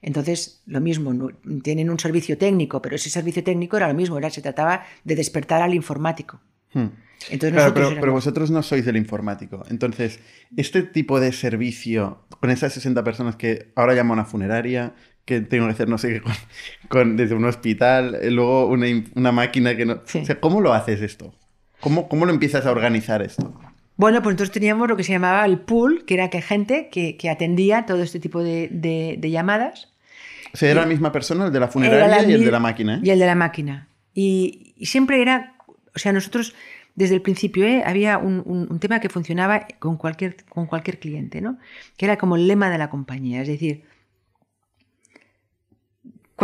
Entonces, 0.00 0.62
lo 0.66 0.80
mismo, 0.80 1.12
no- 1.14 1.30
tienen 1.62 1.90
un 1.90 1.98
servicio 1.98 2.36
técnico, 2.38 2.80
pero 2.82 2.96
ese 2.96 3.10
servicio 3.10 3.42
técnico 3.42 3.76
era 3.76 3.88
lo 3.88 3.94
mismo, 3.94 4.18
era, 4.18 4.30
se 4.30 4.42
trataba 4.42 4.84
de 5.04 5.14
despertar 5.16 5.62
al 5.62 5.74
informático. 5.74 6.40
Hmm. 6.72 6.88
Entonces 7.30 7.52
Claro, 7.54 7.72
pero, 7.72 7.86
éramos- 7.86 8.00
pero 8.00 8.12
vosotros 8.12 8.50
no 8.50 8.62
sois 8.62 8.84
del 8.84 8.96
informático. 8.96 9.62
Entonces, 9.70 10.20
este 10.56 10.82
tipo 10.82 11.20
de 11.20 11.32
servicio, 11.32 12.24
con 12.40 12.50
esas 12.50 12.72
60 12.74 13.02
personas 13.02 13.36
que 13.36 13.72
ahora 13.76 13.94
llamo 13.94 14.12
a 14.12 14.16
una 14.16 14.24
funeraria, 14.26 14.94
que 15.24 15.40
tengo 15.40 15.66
que 15.66 15.72
hacer 15.72 15.88
no 15.88 15.98
sé 15.98 16.08
qué, 16.14 16.20
con, 16.20 16.32
con- 16.88 17.16
desde 17.16 17.34
un 17.34 17.44
hospital, 17.44 18.16
eh, 18.20 18.30
luego 18.30 18.66
una, 18.66 18.86
una 19.14 19.32
máquina 19.32 19.76
que 19.76 19.86
no... 19.86 20.00
Sí. 20.04 20.18
O 20.18 20.24
sea, 20.26 20.38
¿cómo 20.40 20.60
lo 20.60 20.72
haces 20.74 21.00
esto? 21.00 21.34
¿Cómo, 21.80 22.08
¿Cómo 22.08 22.26
lo 22.26 22.32
empiezas 22.32 22.66
a 22.66 22.70
organizar 22.70 23.22
esto? 23.22 23.54
Bueno, 23.96 24.22
pues 24.22 24.32
entonces 24.34 24.52
teníamos 24.52 24.88
lo 24.88 24.96
que 24.96 25.04
se 25.04 25.12
llamaba 25.12 25.44
el 25.46 25.58
pool, 25.60 26.04
que 26.04 26.14
era 26.14 26.28
que 26.30 26.42
gente 26.42 26.88
que, 26.90 27.16
que 27.16 27.30
atendía 27.30 27.86
todo 27.86 28.02
este 28.02 28.20
tipo 28.20 28.42
de, 28.42 28.68
de- 28.70 29.16
de 29.18 29.30
llamadas. 29.30 29.92
O 30.52 30.56
sea, 30.56 30.70
era 30.70 30.82
la 30.82 30.86
misma 30.86 31.10
persona, 31.12 31.46
el 31.46 31.52
de 31.52 31.58
la 31.60 31.66
Era 31.66 31.72
funeraria 31.72 32.06
la 32.08 32.22
y 32.28 32.32
el 32.32 32.44
de 32.44 32.50
la 32.50 32.60
máquina, 32.60 32.96
¿eh? 32.96 33.00
Y 33.02 33.10
el 33.10 33.18
de 33.18 33.26
la 33.26 33.34
máquina. 33.34 33.88
Y, 34.14 34.74
y 34.76 34.86
siempre 34.86 35.20
era, 35.22 35.54
o 35.94 35.98
sea, 35.98 36.12
nosotros 36.12 36.54
desde 36.94 37.14
el 37.16 37.22
principio 37.22 37.66
¿eh? 37.66 37.82
había 37.84 38.18
un, 38.18 38.42
un- 38.46 38.68
un 38.70 38.78
tema 38.78 39.00
que 39.00 39.08
funcionaba 39.08 39.66
con 39.80 39.96
cualquier, 39.96 40.36
con 40.48 40.66
cualquier 40.66 40.98
cliente, 41.00 41.40
¿no? 41.40 41.58
Que 41.96 42.06
era 42.06 42.16
como 42.18 42.36
el 42.36 42.46
lema 42.46 42.70
de 42.70 42.78
la 42.78 42.88
compañía. 42.90 43.42
Es 43.42 43.48
decir, 43.48 43.82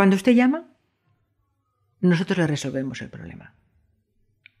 cuando 0.01 0.15
usted 0.15 0.31
llama, 0.31 0.65
nosotros 1.99 2.39
le 2.39 2.47
resolvemos 2.47 3.03
el 3.03 3.11
problema. 3.11 3.53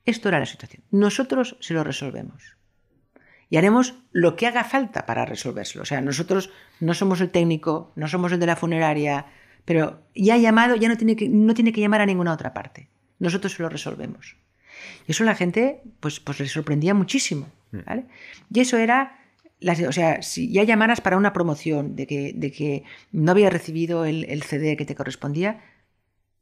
Esto 0.05 0.29
era 0.29 0.37
la 0.37 0.45
situación. 0.45 0.83
Nosotros 0.91 1.57
se 1.61 1.73
lo 1.73 1.83
resolvemos. 1.83 2.55
Y 3.49 3.57
haremos 3.57 3.95
lo 4.11 4.35
que 4.35 4.45
haga 4.45 4.63
falta 4.63 5.07
para 5.07 5.25
resolvérselo. 5.25 5.81
O 5.81 5.85
sea, 5.85 5.99
nosotros 5.99 6.51
no 6.79 6.93
somos 6.93 7.21
el 7.21 7.31
técnico, 7.31 7.91
no 7.95 8.07
somos 8.07 8.31
el 8.33 8.39
de 8.39 8.45
la 8.45 8.55
funeraria, 8.55 9.25
pero 9.65 10.03
ya 10.13 10.35
ha 10.35 10.37
llamado, 10.37 10.75
ya 10.75 10.89
no 10.89 10.95
tiene 10.95 11.15
que, 11.15 11.27
no 11.27 11.55
tiene 11.55 11.73
que 11.73 11.81
llamar 11.81 12.01
a 12.01 12.05
ninguna 12.05 12.33
otra 12.33 12.53
parte. 12.53 12.91
Nosotros 13.17 13.53
se 13.53 13.63
lo 13.63 13.69
resolvemos. 13.69 14.37
Y 15.07 15.11
eso 15.13 15.23
a 15.23 15.25
la 15.25 15.33
gente, 15.33 15.81
pues, 16.01 16.19
pues 16.19 16.39
le 16.39 16.47
sorprendía 16.49 16.93
muchísimo. 16.93 17.47
¿vale? 17.71 18.05
Y 18.53 18.59
eso 18.59 18.77
era, 18.77 19.20
o 19.87 19.91
sea, 19.91 20.21
si 20.21 20.51
ya 20.51 20.63
llamaras 20.63 21.01
para 21.01 21.17
una 21.17 21.33
promoción 21.33 21.95
de 21.95 22.07
que, 22.07 22.33
de 22.35 22.51
que 22.51 22.83
no 23.11 23.31
había 23.31 23.49
recibido 23.49 24.05
el, 24.05 24.25
el 24.25 24.43
CD 24.43 24.75
que 24.77 24.85
te 24.85 24.95
correspondía, 24.95 25.61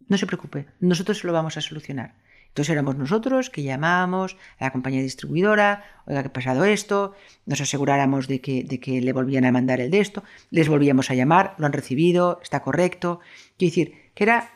no 0.07 0.17
se 0.17 0.25
preocupe, 0.25 0.65
nosotros 0.79 1.23
lo 1.23 1.33
vamos 1.33 1.57
a 1.57 1.61
solucionar. 1.61 2.15
Entonces 2.47 2.71
éramos 2.71 2.95
nosotros 2.97 3.51
que 3.51 3.61
llamábamos 3.61 4.35
a 4.57 4.65
la 4.65 4.71
compañía 4.71 5.03
distribuidora, 5.03 5.83
oiga, 6.07 6.23
que 6.23 6.29
ha 6.29 6.33
pasado 6.33 6.65
esto, 6.65 7.13
nos 7.45 7.61
aseguráramos 7.61 8.27
de 8.27 8.41
que, 8.41 8.63
de 8.63 8.79
que 8.79 9.01
le 9.01 9.13
volvían 9.13 9.45
a 9.45 9.51
mandar 9.51 9.79
el 9.81 9.91
de 9.91 9.99
esto, 9.99 10.23
les 10.49 10.67
volvíamos 10.67 11.11
a 11.11 11.13
llamar, 11.13 11.53
lo 11.59 11.67
han 11.67 11.73
recibido, 11.73 12.39
está 12.41 12.61
correcto. 12.61 13.19
Quiero 13.57 13.69
decir, 13.71 13.93
que 14.15 14.23
era 14.23 14.49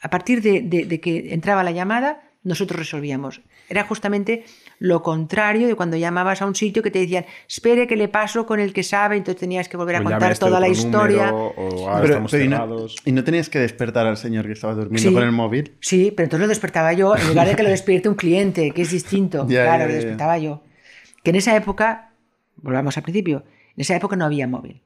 a 0.00 0.10
partir 0.10 0.42
de- 0.42 0.62
de 0.62 1.00
que 1.00 1.34
entraba 1.34 1.64
la 1.64 1.72
llamada, 1.72 2.30
nosotros 2.44 2.78
resolvíamos. 2.78 3.40
Era 3.68 3.82
justamente 3.82 4.44
lo 4.80 5.02
contrario 5.02 5.66
de 5.66 5.74
cuando 5.74 5.96
llamabas 5.96 6.40
a 6.40 6.46
un 6.46 6.54
sitio 6.54 6.82
que 6.82 6.90
te 6.90 7.00
decían, 7.00 7.26
espere 7.48 7.86
que 7.88 7.96
le 7.96 8.06
paso 8.08 8.46
con 8.46 8.60
el 8.60 8.72
que 8.72 8.82
sabe, 8.84 9.16
entonces 9.16 9.40
tenías 9.40 9.68
que 9.68 9.76
volver 9.76 9.96
a 9.96 10.00
O 10.00 10.04
contar 10.04 10.30
este 10.32 10.44
toda 10.44 10.60
la 10.60 10.68
historia. 10.68 11.32
número, 11.32 11.46
o 11.56 11.88
ahora 11.88 12.00
Pero- 12.02 12.12
estamos 12.14 12.30
pero 12.30 12.44
y, 12.44 12.48
no, 12.48 12.56
cerrados. 12.56 12.96
y 13.04 13.12
no 13.12 13.24
tenías 13.24 13.48
que 13.50 13.58
despertar 13.58 14.06
al 14.06 14.16
señor 14.16 14.46
que 14.46 14.52
estaba 14.52 14.74
durmiendo 14.74 15.08
Sí. 15.08 15.14
con 15.14 15.24
el 15.24 15.32
móvil. 15.32 15.76
Sí, 15.80 16.12
pero 16.16 16.24
entonces 16.26 16.42
lo 16.42 16.48
despertaba 16.48 16.92
yo 16.92 17.16
en 17.16 17.26
lugar 17.28 17.48
de 17.48 17.56
que 17.56 17.62
lo 17.64 17.70
despierte 17.70 18.08
un 18.08 18.14
cliente, 18.14 18.70
que 18.70 18.82
es 18.82 18.90
distinto. 18.92 19.44
Ya, 19.48 19.64
claro, 19.64 19.82
ya, 19.84 19.88
lo 19.88 19.94
despertaba 19.94 20.38
yo. 20.38 20.62
Que 21.24 21.30
en 21.30 21.36
esa 21.36 21.56
época, 21.56 22.12
volvamos 22.56 22.96
al 22.96 23.02
principio, 23.02 23.44
en 23.74 23.80
esa 23.80 23.96
época 23.96 24.14
no 24.16 24.24
había 24.24 24.46
móvil. 24.46 24.82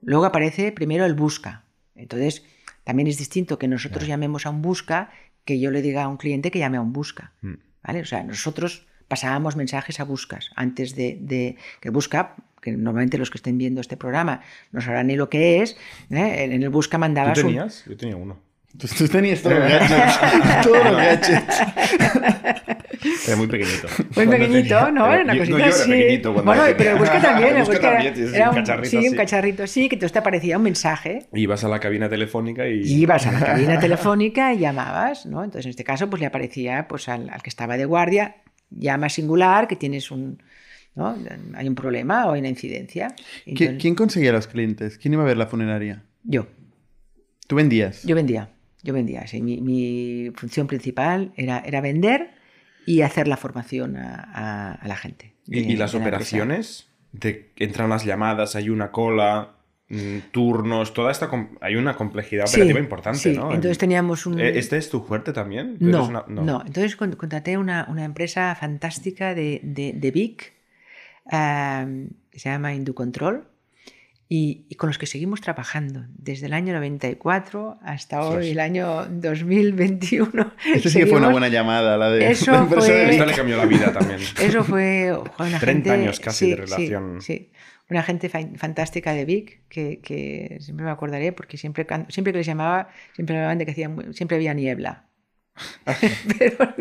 Luego 0.00 0.24
aparece 0.24 0.72
primero 0.72 1.04
el 1.04 1.14
busca. 1.14 1.64
Entonces, 1.94 2.44
también 2.84 3.08
es 3.08 3.18
distinto 3.18 3.58
que 3.58 3.68
nosotros 3.68 4.06
llamemos 4.06 4.46
a 4.46 4.50
un 4.50 4.62
busca 4.62 5.10
que 5.44 5.60
yo 5.60 5.70
le 5.70 5.82
diga 5.82 6.04
a 6.04 6.08
un 6.08 6.16
cliente 6.16 6.50
que 6.50 6.58
llame 6.58 6.76
a 6.78 6.80
un 6.80 6.92
busca. 6.92 7.32
Mm. 7.42 7.54
¿Vale? 7.84 8.00
O 8.00 8.04
sea, 8.04 8.24
nosotros 8.24 8.86
pasábamos 9.08 9.56
mensajes 9.56 10.00
a 10.00 10.04
buscas 10.04 10.50
antes 10.56 10.96
de, 10.96 11.18
de 11.20 11.56
que 11.80 11.90
busca, 11.90 12.36
que 12.60 12.72
normalmente 12.72 13.18
los 13.18 13.30
que 13.30 13.38
estén 13.38 13.58
viendo 13.58 13.80
este 13.80 13.96
programa 13.96 14.40
no 14.72 14.80
sabrán 14.80 15.08
ni 15.08 15.16
lo 15.16 15.28
que 15.28 15.62
es, 15.62 15.76
¿eh? 16.10 16.44
en 16.44 16.62
el 16.62 16.70
busca 16.70 16.96
¿Tú 16.96 17.00
mandabas 17.00 17.38
un, 17.38 17.46
tenías? 17.46 17.84
Yo 17.86 17.96
tenía 17.96 18.16
uno. 18.16 18.38
Tú, 18.78 18.88
tú 18.98 19.08
tenías 19.08 19.40
todos 19.40 19.58
los 19.58 19.68
gadgets. 19.68 20.20
todos 20.64 20.84
los 20.84 20.96
gadgets. 20.96 21.60
Era 23.26 23.36
muy 23.36 23.46
pequeñito. 23.46 23.88
Muy 24.16 24.26
pequeñito, 24.26 24.68
tenía- 24.78 24.90
¿no? 24.90 25.12
Era- 25.12 25.22
una 25.24 25.34
yo- 25.34 25.40
cosita 25.40 25.58
no, 25.58 25.64
yo 25.64 25.66
era 25.66 25.74
así. 25.76 25.90
pequeñito 25.90 26.32
cuando 26.34 26.50
bueno, 26.52 26.66
lo 26.68 26.76
pero 26.76 26.90
el. 26.92 26.98
Busca 26.98 27.20
también. 27.20 27.56
El 27.56 27.62
Busca 27.64 27.76
era- 28.00 28.02
era 28.02 28.50
un 28.50 28.56
un, 28.58 28.62
cacharrito 28.64 28.90
sí, 29.00 29.08
un 29.08 29.14
cacharrito, 29.16 29.66
sí, 29.66 29.88
que 29.88 29.94
entonces 29.96 30.12
te 30.12 30.18
aparecía 30.18 30.56
un 30.56 30.62
mensaje. 30.64 31.26
Ibas 31.32 31.64
a 31.64 31.68
la 31.68 31.78
cabina 31.80 32.08
telefónica 32.08 32.66
y... 32.68 32.80
Y 32.82 33.02
ibas 33.02 33.26
a 33.26 33.32
la 33.32 33.40
cabina 33.40 33.78
telefónica 33.80 34.52
y 34.54 34.58
llamabas, 34.58 35.26
¿no? 35.26 35.44
Entonces, 35.44 35.66
en 35.66 35.70
este 35.70 35.84
caso, 35.84 36.08
pues 36.10 36.20
le 36.20 36.26
aparecía 36.26 36.86
pues, 36.88 37.08
al, 37.08 37.30
al 37.30 37.42
que 37.42 37.50
estaba 37.50 37.76
de 37.76 37.84
guardia, 37.84 38.36
llama 38.70 39.08
singular, 39.08 39.68
que 39.68 39.76
tienes 39.76 40.10
un. 40.10 40.42
¿no? 40.96 41.16
Hay 41.54 41.68
un 41.68 41.74
problema 41.74 42.26
o 42.26 42.32
hay 42.32 42.40
una 42.40 42.48
incidencia. 42.48 43.08
¿Qui- 43.08 43.42
Entonces, 43.46 43.76
¿Quién 43.80 43.94
conseguía 43.94 44.32
los 44.32 44.46
clientes? 44.46 44.96
¿Quién 44.98 45.14
iba 45.14 45.22
a 45.22 45.26
ver 45.26 45.36
la 45.36 45.46
funeraria? 45.46 46.04
Yo. 46.22 46.46
¿Tú 47.46 47.56
vendías? 47.56 48.04
Yo 48.04 48.14
vendía. 48.14 48.48
Yo 48.84 48.92
vendía. 48.94 49.26
sí. 49.26 49.42
Mi, 49.42 49.60
mi 49.60 50.30
función 50.36 50.66
principal 50.68 51.32
era, 51.36 51.58
era 51.60 51.80
vender 51.80 52.30
y 52.86 53.00
hacer 53.00 53.26
la 53.26 53.36
formación 53.36 53.96
a, 53.96 54.14
a- 54.32 54.72
a 54.74 54.86
la 54.88 54.96
gente. 54.96 55.34
¿Y, 55.46 55.62
de- 55.64 55.72
y 55.72 55.76
las 55.76 55.92
de 55.92 55.98
la 55.98 56.04
empresa. 56.04 56.18
operaciones? 56.36 56.88
De, 57.12 57.50
entran 57.56 57.88
las 57.90 58.04
llamadas, 58.04 58.56
hay 58.56 58.68
una 58.70 58.90
cola, 58.90 59.54
mm, 59.88 60.18
turnos, 60.32 60.92
toda 60.94 61.10
esta... 61.12 61.30
Hay 61.60 61.76
una 61.76 61.94
complejidad 61.96 62.46
Sí, 62.46 62.56
operativa 62.56 62.80
importante, 62.80 63.18
sí. 63.20 63.32
¿no? 63.36 63.46
Entonces 63.54 63.78
teníamos 63.78 64.26
un... 64.26 64.38
Eh, 64.40 64.58
¿Este 64.58 64.76
es 64.76 64.90
tu 64.90 65.00
fuerte 65.02 65.32
también? 65.32 65.78
¿Tú 65.78 65.86
No, 65.86 66.06
una- 66.08 66.24
no, 66.28 66.62
Entonces 66.66 66.94
con- 66.96 67.12
contraté 67.16 67.56
una, 67.56 67.86
una 67.88 68.04
empresa 68.04 68.54
fantástica 68.54 69.34
de, 69.34 69.60
de, 69.62 69.92
de 69.94 70.10
Vic, 70.10 70.52
que 71.30 72.38
se 72.38 72.48
llama 72.50 72.74
Inducontrol, 72.74 73.46
y, 74.28 74.66
y 74.68 74.74
con 74.76 74.88
los 74.88 74.98
que 74.98 75.06
seguimos 75.06 75.40
trabajando 75.40 76.06
desde 76.16 76.46
el 76.46 76.54
año 76.54 76.72
94 76.74 77.78
hasta 77.82 78.22
hoy, 78.22 78.50
el 78.50 78.60
año 78.60 79.06
2021. 79.06 80.52
Eso 80.74 80.88
sí 80.88 80.98
que 81.00 81.06
fue 81.06 81.18
una 81.18 81.28
buena 81.28 81.48
llamada, 81.48 81.96
la 81.96 82.10
de 82.10 82.30
Eso 82.30 82.52
la 82.52 82.58
empresa 82.60 82.86
fue- 82.86 82.94
de- 82.94 83.10
Esto 83.10 83.26
le 83.26 83.34
cambió 83.34 83.56
la 83.56 83.66
vida 83.66 83.92
también. 83.92 84.20
Eso 84.40 84.64
fue 84.64 85.12
una 85.38 85.58
30 85.58 85.66
gente- 85.66 85.90
años 85.90 86.20
casi 86.20 86.44
sí, 86.46 86.50
de 86.50 86.56
relación. 86.56 87.20
Sí, 87.20 87.34
sí. 87.36 87.50
Una 87.90 88.02
gente 88.02 88.30
fa- 88.30 88.40
fantástica 88.56 89.12
de 89.12 89.26
Vic 89.26 89.68
que, 89.68 90.00
que 90.00 90.56
siempre 90.60 90.86
me 90.86 90.90
acordaré 90.90 91.32
porque 91.32 91.58
siempre, 91.58 91.86
siempre 92.08 92.32
que 92.32 92.38
les 92.38 92.46
llamaba, 92.46 92.88
siempre 93.14 93.34
me 93.34 93.40
hablaban 93.40 93.58
de 93.58 93.66
que 93.66 93.72
hacían, 93.72 93.94
mu- 93.94 94.12
siempre 94.14 94.36
había 94.38 94.54
niebla. 94.54 95.04
Pero- 96.38 96.74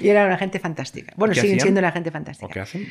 y 0.00 0.08
era 0.08 0.24
una 0.26 0.38
gente 0.38 0.60
fantástica. 0.60 1.12
Bueno, 1.16 1.34
¿Qué 1.34 1.40
siguen 1.40 1.56
hacían? 1.56 1.64
siendo 1.66 1.80
una 1.80 1.90
gente 1.92 2.10
¿O 2.10 2.12
fantástica. 2.12 2.52
qué 2.52 2.60
hacen? 2.60 2.86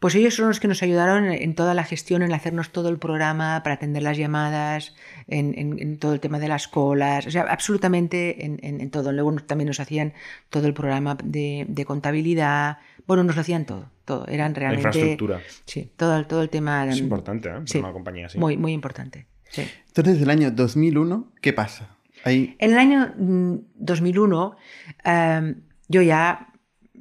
Pues 0.00 0.14
ellos 0.14 0.34
son 0.36 0.46
los 0.48 0.60
que 0.60 0.68
nos 0.68 0.82
ayudaron 0.84 1.24
en 1.26 1.54
toda 1.56 1.74
la 1.74 1.82
gestión, 1.82 2.22
en 2.22 2.32
hacernos 2.32 2.70
todo 2.70 2.88
el 2.88 2.98
programa, 2.98 3.62
para 3.64 3.74
atender 3.74 4.02
las 4.04 4.16
llamadas, 4.16 4.94
en, 5.26 5.58
en- 5.58 5.78
en 5.80 5.98
todo 5.98 6.12
el 6.14 6.20
tema 6.20 6.38
de 6.38 6.46
las 6.46 6.68
colas, 6.68 7.26
o 7.26 7.30
sea, 7.32 7.42
absolutamente 7.42 8.44
en, 8.44 8.60
en- 8.62 8.80
en 8.80 8.90
todo. 8.90 9.10
Luego 9.12 9.32
nos- 9.32 9.46
también 9.46 9.66
nos 9.66 9.80
hacían 9.80 10.12
todo 10.50 10.66
el 10.68 10.74
programa 10.74 11.16
de, 11.24 11.66
de 11.68 11.84
contabilidad, 11.84 12.78
bueno, 13.08 13.24
nos 13.24 13.34
lo 13.34 13.40
hacían 13.40 13.64
todo, 13.64 13.90
todo. 14.04 14.26
Eran 14.28 14.52
La 14.52 14.58
realmente... 14.60 14.88
infraestructura. 14.88 15.40
Sí, 15.64 15.90
todo, 15.96 16.16
el- 16.16 16.26
todo 16.26 16.42
el 16.42 16.48
tema... 16.50 16.86
Es 16.86 17.00
mm, 17.00 17.04
importante, 17.04 17.48
¿eh? 17.48 17.52
Para 17.52 17.66
sí, 17.66 17.78
una 17.78 17.92
compañía 17.92 18.26
así. 18.26 18.38
Muy, 18.38 18.56
muy 18.56 18.72
importante. 18.72 19.26
Sí. 19.50 19.62
Entonces, 19.88 20.14
desde 20.14 20.24
el 20.24 20.30
año 20.30 20.50
2001, 20.52 21.32
¿qué 21.40 21.52
pasa? 21.52 21.96
Ahí, 22.24 22.54
En 22.58 22.72
el 22.72 22.78
año 22.78 23.14
mm, 23.16 23.54
2001, 23.76 24.56
eh, 25.04 25.54
yo 25.88 26.02
ya, 26.02 26.47
mm, 26.47 26.47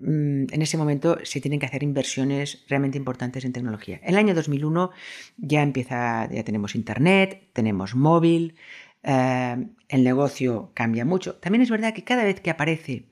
en 0.04 0.62
ese 0.62 0.78
momento, 0.78 1.18
se 1.24 1.42
tienen 1.42 1.60
que 1.60 1.66
hacer 1.66 1.84
inversiones 1.84 2.64
realmente 2.68 2.98
importantes 2.98 3.46
en 3.46 3.54
tecnología. 3.54 4.00
En 4.04 4.10
el 4.10 4.18
año 4.18 4.34
2001 4.36 4.92
ya 5.38 5.62
empieza, 5.64 6.30
ya 6.32 6.44
tenemos 6.44 6.76
internet, 6.76 7.50
tenemos 7.54 7.96
móvil, 7.96 8.56
eh, 9.04 9.68
el 9.90 10.04
negocio 10.04 10.72
cambia 10.74 11.06
mucho. 11.06 11.36
También 11.36 11.62
es 11.62 11.70
verdad 11.70 11.94
que 11.94 12.04
cada 12.04 12.24
vez 12.24 12.40
que 12.42 12.50
aparece, 12.50 13.06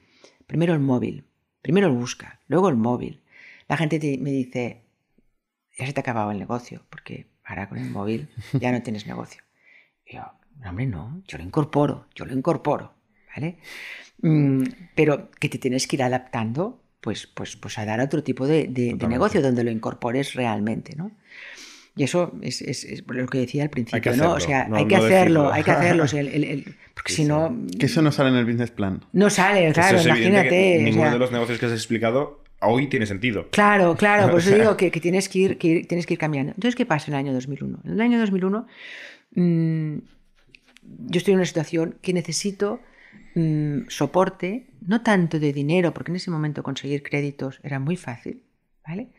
primero 0.47 0.73
el 0.73 0.79
móvil, 0.79 1.25
primero 1.61 1.87
el 1.87 1.93
busca, 1.93 2.39
luego 2.47 2.69
el 2.69 2.75
móvil, 2.75 3.21
la 3.67 3.77
gente 3.77 3.99
te- 3.99 4.17
me 4.17 4.31
dice, 4.31 4.83
ya 5.77 5.85
se 5.87 5.93
te 5.93 5.99
ha 5.99 6.03
acabado 6.03 6.31
el 6.31 6.39
negocio, 6.39 6.83
porque 6.89 7.27
ahora 7.43 7.67
con 7.69 7.77
el 7.77 7.89
móvil 7.89 8.29
ya 8.53 8.71
no 8.71 8.81
tienes 8.83 9.07
negocio. 9.07 9.41
Y 10.05 10.15
yo, 10.15 10.23
"No, 10.59 10.69
hombre, 10.69 10.85
no, 10.85 11.21
yo 11.27 11.37
lo 11.37 11.43
incorporo, 11.43 12.05
yo 12.15 12.25
lo 12.25 12.33
incorporo, 12.33 12.93
¿vale? 13.35 13.57
Mm, 14.21 14.63
pero 14.95 15.29
que 15.39 15.49
te 15.49 15.57
tienes 15.57 15.87
que 15.87 15.95
ir 15.97 16.03
adaptando, 16.03 16.81
pues, 17.01 17.27
pues, 17.27 17.55
pues 17.55 17.77
a 17.77 17.85
dar 17.85 17.99
otro 17.99 18.23
tipo 18.23 18.47
de, 18.47 18.53
de- 18.53 18.67
de 18.67 18.73
Totalmente. 18.91 19.07
negocio 19.07 19.41
donde 19.41 19.63
lo 19.63 19.71
incorpores 19.71 20.33
realmente, 20.33 20.95
¿no? 20.95 21.11
Y 21.97 22.03
eso 22.03 22.33
es, 22.41 22.61
es- 22.61 22.83
es 22.83 23.03
lo 23.07 23.25
que 23.27 23.37
decía 23.37 23.63
al 23.63 23.69
principio, 23.69 24.11
que 24.11 24.17
¿no? 24.17 24.33
O 24.33 24.39
sea, 24.39 24.67
no- 24.67 24.75
hay 24.77 24.85
que 24.87 24.97
no 24.97 25.03
hacerlo, 25.05 25.51
hay 25.51 25.63
que 25.63 25.71
hacerlo, 25.71 26.03
el- 26.13 26.43
el- 26.43 26.75
porque 26.93 27.13
Sí, 27.13 27.23
si 27.23 27.25
no, 27.27 27.55
que 27.79 27.85
eso 27.85 28.01
no 28.01 28.11
sale 28.11 28.29
en 28.29 28.35
el 28.35 28.45
business 28.45 28.71
plan. 28.71 29.01
no 29.13 29.29
sale, 29.29 29.71
claro, 29.73 29.97
Eso 29.97 30.09
es 30.09 30.15
evidente 30.15 30.29
imagínate. 30.39 30.49
que 30.49 30.77
o 30.79 30.81
ninguno 30.83 31.03
sea, 31.03 31.13
de 31.13 31.19
los 31.19 31.31
negocios 31.31 31.59
que 31.59 31.65
has 31.67 31.71
explicado 31.73 32.43
hoy 32.61 32.87
tiene 32.87 33.05
sentido. 33.05 33.47
Claro, 33.51 33.95
claro, 33.95 34.29
por 34.31 34.39
eso 34.39 34.49
digo 34.55 34.75
que, 34.75 34.91
que 34.91 34.99
tienes, 34.99 35.29
que 35.29 35.39
ir, 35.39 35.57
que 35.57 35.67
ir- 35.67 35.87
tienes 35.87 36.05
que 36.05 36.15
ir 36.15 36.19
cambiando. 36.19 36.51
Entonces, 36.53 36.75
¿qué 36.75 36.85
pasa 36.85 37.07
en 37.11 37.13
el 37.13 37.19
año 37.19 37.33
2001? 37.33 37.79
En 37.85 37.91
el 37.91 38.01
año 38.01 38.19
2001 38.19 38.65
mm, 39.35 39.95
yo 41.07 41.17
estoy 41.17 41.33
en 41.33 41.37
una 41.39 41.45
situación 41.45 41.97
que 42.01 42.11
necesito 42.13 42.79
mm, 43.35 43.87
soporte, 43.89 44.71
no 44.81 45.01
tanto 45.01 45.39
de 45.39 45.53
dinero, 45.53 45.93
porque 45.93 46.11
en 46.11 46.17
ese 46.17 46.31
momento 46.31 46.63
conseguir 46.63 47.03
créditos 47.03 47.59
era 47.63 47.79
muy 47.79 47.95
fácil, 47.95 48.43
¿vale? 48.87 49.09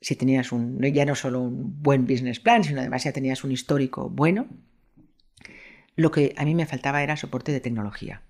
Si 0.00 0.16
tenías 0.16 0.52
un, 0.52 0.80
ya 0.80 1.04
no 1.04 1.14
solo 1.14 1.40
un 1.40 1.82
buen 1.82 2.06
business 2.06 2.40
plan, 2.40 2.64
sino 2.64 2.80
además 2.80 3.04
ya 3.04 3.12
tenías 3.12 3.44
un 3.44 3.52
histórico 3.52 4.08
bueno, 4.08 4.46
lo 5.96 6.10
que 6.10 6.34
a 6.36 6.44
mí 6.44 6.54
me 6.54 6.66
faltaba 6.66 7.02
era 7.02 7.16
soporte 7.16 7.52
de 7.52 7.60
tecnología. 7.60 8.22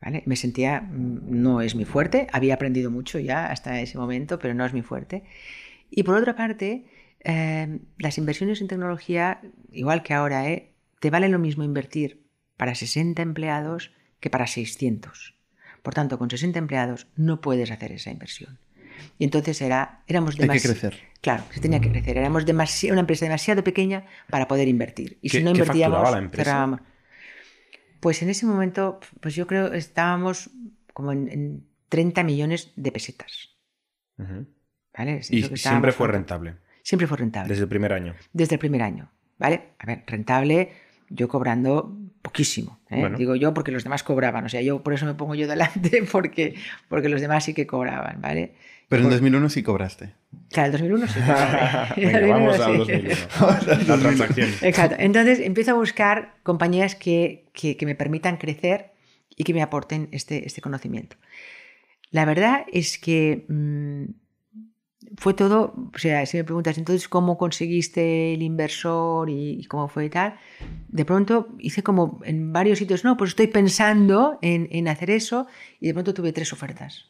¿vale? 0.00 0.22
Me 0.26 0.36
sentía, 0.36 0.80
mm, 0.80 1.20
no 1.30 1.60
es 1.60 1.74
mi 1.74 1.84
fuerte, 1.84 2.26
había 2.32 2.54
aprendido 2.54 2.90
mucho 2.90 3.18
ya 3.18 3.46
hasta 3.46 3.80
ese 3.80 3.98
momento, 3.98 4.38
pero 4.38 4.54
no 4.54 4.64
es 4.64 4.72
mi 4.72 4.82
fuerte. 4.82 5.24
Y 5.90 6.02
por 6.02 6.16
otra 6.16 6.36
parte, 6.36 6.84
eh, 7.24 7.80
las 7.98 8.18
inversiones 8.18 8.60
en 8.60 8.68
tecnología, 8.68 9.40
igual 9.72 10.02
que 10.02 10.14
ahora, 10.14 10.48
¿eh? 10.50 10.74
te 11.00 11.10
vale 11.10 11.28
lo 11.28 11.38
mismo 11.38 11.64
invertir 11.64 12.26
para 12.56 12.74
60 12.74 13.22
empleados 13.22 13.92
que 14.20 14.30
para 14.30 14.46
600. 14.46 15.34
Por 15.82 15.94
tanto, 15.94 16.18
con 16.18 16.28
60 16.30 16.58
empleados 16.58 17.06
no 17.16 17.40
puedes 17.40 17.70
hacer 17.70 17.92
esa 17.92 18.10
inversión. 18.10 18.58
Y 19.18 19.24
entonces 19.24 19.60
era, 19.62 20.02
éramos 20.06 20.38
Hay 20.40 20.48
que 20.48 20.60
crecer. 20.60 20.98
Claro, 21.20 21.44
se 21.50 21.60
tenía 21.60 21.80
que 21.80 21.90
crecer. 21.90 22.18
Éramos 22.18 22.44
demasi- 22.46 22.90
una 22.90 23.00
empresa 23.00 23.24
demasiado 23.26 23.62
pequeña 23.64 24.04
para 24.28 24.48
poder 24.48 24.68
invertir. 24.68 25.18
Y 25.22 25.30
¿Qué- 25.30 25.38
si 25.38 25.44
no 25.44 25.50
invertíamos, 25.50 26.10
la 26.10 26.18
empresa? 26.18 26.50
cerrábamos. 26.50 26.80
Pues 28.00 28.22
en 28.22 28.30
ese 28.30 28.46
momento, 28.46 29.00
pues 29.20 29.34
yo 29.34 29.46
creo 29.46 29.70
que 29.70 29.78
estábamos 29.78 30.50
como 30.92 31.12
en, 31.12 31.28
en 31.28 31.66
30 31.88 32.22
millones 32.22 32.72
de 32.76 32.92
pesetas. 32.92 33.50
Ujú. 34.18 34.46
¿vale? 34.96 35.18
Es 35.18 35.30
Y 35.30 35.42
siempre 35.56 35.92
fue 35.92 36.08
rentable. 36.08 36.56
Siempre 36.82 37.06
fue 37.06 37.18
rentable. 37.18 37.48
Desde 37.50 37.62
el 37.64 37.68
primer 37.68 37.92
año. 37.92 38.14
Desde 38.32 38.54
el 38.56 38.58
primer 38.58 38.82
año. 38.82 39.10
¿Vale? 39.38 39.68
A 39.78 39.86
ver, 39.86 40.02
rentable, 40.06 40.72
yo 41.08 41.28
cobrando 41.28 41.96
poquísimo. 42.28 42.78
¿eh? 42.90 43.00
Bueno. 43.00 43.16
Digo 43.18 43.34
yo 43.36 43.54
porque 43.54 43.72
los 43.72 43.84
demás 43.84 44.02
cobraban. 44.02 44.44
O 44.44 44.48
sea, 44.48 44.60
yo 44.62 44.82
por 44.82 44.92
eso 44.94 45.06
me 45.06 45.14
pongo 45.14 45.34
yo 45.34 45.46
delante, 45.48 46.02
porque, 46.12 46.54
porque 46.88 47.08
los 47.08 47.20
demás 47.20 47.44
sí 47.44 47.54
que 47.54 47.66
cobraban, 47.66 48.20
¿vale? 48.20 48.54
Pero 48.88 49.00
en 49.02 49.08
Por- 49.08 49.12
2001 49.14 49.48
sí 49.50 49.62
cobraste. 49.62 50.14
Claro, 50.50 50.66
el 50.66 50.72
2001 50.72 51.06
sí. 51.08 51.18
Venga, 51.96 52.20
2001 52.20 52.28
vamos 52.28 52.56
sí. 52.56 52.62
al 52.62 52.78
2001. 52.78 53.16
La 53.86 53.98
transacción. 53.98 54.48
Exacto. 54.62 54.96
Entonces 54.98 55.40
empiezo 55.40 55.72
a 55.72 55.74
buscar 55.74 56.34
compañías 56.42 56.94
que, 56.94 57.46
que- 57.52 57.76
que 57.76 57.86
me 57.86 57.94
permitan 57.94 58.36
crecer 58.38 58.92
y 59.36 59.44
que 59.44 59.52
me 59.54 59.62
aporten 59.62 60.08
este, 60.12 60.46
este 60.46 60.60
conocimiento. 60.60 61.16
La 62.10 62.24
verdad 62.24 62.64
es 62.72 62.98
que 62.98 63.44
mm, 63.48 64.04
fue 65.16 65.34
todo, 65.34 65.74
o 65.94 65.98
sea, 65.98 66.26
si 66.26 66.36
me 66.36 66.44
preguntas 66.44 66.76
entonces 66.76 67.08
cómo 67.08 67.38
conseguiste 67.38 68.34
el 68.34 68.42
inversor 68.42 69.30
y, 69.30 69.64
cómo 69.64 69.88
fue 69.88 70.06
y 70.06 70.10
tal, 70.10 70.36
de 70.88 71.04
pronto 71.04 71.48
hice 71.58 71.82
como 71.82 72.20
en 72.24 72.52
varios 72.52 72.78
sitios, 72.78 73.04
no, 73.04 73.16
pues 73.16 73.30
estoy 73.30 73.46
pensando 73.46 74.38
en, 74.42 74.68
en 74.72 74.88
hacer 74.88 75.10
eso 75.10 75.46
y 75.80 75.86
de 75.86 75.94
pronto 75.94 76.14
tuve 76.14 76.32
tres 76.32 76.52
ofertas. 76.52 77.06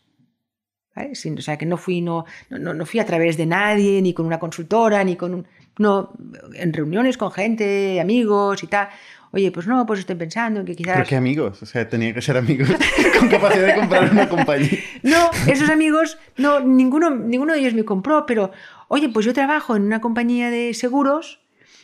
¿vale? 0.94 1.14
Sin- 1.14 1.38
o 1.38 1.42
sea, 1.42 1.56
que 1.56 1.66
no 1.66 1.76
fui, 1.76 2.00
no, 2.00 2.24
no, 2.50 2.74
no 2.74 2.84
fui 2.86 3.00
a 3.00 3.06
través 3.06 3.36
de 3.36 3.46
nadie, 3.46 4.02
ni 4.02 4.12
con 4.12 4.26
una 4.26 4.38
consultora, 4.38 5.02
ni 5.04 5.16
con 5.16 5.34
un... 5.34 5.46
No, 5.78 6.12
en 6.54 6.72
reuniones 6.72 7.16
con 7.16 7.30
gente, 7.30 8.00
amigos 8.00 8.64
y 8.64 8.66
tal. 8.66 8.88
Oye, 9.32 9.50
pues 9.52 9.66
no, 9.66 9.84
pues 9.86 10.00
estoy 10.00 10.16
pensando 10.16 10.60
en 10.60 10.66
que 10.66 10.74
quizás... 10.74 10.94
Pero 10.96 11.08
qué 11.08 11.16
amigos. 11.16 11.62
O 11.62 11.66
sea, 11.66 11.88
tenía 11.88 12.14
que 12.14 12.22
ser 12.22 12.36
amigos 12.36 12.68
con 13.18 13.28
capacidad 13.28 13.66
de 13.66 13.74
comprar 13.74 14.10
una 14.10 14.28
compañía. 14.28 14.70
No, 15.02 15.30
esos 15.46 15.70
amigos, 15.70 16.18
no, 16.36 16.60
ninguno, 16.60 17.10
ninguno 17.10 17.52
de 17.52 17.60
ellos 17.60 17.74
me 17.74 17.84
compró, 17.84 18.26
pero 18.26 18.50
oye, 18.88 19.08
pues 19.08 19.24
yo 19.26 19.32
trabajo 19.32 19.76
en 19.76 19.82
una 19.82 20.00
compañía 20.00 20.50
de 20.50 20.74
seguros 20.74 21.40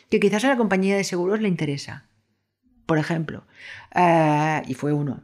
que 0.09 0.19
quizás 0.19 0.43
a 0.45 0.49
la 0.49 0.57
compañía 0.57 0.97
de 0.97 1.03
seguros 1.03 1.39
le 1.39 1.47
interesa, 1.47 2.05
por 2.85 2.97
ejemplo. 2.97 3.45
Ah, 3.93 4.61
y 4.67 4.73
fue 4.73 4.91
uno. 4.93 5.23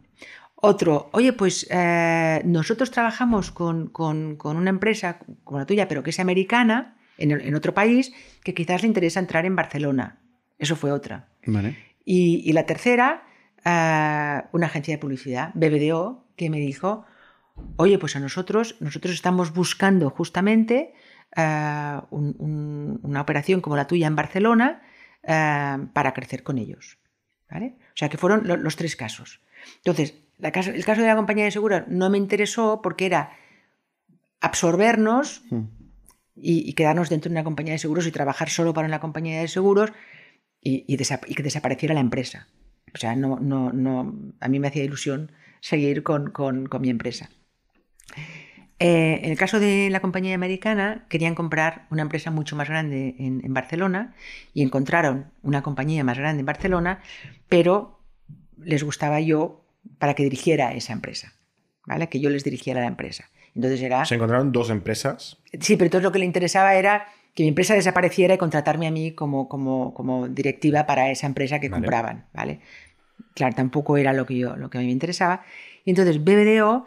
Otro, 0.56 1.10
oye, 1.14 1.34
pues 1.34 1.68
eh, 1.72 2.42
nosotros 2.46 2.92
trabajamos 2.92 3.52
con, 3.52 3.88
con- 3.88 4.36
con 4.36 4.58
una 4.58 4.70
empresa 4.70 5.20
como 5.44 5.60
la 5.60 5.66
tuya, 5.66 5.88
pero 5.88 6.02
que 6.04 6.12
es 6.12 6.20
americana, 6.20 6.96
en, 7.18 7.32
el- 7.32 7.42
en 7.42 7.56
otro 7.56 7.74
país, 7.74 8.14
que 8.44 8.54
quizás 8.54 8.84
le 8.84 8.88
interesa 8.88 9.20
entrar 9.20 9.46
en 9.46 9.56
Barcelona. 9.56 10.20
Eso 10.60 10.76
fue 10.76 10.92
otra. 10.92 11.28
Vale. 11.46 11.76
Y, 12.06 12.42
y 12.50 12.54
la 12.54 12.66
tercera, 12.66 13.24
ah, 13.66 14.50
una 14.52 14.68
agencia 14.68 14.94
de 14.94 14.98
publicidad, 15.00 15.52
BBDO, 15.54 16.26
que 16.36 16.50
me 16.50 16.60
dijo, 16.60 17.06
oye, 17.78 17.98
pues 18.00 18.16
a 18.16 18.20
nosotros, 18.20 18.76
nosotros 18.80 19.14
estamos 19.14 19.54
buscando 19.54 20.10
justamente 20.10 20.94
ah, 21.36 22.08
un- 22.10 22.36
un- 22.40 23.00
una 23.04 23.22
operación 23.22 23.62
como 23.62 23.76
la 23.78 23.88
tuya 23.88 24.08
en 24.08 24.16
Barcelona 24.16 24.82
ah, 25.28 25.80
para 25.94 26.14
crecer 26.14 26.44
con 26.44 26.58
ellos. 26.58 26.98
¿vale? 27.50 27.76
O 27.90 27.96
sea, 27.98 28.10
que 28.10 28.18
fueron 28.18 28.48
lo- 28.48 28.58
los 28.58 28.76
tres 28.78 28.96
casos. 28.96 29.42
Entonces, 29.78 30.16
la 30.40 30.52
caso- 30.52 30.72
el 30.72 30.84
caso 30.86 31.02
de 31.02 31.08
la 31.08 31.16
compañía 31.16 31.44
de 31.46 31.52
seguros 31.52 31.84
no 31.88 32.10
me 32.10 32.18
interesó 32.18 32.82
porque 32.82 33.06
era 33.06 33.32
absorbernos 34.40 35.44
Mm. 35.50 35.62
y, 36.36 36.70
y 36.70 36.74
quedarnos 36.74 37.10
dentro 37.10 37.30
de 37.30 37.36
una 37.36 37.44
compañía 37.44 37.74
de 37.74 37.80
seguros 37.80 38.08
y 38.08 38.12
trabajar 38.12 38.50
solo 38.50 38.74
para 38.74 38.88
una 38.88 39.00
compañía 39.00 39.40
de 39.42 39.48
seguros 39.48 39.92
y, 40.62 40.86
y 40.88 40.98
desa- 40.98 41.22
y 41.28 41.36
que 41.36 41.44
desapareciera 41.44 41.94
la 41.94 42.00
empresa. 42.02 42.48
O 42.94 42.98
sea, 42.98 43.16
no, 43.16 43.40
no, 43.40 43.72
no, 43.74 44.14
a 44.40 44.48
mí 44.48 44.60
me 44.60 44.68
hacía 44.68 44.84
ilusión 44.84 45.32
seguir 45.60 46.04
con, 46.04 46.32
con- 46.32 46.68
con 46.68 46.82
mi 46.82 46.90
empresa. 46.90 47.30
Eh, 48.80 49.20
en 49.24 49.32
el 49.32 49.38
caso 49.38 49.60
de 49.60 49.90
la 49.92 50.00
compañía 50.00 50.34
americana, 50.34 51.06
querían 51.08 51.36
comprar 51.36 51.86
una 51.92 52.02
empresa 52.02 52.32
mucho 52.32 52.56
más 52.56 52.68
grande 52.68 53.16
en, 53.20 53.42
en 53.46 53.54
Barcelona 53.54 54.16
y 54.54 54.64
encontraron 54.64 55.32
una 55.44 55.62
compañía 55.62 56.04
más 56.04 56.18
grande 56.18 56.40
en 56.40 56.48
Barcelona, 56.48 57.00
pero 57.48 58.00
les 58.58 58.84
gustaba 58.84 59.20
yo 59.20 59.64
para 60.00 60.16
que 60.16 60.24
dirigiera 60.24 60.74
esa 60.74 60.94
empresa, 60.94 61.34
¿vale? 61.86 62.10
Que 62.10 62.20
yo 62.20 62.32
les 62.32 62.44
dirigiera 62.44 62.82
la 62.82 62.88
empresa. 62.88 63.30
Entonces 63.54 63.82
era... 63.82 64.04
Se 64.06 64.16
encontraron 64.16 64.52
dos 64.52 64.70
empresas. 64.72 65.38
Sí, 65.60 65.76
pero 65.76 65.86
entonces 65.86 66.04
lo 66.04 66.12
que 66.12 66.20
le 66.20 66.26
interesaba 66.26 66.74
era 66.74 67.06
que 67.36 67.44
mi 67.44 67.50
empresa 67.50 67.74
desapareciera 67.76 68.34
y 68.36 68.38
contratarme 68.38 68.88
a 68.88 68.92
mí 68.92 69.12
como, 69.14 69.48
como, 69.50 69.94
como 69.94 70.28
directiva 70.28 70.86
para 70.86 71.10
esa 71.12 71.28
empresa 71.28 71.60
que 71.60 71.70
Vale. 71.70 71.82
compraban, 71.82 72.26
¿vale? 72.34 72.60
Claro, 73.34 73.56
tampoco 73.56 73.98
era 73.98 74.14
lo 74.14 74.26
que, 74.26 74.38
yo, 74.38 74.56
lo 74.58 74.70
que 74.70 74.78
a 74.78 74.82
mí 74.82 74.88
me 74.88 74.94
interesaba. 74.94 75.44
Y 75.86 75.92
entonces 75.92 76.24
BBDO 76.24 76.86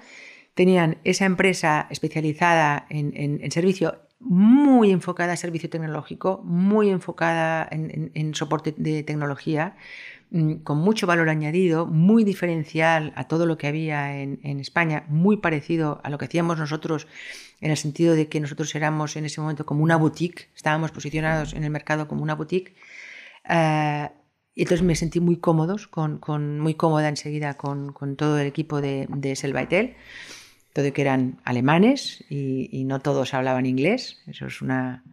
tenían 0.54 0.98
esa 1.04 1.24
empresa 1.24 1.86
especializada 1.90 2.86
en, 2.90 3.12
en- 3.16 3.40
en 3.42 3.50
servicio, 3.50 4.00
muy 4.20 4.90
enfocada 4.92 5.32
a 5.34 5.36
servicio 5.36 5.68
tecnológico, 5.70 6.42
muy 6.44 6.90
enfocada 6.90 7.66
en, 7.70 8.10
en- 8.14 8.34
soporte 8.34 8.74
de 8.76 9.02
tecnología, 9.02 9.76
con 10.64 10.78
mucho 10.78 11.06
valor 11.06 11.28
añadido, 11.28 11.86
muy 11.86 12.24
diferencial 12.24 13.12
a 13.14 13.24
todo 13.24 13.46
lo 13.46 13.56
que 13.56 13.68
había 13.68 14.20
en, 14.20 14.40
en 14.42 14.58
España, 14.58 15.04
muy 15.08 15.36
parecido 15.36 16.00
a 16.02 16.10
lo 16.10 16.18
que 16.18 16.24
hacíamos 16.24 16.58
nosotros 16.58 17.06
en 17.60 17.70
el 17.70 17.76
sentido 17.76 18.14
de 18.14 18.28
que 18.28 18.40
nosotros 18.40 18.74
éramos 18.74 19.16
en 19.16 19.24
ese 19.24 19.40
momento 19.40 19.64
como 19.64 19.82
una 19.84 19.96
boutique, 19.96 20.48
estábamos 20.56 20.90
posicionados 20.90 21.54
en 21.54 21.62
el 21.62 21.70
mercado 21.70 22.08
como 22.08 22.22
una 22.22 22.34
boutique. 22.34 22.74
Eh, 23.48 24.08
y 24.56 24.62
entonces 24.62 24.84
me 24.84 24.94
sentí 24.96 25.20
muy 25.20 25.36
cómodos, 25.36 25.86
con, 25.88 26.18
con- 26.18 26.60
muy 26.60 26.74
cómoda 26.74 27.08
enseguida 27.08 27.54
con, 27.54 27.92
con 27.92 28.16
todo 28.16 28.38
el 28.38 28.46
equipo 28.46 28.80
de, 28.80 29.06
de 29.08 29.36
Selvatel, 29.36 29.94
todo 30.72 30.92
que 30.92 31.02
eran 31.02 31.38
alemanes 31.44 32.24
y, 32.28 32.68
y 32.72 32.84
no 32.84 32.98
todos 33.00 33.34
hablaban 33.34 33.66
inglés. 33.66 34.22
Eso 34.26 34.46
es 34.46 34.60
una... 34.62 35.04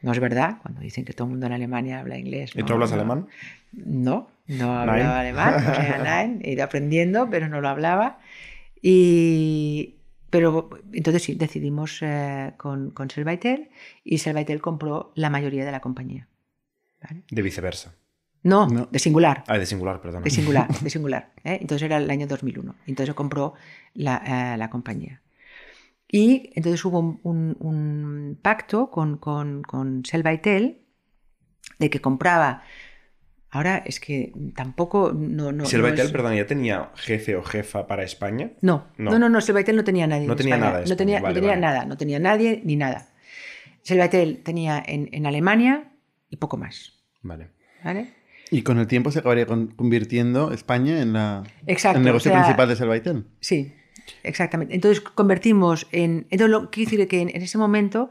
No 0.00 0.12
es 0.12 0.20
verdad, 0.20 0.58
cuando 0.62 0.80
dicen 0.80 1.04
que 1.04 1.12
todo 1.12 1.26
el 1.26 1.32
mundo 1.32 1.46
en 1.46 1.52
Alemania 1.52 1.98
habla 1.98 2.18
inglés. 2.18 2.52
¿Y 2.54 2.60
no, 2.60 2.66
tú 2.66 2.72
hablas 2.74 2.90
no. 2.90 2.96
alemán? 2.96 3.26
No, 3.72 4.28
no 4.48 4.84
Nein. 4.84 4.90
hablaba 4.90 5.20
alemán, 5.20 5.54
era 5.86 5.98
nein, 6.24 6.40
he 6.42 6.52
ido 6.52 6.64
aprendiendo, 6.64 7.28
pero 7.30 7.48
no 7.48 7.60
lo 7.60 7.68
hablaba. 7.68 8.18
Y, 8.82 9.96
pero 10.30 10.70
entonces 10.92 11.22
sí, 11.22 11.34
decidimos 11.34 11.98
eh, 12.02 12.54
con, 12.56 12.90
con 12.90 13.10
Selvatel 13.10 13.70
y 14.04 14.18
Selvatel 14.18 14.60
compró 14.60 15.12
la 15.14 15.30
mayoría 15.30 15.64
de 15.64 15.72
la 15.72 15.80
compañía. 15.80 16.28
¿vale? 17.02 17.22
De 17.30 17.42
viceversa. 17.42 17.94
No, 18.42 18.66
No. 18.68 18.86
de 18.90 18.98
singular. 18.98 19.44
Ah, 19.48 19.58
de 19.58 19.66
singular, 19.66 20.00
perdón. 20.00 20.22
De 20.22 20.30
singular, 20.30 20.68
de 20.80 20.90
singular. 20.90 21.32
¿eh? 21.44 21.58
Entonces 21.60 21.84
era 21.86 21.96
el 21.98 22.08
año 22.10 22.26
2001. 22.26 22.74
Entonces 22.86 23.14
compró 23.14 23.54
la, 23.94 24.54
eh, 24.54 24.56
la 24.56 24.70
compañía. 24.70 25.22
Y 26.10 26.50
entonces 26.54 26.82
hubo 26.84 27.00
un, 27.00 27.20
un- 27.22 27.56
un 27.60 28.38
pacto 28.40 28.90
con, 28.90 29.18
con, 29.18 29.62
con 29.62 30.04
Selvatel 30.04 30.82
de 31.78 31.90
que 31.90 32.00
compraba. 32.00 32.62
Ahora 33.50 33.82
es 33.86 33.98
que 34.00 34.32
tampoco. 34.54 35.12
No, 35.14 35.52
no, 35.52 35.64
Si 35.64 35.76
el 35.76 35.82
no 35.82 35.88
Baitel, 35.88 36.06
es- 36.06 36.12
perdón, 36.12 36.34
ya 36.36 36.46
tenía 36.46 36.90
jefe 36.96 37.34
o 37.36 37.42
jefa 37.42 37.86
para 37.86 38.02
España. 38.04 38.50
No, 38.60 38.88
No. 38.98 39.10
no, 39.12 39.18
no, 39.18 39.28
no, 39.30 39.40
Selvatel 39.40 39.74
no 39.76 39.84
tenía 39.84 40.06
nadie. 40.06 40.26
No 40.26 40.32
en 40.34 40.38
tenía 40.38 40.54
España. 40.56 40.70
nada 40.70 40.82
de 40.84 40.88
No 40.90 40.96
tenía, 40.96 41.20
no 41.20 41.32
tenía 41.32 41.48
vale. 41.50 41.60
nada, 41.60 41.84
no 41.86 41.96
tenía 41.96 42.18
nadie 42.18 42.60
ni 42.64 42.76
nada. 42.76 43.08
Selvatel 43.82 44.42
tenía 44.42 44.82
en, 44.86 45.08
en 45.12 45.26
Alemania 45.26 45.92
y 46.28 46.36
poco 46.36 46.56
más. 46.58 46.92
Vale. 47.22 47.48
¿Vale? 47.82 48.12
Y 48.50 48.62
con 48.62 48.78
el 48.78 48.86
tiempo 48.86 49.10
se 49.10 49.20
acabaría 49.20 49.46
con- 49.46 49.68
convirtiendo 49.68 50.52
España 50.52 51.00
en 51.00 51.12
la, 51.12 51.42
Exacto, 51.66 51.98
el 51.98 52.04
negocio 52.04 52.30
o 52.30 52.34
sea, 52.34 52.42
principal 52.42 52.68
de 52.68 52.76
Selvaiten. 52.76 53.26
Sí, 53.40 53.72
exactamente. 54.22 54.74
Entonces 54.74 55.00
convertimos 55.00 55.86
en. 55.92 56.26
Entonces, 56.30 56.50
lo 56.50 56.70
quiero 56.70 56.90
decir 56.90 57.08
que 57.08 57.20
en, 57.20 57.28
en 57.28 57.42
ese 57.42 57.58
momento, 57.58 58.08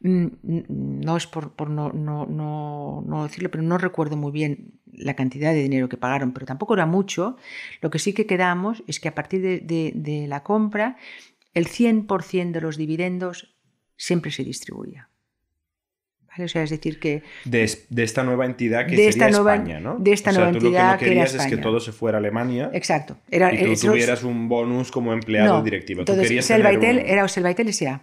mm, 0.00 0.24
mm, 0.42 0.62
no 1.04 1.16
es 1.16 1.26
por, 1.26 1.52
por 1.54 1.70
no, 1.70 1.90
no, 1.92 2.24
no, 2.26 3.02
no 3.06 3.24
decirlo, 3.24 3.50
pero 3.50 3.62
no 3.64 3.78
recuerdo 3.78 4.16
muy 4.16 4.30
bien 4.32 4.79
la 4.92 5.14
cantidad 5.14 5.52
de 5.52 5.62
dinero 5.62 5.88
que 5.88 5.96
pagaron, 5.96 6.32
pero 6.32 6.46
tampoco 6.46 6.74
era 6.74 6.86
mucho. 6.86 7.36
Lo 7.80 7.90
que 7.90 7.98
sí 7.98 8.12
que 8.12 8.26
quedamos 8.26 8.82
es 8.86 9.00
que 9.00 9.08
a 9.08 9.14
partir 9.14 9.42
de, 9.42 9.58
de- 9.60 9.92
de 9.94 10.26
la 10.26 10.42
compra, 10.42 10.96
el 11.54 11.66
100% 11.66 12.52
de 12.52 12.60
los 12.60 12.76
dividendos 12.76 13.54
siempre 13.96 14.30
se 14.30 14.44
distribuía. 14.44 15.08
¿Vale? 16.28 16.44
O 16.44 16.48
sea, 16.48 16.62
es 16.62 16.70
decir, 16.70 17.00
que 17.00 17.22
De, 17.44 17.64
es- 17.64 17.86
de 17.90 18.04
esta 18.04 18.22
nueva 18.22 18.46
entidad 18.46 18.84
que 18.86 18.92
De 18.92 18.96
sería 18.98 19.08
esta 19.10 19.30
nueva- 19.30 19.54
España, 19.56 19.80
¿no? 19.80 19.96
de 19.98 20.12
esta 20.12 20.30
o 20.30 20.32
sea, 20.32 20.42
nueva 20.44 20.58
tú 20.58 20.60
lo 20.64 20.66
entidad 20.68 20.92
que 20.98 21.04
que 21.06 21.10
no 21.10 21.12
era 21.20 21.24
querías 21.26 21.44
es 21.46 21.50
que 21.50 21.56
todo 21.60 21.80
se 21.80 21.90
fuera 21.92 22.18
a 22.18 22.20
Alemania 22.20 22.70
Exacto. 22.72 23.16
Era, 23.30 23.52
y 23.52 23.64
tú 23.64 23.72
eso 23.72 23.88
tuvieras 23.88 24.22
un 24.22 24.48
bonus 24.48 24.92
como 24.92 25.12
empleado 25.12 25.58
no. 25.58 25.62
directivo. 25.64 26.04
tú 26.04 26.12
Entonces, 26.12 26.28
querías 26.28 26.46
tener 26.46 26.62
Selvatel 26.66 26.96
un- 26.98 27.04
era 27.10 27.24
S.A. 27.24 28.02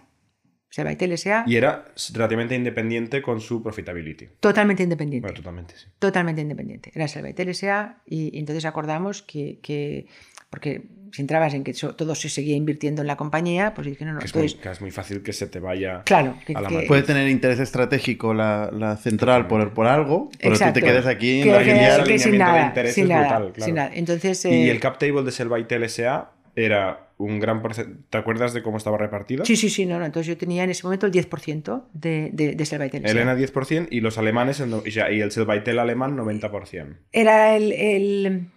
Selvatel 0.70 1.12
S.A. 1.12 1.44
Y 1.46 1.56
era 1.56 1.84
relativamente 2.12 2.54
independiente 2.54 3.22
con 3.22 3.40
su 3.40 3.62
profitability. 3.62 4.28
totalmente 4.40 4.82
independiente. 4.82 5.26
Bueno, 5.26 5.36
totalmente, 5.36 5.74
sí. 5.76 5.86
Totalmente 5.98 6.42
independiente. 6.42 6.90
Era 6.94 7.08
Selvatel 7.08 7.48
S.A. 7.50 8.02
Y, 8.06 8.36
y 8.36 8.38
entonces 8.38 8.64
acordamos 8.64 9.22
que, 9.22 9.58
que- 9.62 10.06
Porque 10.50 10.82
si 11.12 11.22
entrabas 11.22 11.54
en 11.54 11.64
que 11.64 11.72
todo 11.72 12.14
se 12.14 12.28
seguía 12.28 12.54
invirtiendo 12.56 13.00
en 13.02 13.06
la 13.08 13.16
compañía, 13.16 13.72
pues 13.74 13.86
dije, 13.86 14.04
no, 14.04 14.12
no. 14.12 14.18
Que 14.18 14.26
es, 14.26 14.34
muy, 14.34 14.42
Entonces, 14.44 14.62
que 14.62 14.70
es 14.70 14.80
muy 14.82 14.90
fácil 14.90 15.22
que 15.22 15.32
se 15.32 15.46
te 15.46 15.58
vaya. 15.58 16.02
claro, 16.04 16.34
que, 16.46 16.54
a 16.54 16.60
la 16.60 16.68
que-. 16.68 16.82
Puede 16.86 17.02
tener 17.02 17.28
interés 17.28 17.60
estratégico 17.60 18.34
la, 18.34 18.70
la 18.72 18.96
central 18.98 19.46
por, 19.46 19.72
por 19.72 19.86
algo, 19.86 20.28
pero 20.38 20.50
tú 20.50 20.54
Exacto. 20.54 20.80
te 20.80 20.86
quedas 20.86 21.06
aquí 21.06 21.40
en 21.42 21.48
la 21.52 21.58
alineamiento 21.60 22.30
de 22.30 22.38
nada, 22.38 22.66
intereses 22.66 22.94
sin 22.94 23.08
nada, 23.08 23.22
brutal, 23.38 23.52
claro. 23.54 23.64
sin 23.64 23.74
nada. 23.74 23.90
Entonces, 23.94 24.44
Y 24.44 24.48
eh, 24.48 24.70
el 24.70 24.80
cap 24.80 24.98
table 24.98 25.22
de 25.22 25.32
Selvatel 25.32 25.82
S.A. 25.84 26.30
era 26.54 27.07
un 27.18 27.40
gran 27.40 27.60
porcentaje. 27.62 28.00
¿Te 28.10 28.18
acuerdas 28.18 28.54
de 28.54 28.62
cómo 28.62 28.76
estaba 28.78 28.96
repartido? 28.96 29.44
sí, 29.44 29.56
sí, 29.56 29.68
sí, 29.68 29.84
no, 29.86 29.98
no. 29.98 30.06
Entonces 30.06 30.26
yo 30.28 30.36
tenía 30.36 30.64
en 30.64 30.70
ese 30.70 30.84
momento 30.84 31.06
el 31.06 31.12
10% 31.12 31.84
de, 31.92 32.30
de, 32.32 32.54
de 32.54 32.66
Selvatel. 32.66 33.04
Elena 33.04 33.36
10% 33.36 33.88
y 33.90 34.00
los 34.00 34.18
alemanes, 34.18 34.60
el 34.60 34.70
no- 34.70 34.82
y 34.86 35.20
el 35.20 35.30
Selvatel 35.30 35.78
alemán 35.78 36.16
90%. 36.16 36.96
Era 37.12 37.56
el, 37.56 37.72
el 37.72 38.48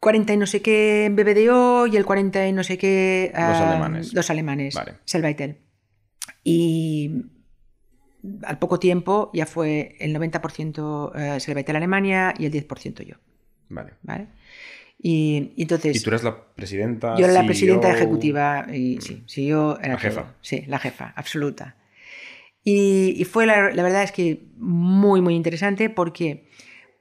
40 0.00 0.32
y 0.32 0.36
no 0.36 0.46
sé 0.46 0.62
qué 0.62 1.04
en 1.04 1.14
BBDO 1.14 1.86
y 1.86 1.96
el 1.96 2.04
40 2.04 2.48
y 2.48 2.52
no 2.52 2.64
sé 2.64 2.78
qué... 2.78 3.30
Los 3.32 3.40
ah, 3.40 3.70
alemanes. 3.70 4.12
Los 4.14 4.30
alemanes. 4.30 4.74
Vale. 4.74 4.94
Selvatel. 5.04 5.58
Y 6.42 7.22
al 8.44 8.58
poco 8.58 8.78
tiempo 8.78 9.30
ya 9.34 9.46
fue 9.46 9.96
el 10.00 10.14
90% 10.16 11.12
eh, 11.14 11.40
Selvatel 11.40 11.76
Alemania 11.76 12.34
y 12.38 12.46
el 12.46 12.52
10% 12.52 13.04
yo. 13.04 13.16
Vale. 13.68 13.92
¿vale? 14.02 14.28
Y, 15.04 15.52
y 15.56 15.62
entonces... 15.62 15.96
Y 15.96 16.00
tú 16.00 16.10
eres 16.10 16.22
la 16.22 16.54
presidenta. 16.54 17.16
Yo 17.16 17.24
era 17.24 17.32
la 17.34 17.40
CEO, 17.40 17.46
presidenta 17.46 17.90
ejecutiva 17.92 18.66
y 18.72 19.00
sí, 19.00 19.24
sí, 19.26 19.46
yo 19.46 19.76
era 19.82 19.94
La 19.94 19.98
jefa. 19.98 20.22
todo. 20.22 20.34
Sí, 20.40 20.64
la 20.68 20.78
jefa, 20.78 21.12
absoluta. 21.16 21.76
Y, 22.62 23.16
y 23.18 23.24
fue 23.24 23.44
la, 23.46 23.72
la 23.72 23.82
verdad 23.82 24.04
es 24.04 24.12
que 24.12 24.44
muy, 24.56 25.20
muy 25.20 25.34
interesante 25.34 25.90
porque 25.90 26.46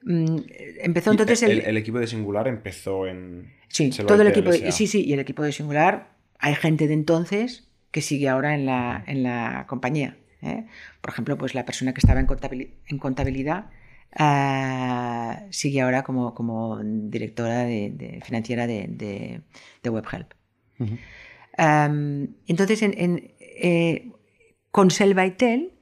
mm, 0.03 0.37
empezó 0.81 1.11
entonces 1.11 1.43
el, 1.43 1.51
el, 1.51 1.59
el 1.61 1.77
equipo 1.77 1.99
de 1.99 2.07
Singular 2.07 2.47
empezó 2.47 3.05
en. 3.05 3.53
sí, 3.67 3.91
todo 3.91 4.23
el 4.23 4.29
equipo, 4.29 4.49
de, 4.49 4.71
sí, 4.71 4.87
sí, 4.87 5.05
y 5.05 5.13
el 5.13 5.19
equipo 5.19 5.43
de 5.43 5.51
Singular, 5.51 6.15
hay 6.39 6.55
gente 6.55 6.87
de 6.87 6.95
entonces 6.95 7.67
que 7.91 8.01
sigue 8.01 8.29
ahora 8.29 8.55
en 8.55 8.65
la, 8.65 9.03
en 9.05 9.21
la 9.21 9.65
compañía. 9.67 10.17
¿eh? 10.41 10.65
Por 11.01 11.11
ejemplo, 11.11 11.37
pues 11.37 11.53
la 11.53 11.65
persona 11.65 11.93
que 11.93 11.99
estaba 11.99 12.19
en 12.19 12.25
contabilidad, 12.25 12.73
en 12.87 12.97
contabilidad 12.97 13.65
ah, 14.15 15.43
sigue 15.51 15.81
ahora 15.81 16.03
como, 16.03 16.33
como 16.33 16.79
directora 16.83 17.63
de, 17.63 17.91
de- 17.91 18.21
financiera 18.21 18.67
de, 18.67 18.87
de, 18.89 19.41
de 19.83 19.89
WebHelp. 19.89 20.33
Entonces, 22.47 22.81
en, 22.81 22.93
en, 22.97 23.31
eh, 23.39 24.11
con 24.71 24.89
Selvatel 24.91 25.73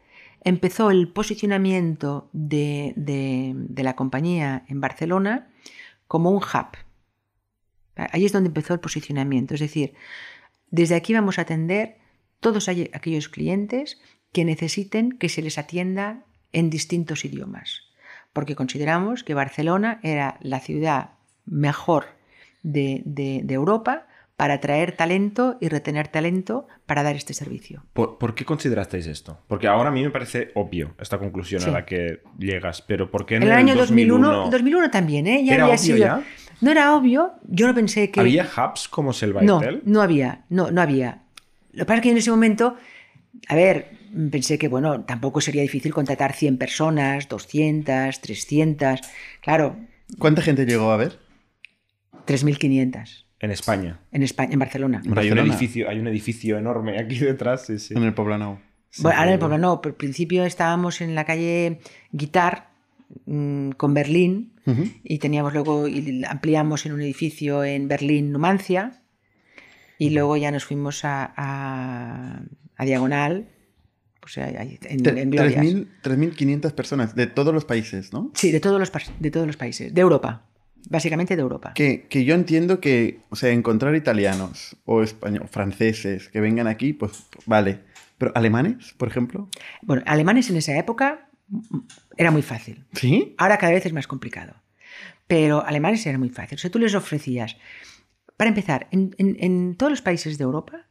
empezó 0.43 0.91
el 0.91 1.11
posicionamiento 1.11 2.29
de, 2.33 2.93
la 3.77 3.95
compañía 3.95 4.65
en 4.67 4.81
Barcelona 4.81 5.49
como 6.07 6.31
un 6.31 6.37
hub. 6.37 6.77
Ahí 7.95 8.25
es 8.25 8.31
donde 8.31 8.47
empezó 8.47 8.73
el 8.73 8.79
posicionamiento. 8.79 9.53
Es 9.53 9.59
decir, 9.59 9.93
desde 10.71 10.95
aquí 10.95 11.13
vamos 11.13 11.37
a 11.37 11.41
atender 11.43 11.97
todos 12.39 12.67
aqu- 12.69 12.89
aquellos 12.93 13.27
clientes 13.29 13.99
que 14.31 14.45
necesiten 14.45 15.11
que 15.11 15.27
se 15.29 15.41
les 15.41 15.57
atienda 15.57 16.23
en 16.51 16.69
distintos 16.69 17.25
idiomas. 17.25 17.81
Porque 18.33 18.55
consideramos 18.55 19.23
que 19.23 19.33
Barcelona 19.33 19.99
era 20.03 20.37
la 20.41 20.59
ciudad 20.59 21.11
mejor 21.45 22.05
de, 22.63 23.01
de- 23.05 23.41
de 23.43 23.53
Europa 23.53 24.05
para 24.35 24.53
atraer 24.55 24.93
talento 24.93 25.57
y 25.59 25.67
retener 25.67 26.07
talento 26.07 26.65
para 26.85 27.03
dar 27.03 27.15
este 27.17 27.33
servicio. 27.33 27.83
¿Por, 27.91 28.17
por 28.17 28.35
qué 28.35 28.45
considerasteis 28.45 29.05
esto? 29.07 29.39
Porque 29.47 29.67
ahora 29.67 29.89
a 29.89 29.91
mí 29.91 30.01
me 30.01 30.11
parece 30.11 30.51
obvio 30.55 30.93
esta 30.99 31.17
conclusión 31.17 31.61
Sí. 31.61 31.69
a 31.69 31.73
la 31.73 31.85
que 31.85 32.21
llegas, 32.37 32.81
pero 32.81 33.11
¿por 33.11 33.25
qué 33.25 33.35
en, 33.35 33.43
el 33.43 33.51
año 33.51 33.75
2001, 33.75 34.17
2001 34.27 34.49
2001 34.51 34.91
también, 34.91 35.27
¿eh? 35.27 35.43
Ya 35.43 35.55
¿Era 35.55 35.63
había 35.65 35.75
obvio 35.75 35.83
sido. 35.83 35.97
ya? 35.97 36.23
No 36.61 36.71
era 36.71 36.95
obvio, 36.95 37.33
yo 37.47 37.67
no 37.67 37.73
pensé 37.75 38.11
que. 38.11 38.19
¿Había 38.21 38.43
hubs 38.45 38.87
como 38.87 39.09
No, 39.09 39.13
Selvatel? 39.13 39.81
no 39.85 40.01
había, 40.01 40.45
no, 40.49 40.71
no 40.71 40.81
había. 40.81 41.23
Lo 41.73 41.79
que 41.79 41.85
pasa 41.85 41.97
es 41.97 42.03
que 42.03 42.11
en 42.11 42.17
ese 42.17 42.31
momento, 42.31 42.75
a 43.47 43.55
ver, 43.55 43.91
pensé 44.31 44.57
que, 44.57 44.67
bueno, 44.67 45.05
tampoco 45.05 45.41
sería 45.41 45.61
difícil 45.61 45.93
contratar 45.93 46.33
100 46.33 46.57
personas, 46.57 47.27
200, 47.29 48.19
300, 48.21 49.01
claro, 49.41 49.77
¿Cuánta 50.17 50.41
gente 50.41 50.65
llegó 50.65 50.91
a 50.91 50.97
ver? 50.97 51.19
3.500 52.25 53.25
En 53.39 53.51
España. 53.51 53.99
en 54.11 54.23
España, 54.23 54.53
en 54.53 54.59
Barcelona. 54.59 54.97
En 54.97 55.03
Hay 55.03 55.09
un, 55.09 55.15
Barcelona. 55.15 55.41
edificio, 55.49 55.89
hay 55.89 55.99
un 55.99 56.07
edificio 56.07 56.57
enorme 56.57 56.99
aquí 56.99 57.19
detrás, 57.19 57.65
sí, 57.65 57.79
sí. 57.79 57.93
En 57.95 58.03
el 58.03 58.13
Poblenou. 58.13 58.57
Sí, 58.89 59.03
Bueno, 59.03 59.19
ahora 59.19 59.33
en 59.35 59.41
el 59.53 59.61
no, 59.61 59.81
pero 59.81 59.93
al 59.93 59.97
principio 59.97 60.43
estábamos 60.45 61.01
en 61.01 61.13
la 61.15 61.25
calle 61.25 61.79
Guitar 62.11 62.69
mm, 63.25 63.71
con 63.71 63.93
Berlín 63.93 64.53
y 65.03 65.17
teníamos 65.17 65.53
luego, 65.53 65.87
y 65.87 66.23
ampliamos 66.25 66.85
en 66.85 66.91
un 66.93 67.01
edificio 67.01 67.63
en 67.63 67.87
Berlín, 67.87 68.31
Numancia, 68.31 69.01
y 69.97 70.11
luego 70.11 70.37
ya 70.37 70.51
nos 70.51 70.63
fuimos 70.65 71.03
a, 71.05 71.33
a- 71.35 72.41
a 72.79 72.85
Diagonal, 72.85 73.47
pues 74.19 74.33
o 74.33 74.35
sea, 74.35 74.45
hay- 74.47 74.79
en, 74.83 74.99
Tre- 75.03 75.19
en. 75.19 75.31
3.000 75.31 75.87
3.500 76.01 76.71
personas 76.73 77.13
de 77.15 77.27
todos 77.27 77.53
los 77.53 77.65
países, 77.65 78.11
¿no? 78.13 78.31
Sí, 78.33 78.51
de 78.51 78.59
todos, 78.59 78.79
los, 78.79 78.91
de 79.19 79.29
todos 79.31 79.45
los 79.45 79.57
países, 79.57 79.93
de 79.93 80.01
Europa, 80.01 80.45
básicamente 80.89 81.35
de 81.35 81.41
Europa. 81.41 81.73
Que, 81.75 82.07
que 82.09 82.25
yo 82.25 82.33
entiendo 82.35 82.79
que, 82.79 83.19
o 83.29 83.35
sea, 83.35 83.51
encontrar 83.51 83.95
italianos 83.95 84.75
o 84.85 85.03
españoles, 85.03 85.49
franceses 85.51 86.29
que 86.29 86.39
vengan 86.41 86.67
aquí, 86.67 86.93
pues 86.93 87.27
vale. 87.45 87.81
Pero 88.17 88.31
alemanes, 88.35 88.93
por 88.97 89.07
ejemplo. 89.07 89.49
Bueno, 89.81 90.03
alemanes 90.05 90.49
en 90.49 90.57
esa 90.57 90.77
época 90.77 91.29
mm, 91.47 91.77
era 92.17 92.31
muy 92.31 92.41
fácil. 92.41 92.83
¿Sí? 92.93 93.33
Ahora 93.37 93.57
cada 93.57 93.71
vez 93.73 93.85
es 93.85 93.93
más 93.93 94.07
complicado. 94.07 94.53
Pero 95.27 95.65
alemanes 95.65 96.05
era 96.05 96.17
muy 96.17 96.29
fácil. 96.29 96.55
O 96.57 96.59
sea, 96.59 96.69
tú 96.71 96.79
les 96.79 96.95
ofrecías. 96.95 97.55
Para 98.35 98.49
empezar, 98.49 98.87
en, 98.91 99.15
en- 99.17 99.37
en 99.39 99.75
todos 99.75 99.91
los 99.91 100.01
países 100.01 100.37
de 100.37 100.43
Europa 100.43 100.87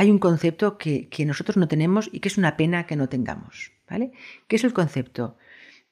hay 0.00 0.10
un 0.10 0.18
concepto 0.18 0.78
que, 0.78 1.10
que 1.10 1.26
nosotros 1.26 1.58
no 1.58 1.68
tenemos 1.68 2.08
y 2.10 2.20
que 2.20 2.28
es 2.28 2.38
una 2.38 2.56
pena 2.56 2.86
que 2.86 2.96
no 2.96 3.10
tengamos. 3.10 3.72
¿Vale? 3.86 4.12
Que 4.48 4.56
es 4.56 4.64
el 4.64 4.72
concepto 4.72 5.36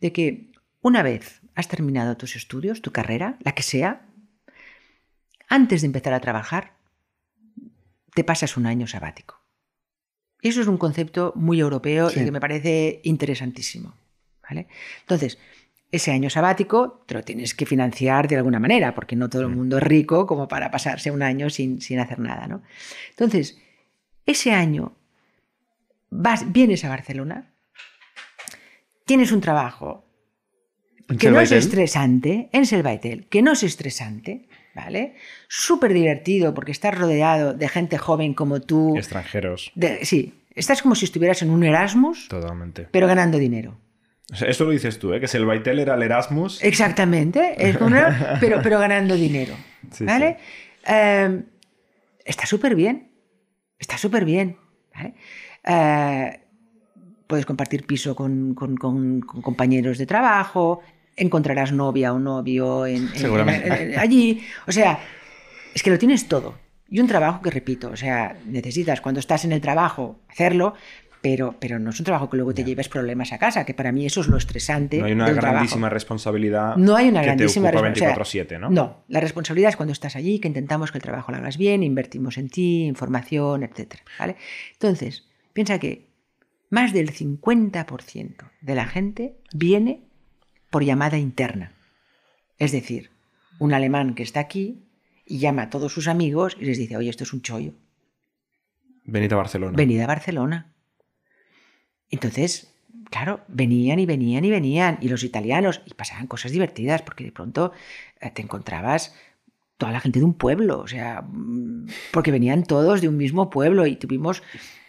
de 0.00 0.12
que 0.12 0.52
una 0.80 1.02
vez 1.02 1.42
has 1.54 1.68
terminado 1.68 2.16
tus 2.16 2.34
estudios, 2.34 2.80
tu 2.80 2.90
carrera, 2.90 3.36
la 3.40 3.52
que 3.52 3.62
sea, 3.62 4.06
antes 5.48 5.82
de 5.82 5.86
empezar 5.86 6.14
a 6.14 6.20
trabajar, 6.20 6.72
te 8.14 8.24
pasas 8.24 8.56
un 8.56 8.64
año 8.64 8.86
sabático. 8.86 9.42
Y 10.40 10.48
eso 10.48 10.62
es 10.62 10.68
un 10.68 10.78
concepto 10.78 11.32
muy 11.36 11.60
europeo 11.60 12.08
Sí. 12.08 12.20
y 12.20 12.24
que 12.24 12.32
me 12.32 12.40
parece 12.40 13.00
interesantísimo. 13.04 13.92
¿vale? 14.48 14.68
Entonces, 15.00 15.38
ese 15.90 16.12
año 16.12 16.30
sabático 16.30 17.04
te 17.06 17.12
lo 17.12 17.22
tienes 17.24 17.54
que 17.54 17.66
financiar 17.66 18.26
de 18.26 18.36
alguna 18.36 18.58
manera, 18.58 18.94
porque 18.94 19.16
no 19.16 19.28
todo 19.28 19.42
el 19.42 19.48
mundo 19.48 19.76
es 19.76 19.82
rico 19.82 20.26
como 20.26 20.48
para 20.48 20.70
pasarse 20.70 21.10
un 21.10 21.22
año 21.22 21.50
sin, 21.50 21.82
sin 21.82 21.98
hacer 21.98 22.20
nada. 22.20 22.46
¿no? 22.46 22.62
Entonces, 23.10 23.58
ese 24.30 24.52
año 24.52 24.92
vas, 26.10 26.52
vienes 26.52 26.84
a 26.84 26.88
Barcelona, 26.88 27.50
tienes 29.04 29.32
un 29.32 29.40
trabajo 29.40 30.04
¿En 31.08 31.16
que 31.16 31.30
no 31.30 31.40
es 31.40 31.52
estresante, 31.52 32.50
en 32.52 32.66
Selvatel, 32.66 33.26
que 33.28 33.40
no 33.40 33.52
es 33.52 33.62
estresante, 33.62 34.46
¿vale? 34.74 35.14
Súper 35.48 35.94
divertido 35.94 36.52
porque 36.52 36.70
estás 36.72 36.96
rodeado 36.98 37.54
de 37.54 37.66
gente 37.68 37.96
joven 37.96 38.34
como 38.34 38.60
tú. 38.60 38.94
Extranjeros. 38.96 39.72
De- 39.74 40.04
sí, 40.04 40.34
estás 40.54 40.82
como 40.82 40.94
si 40.94 41.06
estuvieras 41.06 41.40
en 41.40 41.48
un 41.50 41.64
Erasmus, 41.64 42.28
Totalmente. 42.28 42.88
pero 42.90 43.06
ganando 43.06 43.38
dinero. 43.38 43.78
O 44.30 44.36
sea, 44.36 44.48
esto 44.48 44.64
lo 44.66 44.70
dices 44.72 44.98
tú, 44.98 45.14
¿eh? 45.14 45.20
Que 45.20 45.28
si 45.28 45.38
el 45.38 45.46
Baitel 45.46 45.78
era 45.78 45.94
el 45.94 46.02
Erasmus. 46.02 46.62
Exactamente, 46.62 47.54
es 47.56 47.78
como 47.78 47.86
una- 47.96 48.36
pero, 48.38 48.60
pero 48.62 48.78
ganando 48.78 49.14
dinero. 49.14 49.54
Sí, 49.90 50.04
¿Vale? 50.04 50.36
Eh, 50.86 51.40
está 52.26 52.44
súper 52.44 52.74
bien. 52.74 53.08
Está 53.78 53.96
súper 53.98 54.24
bien. 54.24 54.56
¿vale? 54.94 55.14
Eh, 55.64 56.40
puedes 57.26 57.46
compartir 57.46 57.84
piso 57.86 58.14
con, 58.16 58.54
con- 58.54 58.76
con- 58.76 59.20
con 59.20 59.42
compañeros 59.42 59.98
de 59.98 60.06
trabajo, 60.06 60.80
encontrarás 61.16 61.72
novia 61.72 62.12
o 62.12 62.18
novio 62.18 62.86
en- 62.86 63.08
allí. 63.98 64.42
O 64.66 64.72
sea, 64.72 64.98
es 65.74 65.82
que 65.82 65.90
lo 65.90 65.98
tienes 65.98 66.26
todo. 66.28 66.54
Y 66.90 67.00
un 67.00 67.06
trabajo 67.06 67.42
que 67.42 67.50
repito, 67.50 67.90
o 67.90 67.96
sea, 67.96 68.34
necesitas 68.46 69.02
cuando 69.02 69.20
estás 69.20 69.44
en 69.44 69.52
el 69.52 69.60
trabajo 69.60 70.20
hacerlo, 70.28 70.72
pero, 71.20 71.56
pero 71.58 71.78
no 71.78 71.90
es 71.90 71.98
un 71.98 72.04
trabajo 72.04 72.30
que 72.30 72.36
luego 72.36 72.54
te 72.54 72.64
lleves 72.64 72.88
problemas 72.88 73.32
a 73.32 73.38
casa, 73.38 73.64
que 73.64 73.74
para 73.74 73.92
mí 73.92 74.06
eso 74.06 74.20
es 74.20 74.28
lo 74.28 74.36
estresante. 74.36 74.98
No 74.98 75.06
hay 75.06 75.12
una 75.12 75.26
del 75.26 75.34
trabajo. 75.34 75.54
grandísima 75.54 75.88
responsabilidad. 75.88 76.76
No 76.76 76.96
hay 76.96 77.08
una 77.08 77.20
que 77.20 77.26
grandísima 77.26 77.70
responsabilidad. 77.70 78.16
24-7, 78.16 78.60
¿no? 78.60 78.70
No, 78.70 79.04
la 79.08 79.20
responsabilidad 79.20 79.70
es 79.70 79.76
cuando 79.76 79.92
estás 79.92 80.16
allí, 80.16 80.38
que 80.38 80.48
intentamos 80.48 80.92
que 80.92 80.98
el 80.98 81.02
trabajo 81.02 81.32
lo 81.32 81.38
hagas 81.38 81.58
bien, 81.58 81.82
invertimos 81.82 82.38
en 82.38 82.48
ti, 82.50 82.84
información, 82.84 83.62
etc. 83.62 83.96
¿vale? 84.18 84.36
Entonces, 84.72 85.26
piensa 85.52 85.78
que 85.78 86.08
más 86.70 86.92
del 86.92 87.12
50% 87.12 88.50
de 88.60 88.74
la 88.74 88.86
gente 88.86 89.36
viene 89.52 90.04
por 90.70 90.84
llamada 90.84 91.18
interna. 91.18 91.72
Es 92.58 92.72
decir, 92.72 93.10
un 93.58 93.72
alemán 93.72 94.14
que 94.14 94.22
está 94.22 94.40
aquí 94.40 94.84
y 95.24 95.38
llama 95.38 95.62
a 95.62 95.70
todos 95.70 95.92
sus 95.92 96.08
amigos 96.08 96.56
y 96.60 96.64
les 96.64 96.78
dice, 96.78 96.96
oye, 96.96 97.10
esto 97.10 97.24
es 97.24 97.32
un 97.32 97.42
chollo, 97.42 97.72
Venid 99.04 99.32
a 99.32 99.36
Barcelona. 99.36 99.74
venid 99.74 100.00
a 100.00 100.06
Barcelona. 100.06 100.74
Entonces, 102.10 102.72
claro, 103.10 103.40
venían 103.48 103.98
y 103.98 104.06
venían 104.06 104.44
y 104.44 104.50
venían, 104.50 104.98
y 105.00 105.08
los 105.08 105.22
italianos, 105.24 105.82
y 105.86 105.94
pasaban 105.94 106.26
cosas 106.26 106.52
divertidas, 106.52 107.02
porque 107.02 107.24
de 107.24 107.32
pronto 107.32 107.72
eh, 108.20 108.30
te 108.30 108.42
encontrabas 108.42 109.14
toda 109.76 109.92
la 109.92 110.00
gente 110.00 110.18
de 110.18 110.24
un 110.24 110.34
pueblo, 110.34 110.80
o 110.80 110.88
sea, 110.88 111.22
mm, 111.22 111.86
porque 112.12 112.32
venían 112.32 112.64
todos 112.64 113.00
de 113.00 113.08
un 113.08 113.16
mismo 113.16 113.48
pueblo 113.50 113.86
y 113.86 113.96
tuvimos 113.96 114.42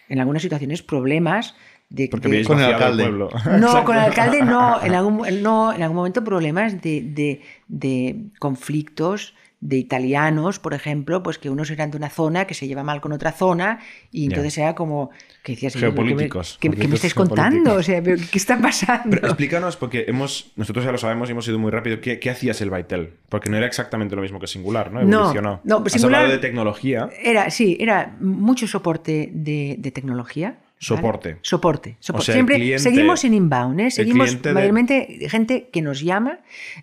en 0.07 0.19
algunas 0.19 0.41
situaciones 0.41 0.81
problemas 0.81 1.55
de... 1.89 2.07
Porque 2.09 2.27
de- 2.29 2.43
Con 2.43 2.59
el 2.59 2.65
alcalde. 2.65 3.03
pueblo. 3.03 3.29
no, 3.59 3.83
con 3.85 3.95
el 3.95 4.01
alcalde 4.03 4.41
no. 4.43 4.81
En 4.83 4.93
algún, 4.95 5.21
no, 5.43 5.73
en 5.73 5.81
algún 5.83 5.95
momento 5.97 6.23
problemas 6.23 6.81
de, 6.81 7.01
de- 7.01 7.41
de 7.67 8.29
conflictos 8.39 9.35
de 9.61 9.75
italianos, 9.77 10.57
por 10.57 10.73
ejemplo, 10.73 11.21
pues 11.21 11.37
que 11.37 11.49
unos 11.49 11.69
eran 11.69 11.91
de 11.91 11.97
una 11.97 12.09
zona 12.09 12.45
que 12.47 12.53
se 12.53 12.65
lleva 12.67 12.81
mal 12.83 13.01
con 13.01 13.11
otra 13.11 13.33
zona 13.33 13.79
y 14.09 14.25
entonces 14.27 14.57
era 14.57 14.73
como 14.73 15.09
que 15.43 15.51
decías, 15.51 15.75
"Oye, 15.75 15.87
Geopolíticos, 15.87 16.57
¿qué 16.61 16.69
me, 16.69 16.75
qué- 16.75 16.81
qué 16.81 16.87
me 16.87 16.91
conflictos 16.93 16.95
estáis 16.95 17.13
contando? 17.13 17.73
O 17.75 17.83
sea, 17.83 18.01
¿pero 18.01 18.15
¿qué 18.31 18.37
está 18.37 18.57
pasando? 18.61 19.09
Pero 19.09 19.27
explícanos, 19.27 19.75
porque 19.75 20.05
hemos, 20.07 20.53
nosotros 20.55 20.85
ya 20.85 20.91
lo 20.93 20.97
sabemos 20.97 21.27
y 21.27 21.33
hemos 21.33 21.45
ido 21.47 21.59
muy 21.59 21.71
rápido. 21.71 21.99
¿Qué, 21.99 22.19
qué 22.19 22.29
hacías 22.29 22.61
el 22.61 22.69
Baitel? 22.69 23.15
Porque 23.27 23.49
no 23.49 23.57
era 23.57 23.65
exactamente 23.67 24.15
lo 24.15 24.21
mismo 24.21 24.39
que 24.39 24.47
Singular, 24.47 24.93
¿no? 24.93 25.01
No, 25.03 25.17
Evolucionó. 25.17 25.59
no, 25.65 25.81
pues 25.81 25.93
Has 25.95 26.01
Singular- 26.01 26.21
hablado 26.21 26.35
de 26.35 26.39
tecnología. 26.47 27.09
Era, 27.21 27.49
sí, 27.49 27.75
era 27.81 28.15
mucho 28.21 28.65
soporte 28.65 29.29
de, 29.33 29.75
de 29.77 29.91
tecnología. 29.91 30.59
¿Vale? 30.79 31.01
Soporte. 31.01 31.37
Soporte. 31.41 31.97
sea, 32.23 32.33
Siempre 32.33 32.55
cliente- 32.55 32.79
seguimos 32.83 33.23
en 33.25 33.33
inbound, 33.33 33.79
¿eh? 33.81 33.91
Seguimos 33.91 34.41
de- 34.41 34.53
mayormente 34.53 35.27
gente 35.29 35.69
que 35.71 35.81
nos 35.81 36.01
llama. 36.01 36.39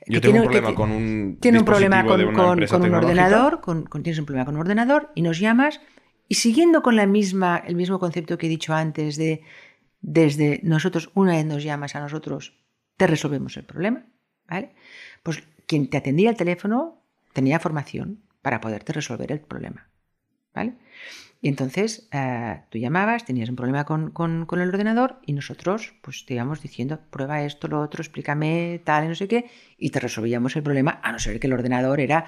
Yo 0.07 0.21
que 0.21 0.29
tengo 0.29 0.37
un 0.37 0.43
que 0.43 0.49
problema 0.61 0.75
con 0.75 0.91
un 0.91 1.39
tiene 1.41 1.59
un 1.59 1.65
problema 1.65 2.05
con, 2.05 2.21
un 2.21 2.95
ordenador, 2.95 3.61
con- 3.61 3.85
tienes 4.03 4.19
un 4.19 4.27
problema 4.27 4.45
con 4.45 4.55
un 4.57 4.61
ordenador 4.61 5.11
y 5.15 5.23
nos 5.23 5.39
llamas 5.41 5.81
y 6.29 6.35
siguiendo 6.35 6.83
con 6.83 6.95
la 6.97 7.07
misma, 7.07 7.63
el 7.67 7.75
mismo 7.77 7.99
concepto 7.99 8.37
que 8.39 8.47
he 8.47 8.51
dicho 8.51 8.75
antes 8.75 9.17
de 9.17 9.43
desde 10.03 10.61
nosotros, 10.63 11.11
una 11.15 11.33
vez 11.33 11.47
nos 11.47 11.65
llamas 11.65 11.97
a 11.97 12.01
nosotros, 12.01 12.53
te 12.97 13.07
resolvemos 13.07 13.57
el 13.57 13.65
problema, 13.65 14.05
¿vale? 14.49 14.75
Pues 15.23 15.43
quien 15.67 15.89
te 15.89 15.97
atendía 15.97 16.31
el 16.31 16.37
teléfono 16.37 17.03
tenía 17.33 17.59
formación 17.59 18.21
para 18.43 18.61
poderte 18.61 18.93
resolver 18.93 19.33
el 19.33 19.41
problema, 19.41 19.89
¿vale? 20.55 20.75
Y 21.47 21.49
entonces 21.49 22.09
eh, 22.11 22.61
tú 22.71 22.79
llamabas, 22.79 23.25
tenías 23.25 23.49
un 23.49 23.55
problema 23.55 23.85
con, 23.85 24.11
con- 24.11 24.47
con 24.47 24.61
el 24.61 24.69
ordenador 24.69 25.21
y 25.25 25.33
nosotros 25.33 25.95
pues 26.03 26.27
te 26.27 26.35
íbamos 26.35 26.61
diciendo, 26.61 26.99
prueba 27.11 27.43
esto, 27.45 27.69
lo 27.69 27.81
otro, 27.81 28.03
explícame 28.03 28.81
tal 28.83 29.05
y 29.05 29.09
no 29.09 29.15
sé 29.15 29.29
qué, 29.29 29.49
y 29.79 29.91
te 29.91 30.01
resolvíamos 30.01 30.57
el 30.57 30.65
problema, 30.65 30.99
a 31.05 31.13
no 31.13 31.21
ser 31.21 31.39
que 31.39 31.47
el 31.47 31.53
ordenador 31.53 32.01
era 32.01 32.27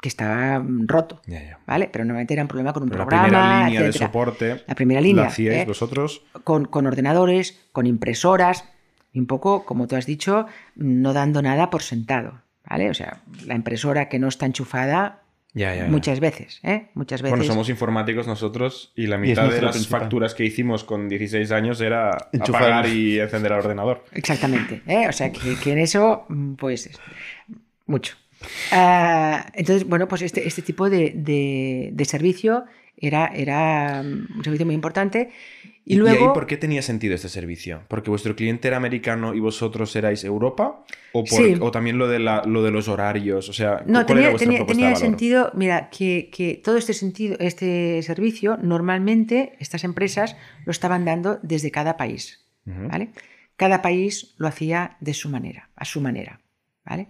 que 0.00 0.08
estaba 0.08 0.60
mm, 0.60 0.86
roto, 0.86 1.20
Ya, 1.26 1.42
ya. 1.42 1.58
¿vale? 1.66 1.88
Pero 1.92 2.04
normalmente 2.04 2.34
era 2.34 2.42
un 2.44 2.48
problema 2.48 2.72
con 2.72 2.84
un 2.84 2.88
Pero 2.90 3.00
la 3.00 3.06
programa, 3.08 3.28
primera 3.28 3.64
línea 3.66 3.82
de 3.82 3.92
soporte. 3.92 4.62
La 4.68 4.74
primera 4.76 5.00
línea, 5.00 5.22
La 5.24 5.28
hacíais 5.30 5.62
¿eh? 5.62 5.64
vosotros. 5.66 6.22
con, 6.44 6.66
con 6.66 6.86
ordenadores, 6.86 7.60
con 7.72 7.86
impresoras, 7.88 8.64
y 9.12 9.18
un 9.18 9.26
poco, 9.26 9.64
como 9.64 9.88
tú 9.88 9.96
has 9.96 10.06
dicho, 10.06 10.46
no 10.76 11.12
dando 11.12 11.42
nada 11.42 11.68
por 11.68 11.82
sentado, 11.82 12.42
¿vale? 12.70 12.90
O 12.90 12.94
sea, 12.94 13.22
la 13.44 13.56
impresora 13.56 14.08
que 14.08 14.20
no 14.20 14.28
está 14.28 14.46
enchufada 14.46 15.21
Ya, 15.54 15.74
ya, 15.74 15.84
ya. 15.84 15.90
muchas 15.90 16.18
veces, 16.18 16.60
¿eh? 16.62 16.86
Muchas 16.94 17.20
veces. 17.20 17.36
Bueno, 17.36 17.44
somos 17.52 17.68
informáticos 17.68 18.26
nosotros 18.26 18.90
y 18.96 19.06
la 19.06 19.18
mitad 19.18 19.50
de 19.50 19.60
las 19.60 19.72
principal. 19.72 20.00
facturas 20.00 20.34
que 20.34 20.44
hicimos 20.46 20.82
con 20.82 21.08
16 21.10 21.50
años 21.52 21.80
era 21.82 22.28
Enchufar. 22.32 22.62
apagar 22.62 22.86
y 22.88 23.20
encender 23.20 23.52
el 23.52 23.58
ordenador. 23.58 24.02
Exactamente. 24.12 24.80
¿eh? 24.86 25.06
O 25.08 25.12
sea, 25.12 25.30
que, 25.30 25.56
que 25.62 25.72
en 25.72 25.78
eso, 25.78 26.24
mm, 26.28 26.54
pues, 26.54 26.90
mucho. 27.86 28.16
Ah, 28.70 29.46
entonces, 29.54 29.86
bueno, 29.86 30.08
pues 30.08 30.22
este, 30.22 30.46
este 30.48 30.62
tipo 30.62 30.88
de, 30.88 31.12
de- 31.14 31.90
de 31.92 32.04
servicio 32.06 32.64
era, 32.96 33.26
era 33.26 34.00
un 34.02 34.42
servicio 34.42 34.64
muy 34.66 34.74
importante. 34.74 35.30
Y 35.84 35.96
luego... 35.96 36.28
ahí 36.28 36.32
por 36.32 36.46
qué 36.46 36.56
tenía 36.56 36.80
sentido 36.80 37.14
este 37.14 37.28
servicio? 37.28 37.82
¿Porque 37.88 38.08
vuestro 38.08 38.36
cliente 38.36 38.68
era 38.68 38.76
americano 38.76 39.34
y 39.34 39.40
vosotros 39.40 39.94
erais 39.96 40.22
Europa? 40.22 40.84
¿O, 41.12 41.24
por- 41.24 41.38
Sí. 41.44 41.56
o 41.60 41.70
también 41.72 41.98
lo 41.98 42.06
de, 42.06 42.20
la- 42.20 42.42
lo 42.46 42.62
de 42.62 42.70
los 42.70 42.86
horarios? 42.88 43.48
O 43.48 43.52
sea, 43.52 43.82
No, 43.86 44.06
¿cuál 44.06 44.18
era 44.18 44.28
tenía, 44.28 44.30
vuestra 44.30 44.48
tenía, 44.50 44.66
tenía 44.66 44.96
sentido, 44.96 45.50
mira, 45.54 45.90
que, 45.90 46.30
que 46.32 46.54
todo 46.62 46.76
este 46.76 46.94
sentido, 46.94 47.36
este 47.40 48.00
servicio, 48.02 48.58
normalmente 48.62 49.56
estas 49.58 49.82
empresas 49.84 50.36
lo 50.64 50.70
estaban 50.70 51.04
dando 51.04 51.40
desde 51.42 51.70
cada 51.70 51.96
país. 51.96 52.44
¿vale? 52.64 53.10
Cada 53.56 53.82
país 53.82 54.34
lo 54.38 54.46
hacía 54.46 54.96
de 55.00 55.14
su 55.14 55.28
manera, 55.28 55.68
a 55.74 55.84
su 55.84 56.00
manera. 56.00 56.40
¿vale? 56.84 57.08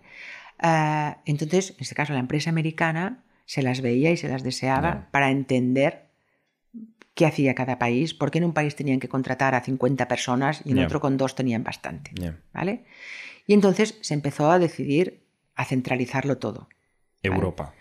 Ah, 0.58 1.18
entonces, 1.26 1.70
en 1.72 1.76
este 1.80 1.94
caso, 1.94 2.12
la 2.14 2.20
empresa 2.20 2.48
americana 2.50 3.22
se 3.44 3.62
las 3.62 3.82
veía 3.82 4.10
y 4.12 4.16
se 4.16 4.28
las 4.28 4.42
deseaba 4.42 5.08
para 5.10 5.30
entender 5.30 6.04
qué 7.14 7.26
hacía 7.26 7.54
cada 7.54 7.78
país, 7.78 8.14
porque 8.14 8.38
en 8.38 8.44
un 8.44 8.52
país 8.54 8.74
tenían 8.76 8.98
que 9.00 9.08
contratar 9.08 9.54
a 9.54 9.60
50 9.62 10.08
personas 10.08 10.62
y 10.64 10.70
en 10.72 10.78
Ya. 10.78 10.84
otro 10.86 11.00
con 11.00 11.16
dos 11.16 11.34
tenían 11.34 11.62
bastante. 11.64 12.10
Ya. 12.14 12.38
¿vale? 12.54 12.84
Y 13.46 13.54
entonces 13.54 13.98
se 14.00 14.14
empezó 14.14 14.50
a 14.50 14.58
decidir 14.58 15.22
a 15.54 15.64
centralizarlo 15.64 16.38
todo. 16.38 16.68
Europa. 17.22 17.74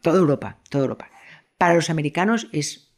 Toda 0.00 0.18
Europa, 0.18 0.58
toda 0.68 0.82
Europa. 0.84 1.10
Para 1.58 1.74
los 1.74 1.90
americanos 1.90 2.48
es, 2.52 2.88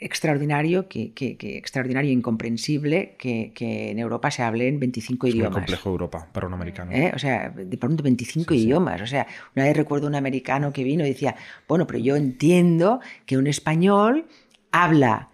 extraordinario, 0.00 0.88
que, 0.88 1.12
que- 1.14 1.36
que 1.36 1.56
extraordinario 1.56 2.10
e 2.10 2.12
incomprensible 2.14 3.16
que, 3.18 3.52
que 3.54 3.90
en 3.90 3.98
Europa 3.98 4.30
se 4.30 4.42
hablen 4.42 4.78
25 4.78 5.26
Es 5.26 5.34
idiomas. 5.34 5.54
complejo 5.54 5.88
Europa 5.90 6.28
para 6.32 6.46
un 6.46 6.54
americano. 6.54 6.92
¿eh? 6.92 7.12
O 7.14 7.18
sea, 7.18 7.48
de 7.50 7.76
pronto 7.78 8.02
25 8.02 8.54
idiomas. 8.54 9.00
O 9.00 9.06
sea, 9.06 9.26
una 9.56 9.64
vez 9.64 9.76
recuerdo 9.76 10.06
un 10.06 10.14
americano 10.14 10.72
que 10.72 10.84
vino 10.84 11.04
y 11.06 11.08
decía, 11.08 11.36
bueno, 11.68 11.86
pero 11.86 11.98
yo 12.00 12.16
entiendo 12.16 13.00
que 13.24 13.38
un 13.38 13.46
español 13.46 14.26
habla 14.74 15.28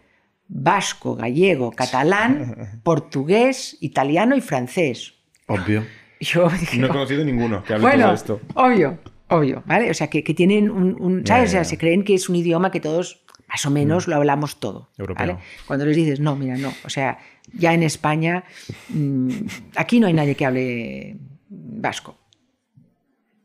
vasco, 0.49 1.17
gallego, 1.17 1.73
catalán, 1.73 2.81
portugués, 2.83 3.77
italiano 3.81 4.37
y 4.37 4.41
francés. 4.41 5.15
Obvio. 5.47 5.85
Yo 6.21 6.49
dije, 6.51 6.79
No 6.79 6.87
he 6.87 6.91
conocido 6.91 7.25
ninguno 7.25 7.65
que 7.65 7.73
hable 7.73 7.83
todo 7.87 7.97
bueno, 7.97 8.13
esto. 8.13 8.41
obvio, 8.55 8.99
obvio, 9.29 9.63
¿vale? 9.65 9.91
O 9.91 9.95
sea, 9.95 10.09
que, 10.09 10.23
que 10.23 10.35
tienen 10.35 10.71
un, 10.71 11.27
¿sabes? 11.27 11.51
O 11.51 11.53
sea, 11.53 11.65
se 11.65 11.79
creen 11.79 12.05
que 12.05 12.15
es 12.15 12.29
un 12.29 12.37
idioma 12.37 12.71
que 12.71 12.81
todos 12.81 13.25
más 13.49 13.65
o 13.67 13.71
menos 13.71 14.07
lo 14.07 14.15
hablamos 14.17 14.61
todo, 14.61 14.91
Europeo. 14.99 15.27
¿vale? 15.27 15.39
Cuando 15.67 15.87
les 15.87 15.97
dices, 15.97 16.21
no, 16.21 16.37
mira, 16.37 16.57
no, 16.57 16.73
o 16.85 16.91
sea, 16.91 17.19
ya 17.53 17.73
en 17.75 17.83
España, 17.83 18.45
mm, 18.91 19.31
aquí 19.77 19.99
no 19.99 20.07
hay 20.07 20.13
nadie 20.13 20.37
que 20.37 20.47
hable 20.47 21.17
vasco, 21.49 22.17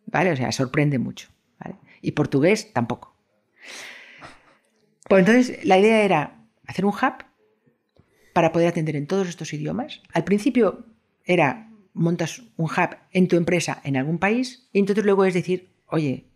¿vale? 0.05 0.31
O 0.31 0.35
sea, 0.35 0.51
sorprende 0.51 0.99
mucho, 0.99 1.29
¿vale? 1.59 1.75
Y 2.01 2.11
portugués 2.11 2.71
tampoco. 2.73 3.14
Pues 5.07 5.19
entonces, 5.19 5.63
la 5.65 5.77
idea 5.77 6.03
era 6.03 6.45
hacer 6.67 6.85
un 6.85 6.93
hub 6.93 7.25
para 8.33 8.51
poder 8.51 8.67
atender 8.67 8.95
en 8.95 9.07
todos 9.07 9.27
estos 9.27 9.53
idiomas. 9.53 10.01
Al 10.13 10.23
principio 10.23 10.85
era 11.23 11.69
montas 11.93 12.43
un 12.57 12.65
hub 12.65 12.97
en 13.11 13.27
tu 13.27 13.37
empresa 13.37 13.81
en 13.83 13.97
algún 13.97 14.19
país 14.19 14.67
y 14.73 14.79
entonces 14.79 15.05
luego 15.05 15.25
es 15.25 15.33
decir, 15.33 15.69
oye, 15.87 16.27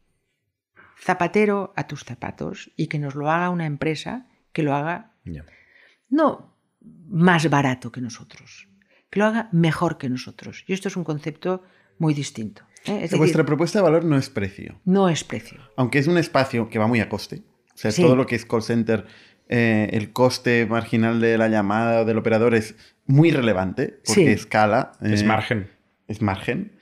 zapatero 1.02 1.74
a 1.76 1.88
tus 1.88 2.04
zapatos 2.04 2.72
y 2.76 2.88
que 2.88 3.00
nos 3.00 3.16
lo 3.16 3.30
haga 3.30 3.50
una 3.50 3.66
empresa 3.66 4.28
que 4.54 4.64
lo 4.64 4.74
haga 4.76 5.14
no 6.10 6.56
más 7.08 7.50
barato 7.50 7.92
que 7.92 8.02
nosotros, 8.02 8.68
que 9.10 9.20
lo 9.20 9.26
haga 9.26 9.50
mejor 9.52 9.98
que 9.98 10.10
nosotros. 10.10 10.64
Y 10.68 10.74
esto 10.74 10.88
es 10.88 10.96
un 10.96 11.04
concepto 11.04 11.64
muy 11.98 12.14
distinto. 12.14 12.64
¿eh? 12.86 12.96
Es 12.96 13.02
decir, 13.02 13.18
Vuestra 13.18 13.46
propuesta 13.46 13.80
de 13.80 13.84
valor 13.84 14.06
no 14.06 14.18
es 14.18 14.30
precio. 14.30 14.80
no 14.86 15.10
es 15.10 15.24
precio. 15.24 15.60
Aunque 15.76 16.00
es 16.00 16.08
un 16.08 16.18
espacio 16.18 16.70
que 16.70 16.80
va 16.80 16.88
muy 16.88 17.00
a 17.00 17.10
coste. 17.10 17.44
O 17.80 17.82
sea, 17.82 17.92
Sí. 17.92 18.02
todo 18.02 18.18
lo 18.18 18.26
que 18.26 18.36
es 18.36 18.46
call 18.46 18.62
center, 18.62 19.06
eh, 19.48 19.88
el 19.94 20.12
coste 20.12 20.66
marginal 20.66 21.22
de 21.22 21.38
la 21.38 21.48
llamada 21.48 22.02
o 22.02 22.06
del 22.06 22.18
operador 22.18 22.54
es 22.54 22.76
muy 23.06 23.32
relevante 23.32 24.00
porque 24.06 24.14
Sí. 24.26 24.28
escala. 24.28 24.92
Es 25.02 25.22
eh, 25.22 25.26
margen. 25.26 25.70
Es 26.10 26.22
margen. 26.22 26.74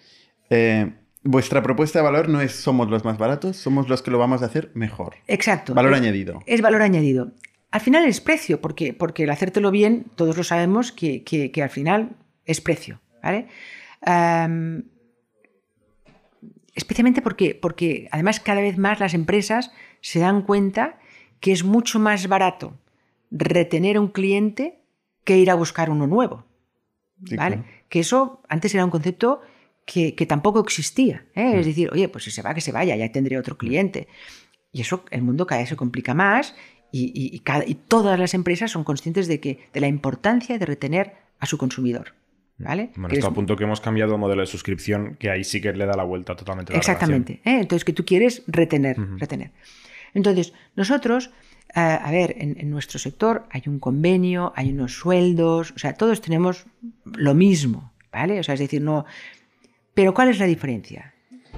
Eh, 0.50 0.92
vuestra 1.24 1.62
propuesta 1.62 2.00
de 2.00 2.04
valor 2.04 2.30
no 2.30 2.42
es 2.42 2.54
somos 2.54 2.90
los 2.90 3.06
más 3.06 3.20
baratos, 3.20 3.58
somos 3.58 3.88
los 3.90 4.02
que 4.02 4.10
lo 4.10 4.18
vamos 4.18 4.42
a 4.42 4.48
hacer 4.48 4.72
mejor. 4.74 5.18
Exacto. 5.28 5.76
Valor 5.76 5.94
Es- 5.94 6.00
añadido. 6.02 6.42
Es 6.48 6.62
valor 6.62 6.82
añadido. 6.82 7.32
Al 7.70 7.82
final 7.82 8.06
es 8.08 8.20
precio, 8.20 8.60
porque, 8.60 8.94
porque 8.94 9.26
el 9.26 9.30
hacértelo 9.30 9.70
bien, 9.70 10.06
todos 10.16 10.36
lo 10.36 10.44
sabemos 10.44 10.92
que, 10.92 11.24
que- 11.24 11.52
que 11.52 11.62
al 11.62 11.70
final 11.70 12.16
es 12.46 12.60
precio. 12.60 13.00
¿vale? 13.22 13.48
Especialmente 16.76 17.22
porque, 17.22 17.58
porque 17.60 18.08
además 18.12 18.40
cada 18.40 18.62
vez 18.62 18.78
más 18.78 19.00
las 19.00 19.14
empresas 19.14 19.72
se 20.02 20.20
dan 20.20 20.42
cuenta 20.44 21.00
que 21.40 21.52
es 21.52 21.64
mucho 21.64 22.00
más 22.00 22.28
barato 22.28 22.74
retener 23.32 23.98
a 23.98 24.02
un 24.02 24.08
cliente 24.10 24.80
que 25.24 25.38
ir 25.38 25.52
a 25.52 25.56
buscar 25.56 25.90
uno 25.90 26.08
nuevo. 26.08 26.46
Sí, 27.26 27.36
¿vale? 27.36 27.58
claro. 27.58 27.70
Que 27.90 28.00
eso 28.00 28.42
antes 28.48 28.74
era 28.74 28.86
un 28.86 28.92
concepto 28.92 29.42
que, 29.86 30.16
que 30.16 30.26
tampoco 30.26 30.60
existía. 30.60 31.26
¿eh? 31.36 31.60
Es 31.60 31.66
decir, 31.66 31.90
oye, 31.92 32.08
pues 32.10 32.24
si 32.24 32.32
se 32.32 32.42
va, 32.42 32.54
que 32.54 32.62
se 32.62 32.72
vaya, 32.72 32.96
ya 32.96 33.12
tendré 33.12 33.38
otro 33.38 33.58
cliente. 33.58 34.08
Y 34.72 34.82
eso, 34.82 35.04
el 35.12 35.22
mundo 35.24 35.48
cada 35.48 35.62
vez 35.62 35.70
se 35.70 35.76
complica 35.76 36.14
más 36.14 36.56
y, 36.92 37.06
y- 37.08 37.36
y 37.36 37.40
cada- 37.40 37.66
y 37.66 37.76
todas 37.76 38.20
las 38.20 38.34
empresas 38.34 38.72
son 38.72 38.84
conscientes 38.84 39.28
de, 39.28 39.40
que, 39.40 39.68
de 39.74 39.80
la 39.82 39.88
importancia 39.88 40.58
de 40.58 40.66
retener 40.66 41.14
a 41.40 41.46
su 41.46 41.58
consumidor. 41.58 42.14
¿vale? 42.60 42.90
Bueno, 42.96 43.10
Que 43.10 43.16
esto 43.16 43.28
es- 43.28 43.32
a 43.32 43.36
punto 43.36 43.56
que 43.56 43.64
hemos 43.66 43.82
cambiado 43.82 44.14
el 44.16 44.20
modelo 44.20 44.42
de 44.42 44.48
suscripción, 44.48 45.16
que 45.20 45.30
ahí 45.30 45.44
sí 45.44 45.62
que 45.62 45.72
le 45.74 45.86
da 45.86 45.96
la 45.96 46.04
vuelta 46.04 46.36
totalmente. 46.36 46.74
a 46.74 46.76
la 46.76 46.80
Exactamente. 46.80 47.34
¿eh? 47.46 47.60
Entonces, 47.62 47.84
que 47.86 47.94
tú 47.94 48.04
quieres 48.06 48.44
retener, 48.48 48.98
retener. 49.18 49.52
Entonces, 50.18 50.52
nosotros, 50.76 51.30
eh, 51.76 51.80
a 51.80 52.10
ver, 52.10 52.34
en, 52.40 52.60
en 52.60 52.72
nuestro 52.72 52.98
sector 52.98 53.46
hay 53.52 53.62
un 53.68 53.78
convenio, 53.78 54.52
hay 54.56 54.72
unos 54.72 54.98
sueldos, 54.98 55.74
o 55.76 55.78
sea, 55.78 55.94
todos 55.94 56.22
tenemos 56.22 56.66
lo 57.06 57.36
mismo, 57.36 57.94
¿vale? 58.12 58.40
O 58.40 58.44
sea, 58.44 58.56
es 58.56 58.60
decir, 58.60 58.82
no... 58.82 59.06
Pero 59.94 60.16
¿cuál 60.16 60.30
es 60.30 60.40
la 60.40 60.48
diferencia? 60.48 61.14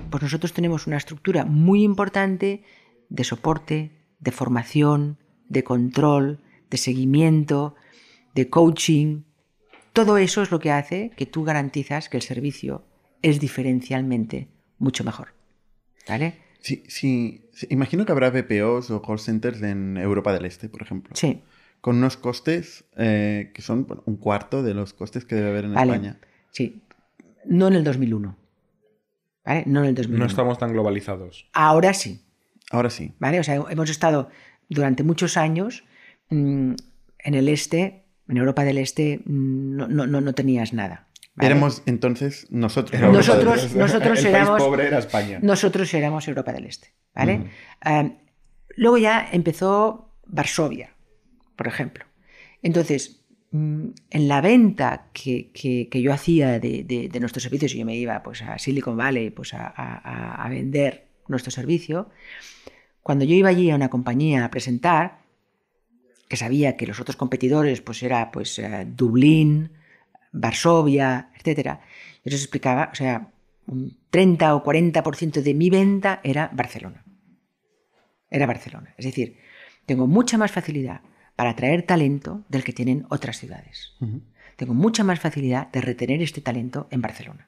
Pues 0.10 0.22
nosotros 0.22 0.52
tenemos 0.52 0.88
una 0.88 0.98
estructura 0.98 1.46
muy 1.46 1.84
importante 1.84 2.64
de 3.08 3.24
soporte, 3.24 3.92
de 4.20 4.32
formación, 4.32 5.20
de 5.48 5.64
control, 5.64 6.42
de 6.70 6.78
seguimiento, 6.78 7.76
de 8.36 8.50
coaching. 8.50 9.22
Todo 9.94 10.18
eso 10.18 10.42
es 10.42 10.52
lo 10.52 10.60
que 10.60 10.72
hace 10.72 11.12
que 11.16 11.26
tú 11.28 11.46
garantizas 11.46 12.10
que 12.10 12.18
el 12.18 12.24
servicio 12.24 12.84
es 13.22 13.40
diferencialmente 13.40 14.50
mucho 14.80 15.06
mejor. 15.06 15.30
¿Vale? 16.10 16.49
Sí, 16.60 16.84
sí, 16.88 17.46
sí, 17.54 17.68
Imagino 17.70 18.06
que 18.06 18.12
habrá 18.12 18.30
BPOs 18.30 18.92
o 18.92 19.02
call 19.02 19.20
centers 19.20 19.62
en 19.62 19.98
Europa 19.98 20.34
del 20.34 20.46
Este, 20.46 20.70
por 20.70 20.82
ejemplo. 20.82 21.16
Sí. 21.16 21.42
Con 21.82 21.98
unos 21.98 22.18
costes 22.18 22.86
eh, 22.98 23.52
que 23.54 23.62
son 23.62 23.88
bueno, 23.88 24.04
un 24.06 24.18
cuarto 24.18 24.64
de 24.64 24.74
los 24.74 24.94
costes 24.94 25.26
que 25.26 25.36
debe 25.36 25.50
haber 25.50 25.66
en 25.66 25.74
Vale. 25.74 25.94
España. 25.94 26.20
Sí. 26.52 26.82
No 27.46 27.68
en 27.68 27.76
el 27.76 27.84
2001. 27.84 28.36
¿Vale? 29.46 29.64
No 29.66 29.82
en 29.82 29.86
el 29.88 29.96
2001. 29.96 30.20
No 30.20 30.30
estamos 30.30 30.58
tan 30.58 30.74
globalizados. 30.74 31.48
Ahora 31.54 31.94
sí. 31.94 32.22
Ahora 32.72 32.90
sí. 32.90 33.14
¿Vale? 33.20 33.40
O 33.40 33.44
sea, 33.44 33.56
hemos 33.56 33.90
estado 33.90 34.30
durante 34.68 35.04
muchos 35.04 35.38
años 35.38 35.86
mm, 36.30 36.74
en 37.20 37.34
el 37.34 37.48
este, 37.48 38.04
en 38.28 38.38
Europa 38.38 38.64
del 38.64 38.78
Este, 38.78 39.22
mm, 39.26 39.76
no, 39.76 39.88
no, 39.88 40.06
no, 40.06 40.22
no 40.22 40.34
tenías 40.34 40.74
nada. 40.74 41.08
¿Vale? 41.40 41.52
Éramos 41.52 41.82
entonces 41.88 42.48
nosotros. 42.52 42.94
Europa 43.02 43.18
Nosotros- 43.18 43.56
del 43.56 43.66
Este. 43.66 43.80
nosotros 43.80 44.20
el 44.20 44.26
éramos- 44.28 44.50
país 44.50 44.64
pobre 44.64 44.88
era 44.88 45.00
España. 45.00 45.40
Nosotros 45.42 45.94
éramos 45.94 46.28
Europa 46.28 46.54
del 46.54 46.66
Este. 46.66 46.94
¿vale? 47.16 47.50
Ah, 47.82 48.08
luego 48.76 48.98
ya 48.98 49.28
empezó 49.32 50.14
Varsovia, 50.28 50.96
por 51.56 51.68
ejemplo. 51.68 52.06
Entonces, 52.62 53.26
mm, 53.52 53.86
en 54.12 54.28
la 54.28 54.42
venta 54.42 55.08
que, 55.14 55.50
que- 55.52 55.90
que 55.90 56.02
yo 56.02 56.14
hacía 56.14 56.60
de, 56.60 56.84
de- 56.84 57.10
de 57.10 57.20
nuestros 57.20 57.42
servicios, 57.44 57.74
y 57.74 57.80
yo 57.80 57.86
me 57.86 57.96
iba 57.96 58.22
pues, 58.22 58.42
a 58.44 58.60
Silicon 58.60 58.96
Valley 58.96 59.32
pues, 59.32 59.54
a, 59.54 59.68
a- 59.68 60.46
a 60.46 60.50
vender 60.50 61.08
nuestro 61.28 61.52
servicio, 61.52 62.10
cuando 63.02 63.26
yo 63.26 63.34
iba 63.34 63.50
allí 63.50 63.72
a 63.72 63.76
una 63.76 63.90
compañía 63.90 64.46
a 64.46 64.52
presentar, 64.52 65.20
que 66.28 66.38
sabía 66.38 66.78
que 66.78 66.86
los 66.86 67.00
otros 67.00 67.16
competidores 67.16 67.82
pues, 67.82 68.04
era 68.04 68.30
pues, 68.32 68.60
eh, 68.60 68.86
Dublín, 68.88 69.72
Varsovia, 70.32 71.30
etcétera, 71.36 71.82
yo 72.24 72.32
les 72.32 72.42
explicaba, 72.42 72.90
o 72.92 72.96
sea, 72.96 73.30
un 73.68 73.98
30 74.10 74.56
o 74.56 74.64
40% 74.64 75.42
de 75.42 75.54
mi 75.54 75.70
venta 75.70 76.20
era 76.24 76.50
Barcelona. 76.54 77.04
Era 78.30 78.46
Barcelona. 78.46 78.94
Es 78.98 79.06
decir, 79.06 79.38
tengo 79.86 80.08
mucha 80.08 80.38
más 80.38 80.52
facilidad 80.52 81.02
para 81.36 81.52
atraer 81.52 81.84
talento 81.84 82.44
del 82.50 82.64
que 82.64 82.74
tienen 82.74 83.06
otras 83.10 83.38
ciudades. 83.38 83.94
Tengo 84.56 84.74
mucha 84.74 85.04
más 85.04 85.20
facilidad 85.20 85.70
de 85.72 85.82
retener 85.82 86.22
este 86.22 86.42
talento 86.42 86.88
en 86.92 87.02
Barcelona. 87.02 87.48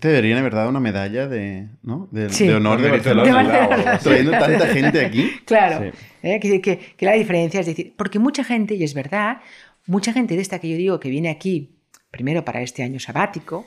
Te 0.00 0.08
deberían 0.08 0.38
haber 0.38 0.54
dado 0.54 0.70
una 0.70 0.80
medalla 0.80 1.28
de, 1.28 1.68
¿no? 1.82 2.08
de, 2.10 2.30
Sí. 2.30 2.46
de 2.46 2.54
honor 2.54 2.78
de 2.78 2.84
de 2.84 2.90
Barcelona. 2.92 3.98
Trayendo 4.02 4.30
tanta 4.32 4.66
gente 4.68 5.04
aquí. 5.04 5.30
Claro, 5.44 5.90
Sí. 5.92 5.98
¿eh? 6.22 6.40
que, 6.40 6.60
que- 6.62 6.78
que 6.96 7.04
la 7.06 7.12
diferencia 7.12 7.60
es 7.60 7.66
decir, 7.66 7.92
porque 7.96 8.18
mucha 8.18 8.42
gente, 8.42 8.74
y 8.74 8.84
es 8.84 8.94
verdad, 8.94 9.38
mucha 9.86 10.12
gente 10.12 10.34
de 10.34 10.42
esta 10.42 10.58
que 10.58 10.68
yo 10.70 10.76
digo 10.76 11.00
que 11.00 11.10
viene 11.10 11.30
aquí, 11.30 11.78
primero 12.10 12.44
para 12.44 12.62
este 12.62 12.82
año 12.82 13.00
sabático, 13.00 13.66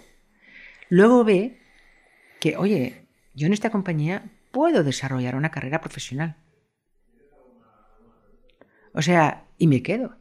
luego 0.89 1.24
ve 1.24 1.59
que, 2.39 2.57
oye, 2.57 3.05
yo 3.34 3.47
en 3.47 3.53
esta 3.53 3.70
compañía 3.70 4.24
puedo 4.51 4.84
desarrollar 4.84 5.36
una 5.36 5.51
carrera 5.51 5.82
profesional. 5.82 6.36
O 8.93 9.01
sea, 9.01 9.45
y 9.57 9.67
me 9.67 9.84
quedo. 9.84 10.15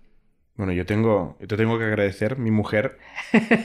Bueno, 0.56 0.72
yo 0.72 0.84
tengo, 0.84 1.36
yo 1.40 1.46
te 1.46 1.56
tengo 1.56 1.78
que 1.78 1.84
agradecer. 1.84 2.36
Mi 2.36 2.50
mujer, 2.50 2.98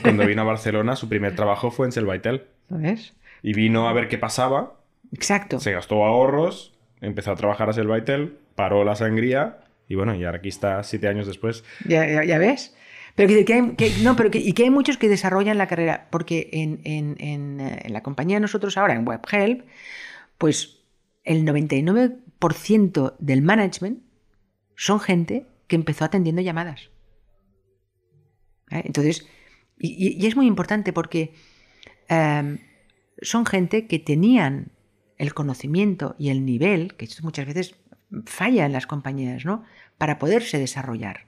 cuando 0.02 0.26
vino 0.26 0.42
a 0.42 0.44
Barcelona, 0.44 0.96
su 0.96 1.08
primer 1.08 1.34
trabajo 1.34 1.70
fue 1.70 1.86
en 1.86 1.92
Selvitel. 1.92 2.46
¿Lo 2.68 2.78
ves? 2.78 3.14
Y 3.42 3.52
vino 3.52 3.88
a 3.88 3.92
ver 3.92 4.08
qué 4.08 4.16
pasaba, 4.16 4.80
Exacto. 5.12 5.60
se 5.60 5.72
gastó 5.72 6.04
ahorros, 6.04 6.72
empezó 7.00 7.32
a 7.32 7.36
trabajar 7.36 7.68
a 7.68 7.72
Selvitel, 7.74 8.38
paró 8.54 8.84
la 8.84 8.94
sangría 8.94 9.63
y 9.88 9.94
bueno, 9.94 10.14
y 10.14 10.24
ahora 10.24 10.38
aquí 10.38 10.48
está 10.48 10.82
siete 10.82 11.08
años 11.08 11.26
después. 11.26 11.64
Ya, 11.86 12.24
ya- 12.24 12.38
ves. 12.38 12.74
Pero 13.14 13.28
que, 13.28 13.44
que 13.44 13.74
que- 13.76 13.90
no, 14.02 14.16
pero 14.16 14.30
que, 14.30 14.38
y 14.38 14.52
que 14.54 14.64
hay 14.64 14.70
muchos 14.70 14.96
que 14.98 15.08
desarrollan 15.08 15.56
la 15.58 15.68
carrera, 15.68 16.08
porque 16.10 16.48
en, 16.52 16.80
en- 16.84 17.16
en, 17.18 17.60
eh, 17.60 17.86
la 17.88 18.02
compañía 18.02 18.36
de 18.36 18.40
nosotros 18.40 18.76
ahora, 18.76 18.94
en 18.94 19.06
WebHelp, 19.06 19.62
pues 20.38 20.80
el 21.22 21.44
99% 21.44 23.16
del 23.18 23.42
management 23.42 24.00
son 24.74 24.98
gente 25.00 25.46
que 25.68 25.76
empezó 25.76 26.04
atendiendo 26.04 26.42
llamadas. 26.42 26.90
¿Eh? 28.70 28.82
Entonces, 28.84 29.26
y, 29.78 30.26
es 30.26 30.36
muy 30.36 30.46
importante 30.46 30.92
porque 30.92 31.32
em, 32.08 32.58
son 33.22 33.46
gente 33.46 33.86
que 33.86 33.98
tenían 33.98 34.72
el 35.18 35.32
conocimiento 35.34 36.16
y 36.18 36.30
el 36.30 36.44
nivel, 36.44 36.94
que 36.96 37.08
muchas 37.22 37.46
veces 37.46 37.76
falla 38.26 38.66
en 38.66 38.72
las 38.72 38.86
compañías, 38.86 39.44
¿no? 39.44 39.64
Para 39.98 40.18
poderse 40.18 40.58
desarrollar. 40.58 41.26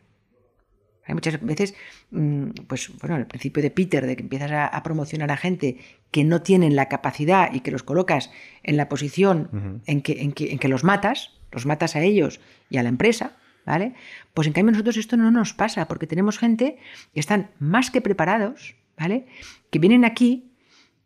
Hay 1.07 1.15
muchas 1.15 1.41
veces, 1.41 1.75
mm, 2.11 2.51
pues 2.67 2.91
bueno, 2.99 3.17
el 3.17 3.27
principio 3.27 3.63
de 3.63 3.71
Peter, 3.71 4.07
de 4.07 4.17
que 4.17 4.23
empiezas 4.23 4.51
a, 4.53 4.83
promocionar 4.83 5.31
a 5.31 5.37
gente 5.37 5.79
que 6.11 6.25
no 6.25 6.43
tienen 6.43 6.75
la 6.75 6.89
capacidad 6.89 7.53
y 7.53 7.61
que 7.61 7.71
los 7.71 7.83
colocas 7.83 8.31
en 8.63 8.77
la 8.77 8.89
posición 8.89 9.83
en, 9.87 10.03
que, 10.03 10.21
en, 10.23 10.33
que, 10.33 10.69
los 10.69 10.85
matas, 10.85 11.33
los 11.53 11.65
matas 11.65 11.95
a 11.97 12.03
ellos 12.03 12.41
y 12.71 12.79
a 12.79 12.83
la 12.83 12.89
empresa, 12.89 13.37
¿vale? 13.65 13.95
Pues 14.35 14.49
en 14.49 14.53
cambio 14.53 14.73
nosotros 14.73 14.97
esto 14.97 15.17
no 15.17 15.31
nos 15.31 15.55
pasa, 15.55 15.87
porque 15.87 16.07
tenemos 16.07 16.39
gente 16.39 16.79
que 17.15 17.21
están 17.21 17.51
más 17.61 17.91
que 17.91 18.01
preparados, 18.01 18.77
¿vale? 18.99 19.27
Que 19.71 19.79
vienen 19.79 20.05
aquí, 20.05 20.53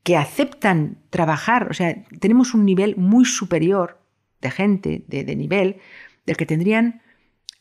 que 0.02 0.16
aceptan 0.16 0.98
trabajar, 1.10 1.70
o 1.70 1.74
sea, 1.74 2.04
tenemos 2.20 2.54
un 2.54 2.64
nivel 2.64 2.96
muy 2.96 3.26
superior 3.26 3.99
de 4.40 4.50
gente, 4.50 5.04
de, 5.06 5.24
de 5.24 5.36
nivel, 5.36 5.76
del 6.26 6.36
que 6.36 6.46
tendrían 6.46 7.02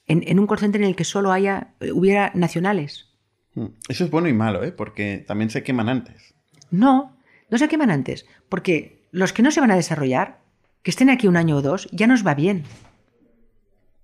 en, 0.10 0.40
un 0.40 0.48
call 0.48 0.64
en 0.64 0.84
el 0.84 0.96
que 0.96 1.04
solo 1.04 1.32
haya, 1.32 1.74
hubiera 1.94 2.32
nacionales. 2.34 3.10
Hmm. 3.54 3.68
Eso 3.88 4.04
es 4.04 4.12
bueno 4.12 4.28
y 4.28 4.34
malo, 4.34 4.64
¿eh? 4.64 4.72
porque 4.72 5.24
también 5.26 5.50
se 5.50 5.64
queman 5.64 5.88
antes. 5.88 6.34
No, 6.72 7.18
no 7.50 7.58
se 7.58 7.68
queman 7.68 7.92
antes, 7.92 8.26
porque 8.50 9.08
los 9.12 9.34
que 9.34 9.44
no 9.44 9.52
se 9.52 9.62
van 9.62 9.72
a 9.72 9.76
desarrollar, 9.76 10.42
que 10.82 10.92
estén 10.92 11.10
aquí 11.10 11.28
un 11.28 11.38
año 11.38 11.58
o 11.58 11.62
dos, 11.62 11.88
ya 11.92 12.08
nos 12.08 12.26
va 12.26 12.34
bien. 12.34 12.64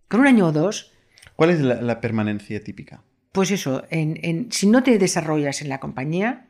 Con 0.07 0.19
un 0.19 0.28
año 0.28 0.47
o 0.47 0.51
dos... 0.51 0.91
¿Cuál 1.36 1.49
es 1.49 1.59
la, 1.59 1.99
permanencia 1.99 2.63
típica? 2.63 3.03
Pues 3.32 3.51
eso, 3.51 3.84
en, 3.89 4.51
si 4.51 4.67
no 4.67 4.84
te 4.84 4.97
desarrollas 4.97 5.61
en 5.61 5.69
la 5.69 5.80
compañía, 5.80 6.47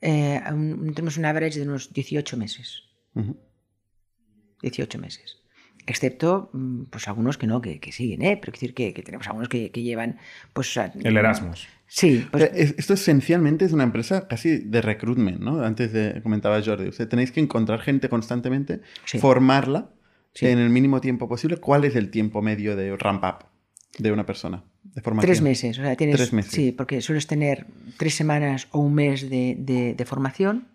eh, 0.00 0.40
tenemos 0.94 1.16
un 1.16 1.26
average 1.26 1.60
de 1.60 1.66
unos 1.66 1.92
18 1.92 2.36
meses. 2.36 2.82
18 4.62 4.98
meses 4.98 5.45
excepto 5.86 6.50
mm, 6.52 6.84
pues 6.84 7.08
algunos 7.08 7.38
que 7.38 7.46
no, 7.46 7.60
que, 7.60 7.80
siguen, 7.92 8.22
¿eh? 8.22 8.36
pero 8.40 8.52
decir 8.52 8.74
que, 8.74 8.92
tenemos 8.92 9.26
algunos 9.26 9.48
que, 9.48 9.70
llevan 9.70 10.18
pues... 10.52 10.76
El 10.76 11.16
Erasmus. 11.16 11.68
Sí. 11.86 12.26
Pues 12.30 12.50
esto 12.52 12.94
esencialmente 12.94 13.64
es 13.64 13.72
una 13.72 13.84
empresa 13.84 14.26
casi 14.26 14.58
de 14.58 14.82
recruitment, 14.82 15.40
¿no? 15.40 15.62
Antes 15.62 15.92
de, 15.92 16.20
comentaba 16.22 16.60
Jordi, 16.62 16.88
usted 16.88 17.08
tenéis 17.08 17.30
que 17.30 17.40
encontrar 17.40 17.80
gente 17.80 18.08
constantemente, 18.08 18.80
formarla 19.20 19.90
en 20.40 20.58
el 20.58 20.70
mínimo 20.70 21.00
tiempo 21.00 21.28
posible. 21.28 21.58
¿Cuál 21.58 21.84
es 21.84 21.94
el 21.94 22.10
tiempo 22.10 22.42
medio 22.42 22.76
de 22.76 22.96
ramp 22.96 23.24
up 23.24 23.46
de 23.98 24.10
una 24.10 24.26
persona? 24.26 24.64
De 24.82 25.00
formación? 25.00 25.28
Tres 25.28 25.42
meses. 25.42 25.78
O 25.78 25.82
sea, 25.82 25.94
tienes, 25.94 26.16
tres 26.16 26.32
meses. 26.32 26.52
Sí, 26.52 26.72
porque 26.72 27.00
sueles 27.00 27.28
tener 27.28 27.66
tres 27.96 28.14
semanas 28.14 28.66
o 28.72 28.80
un 28.80 28.94
mes 28.94 29.30
de, 29.30 29.94
de 29.96 30.04
formación 30.04 30.66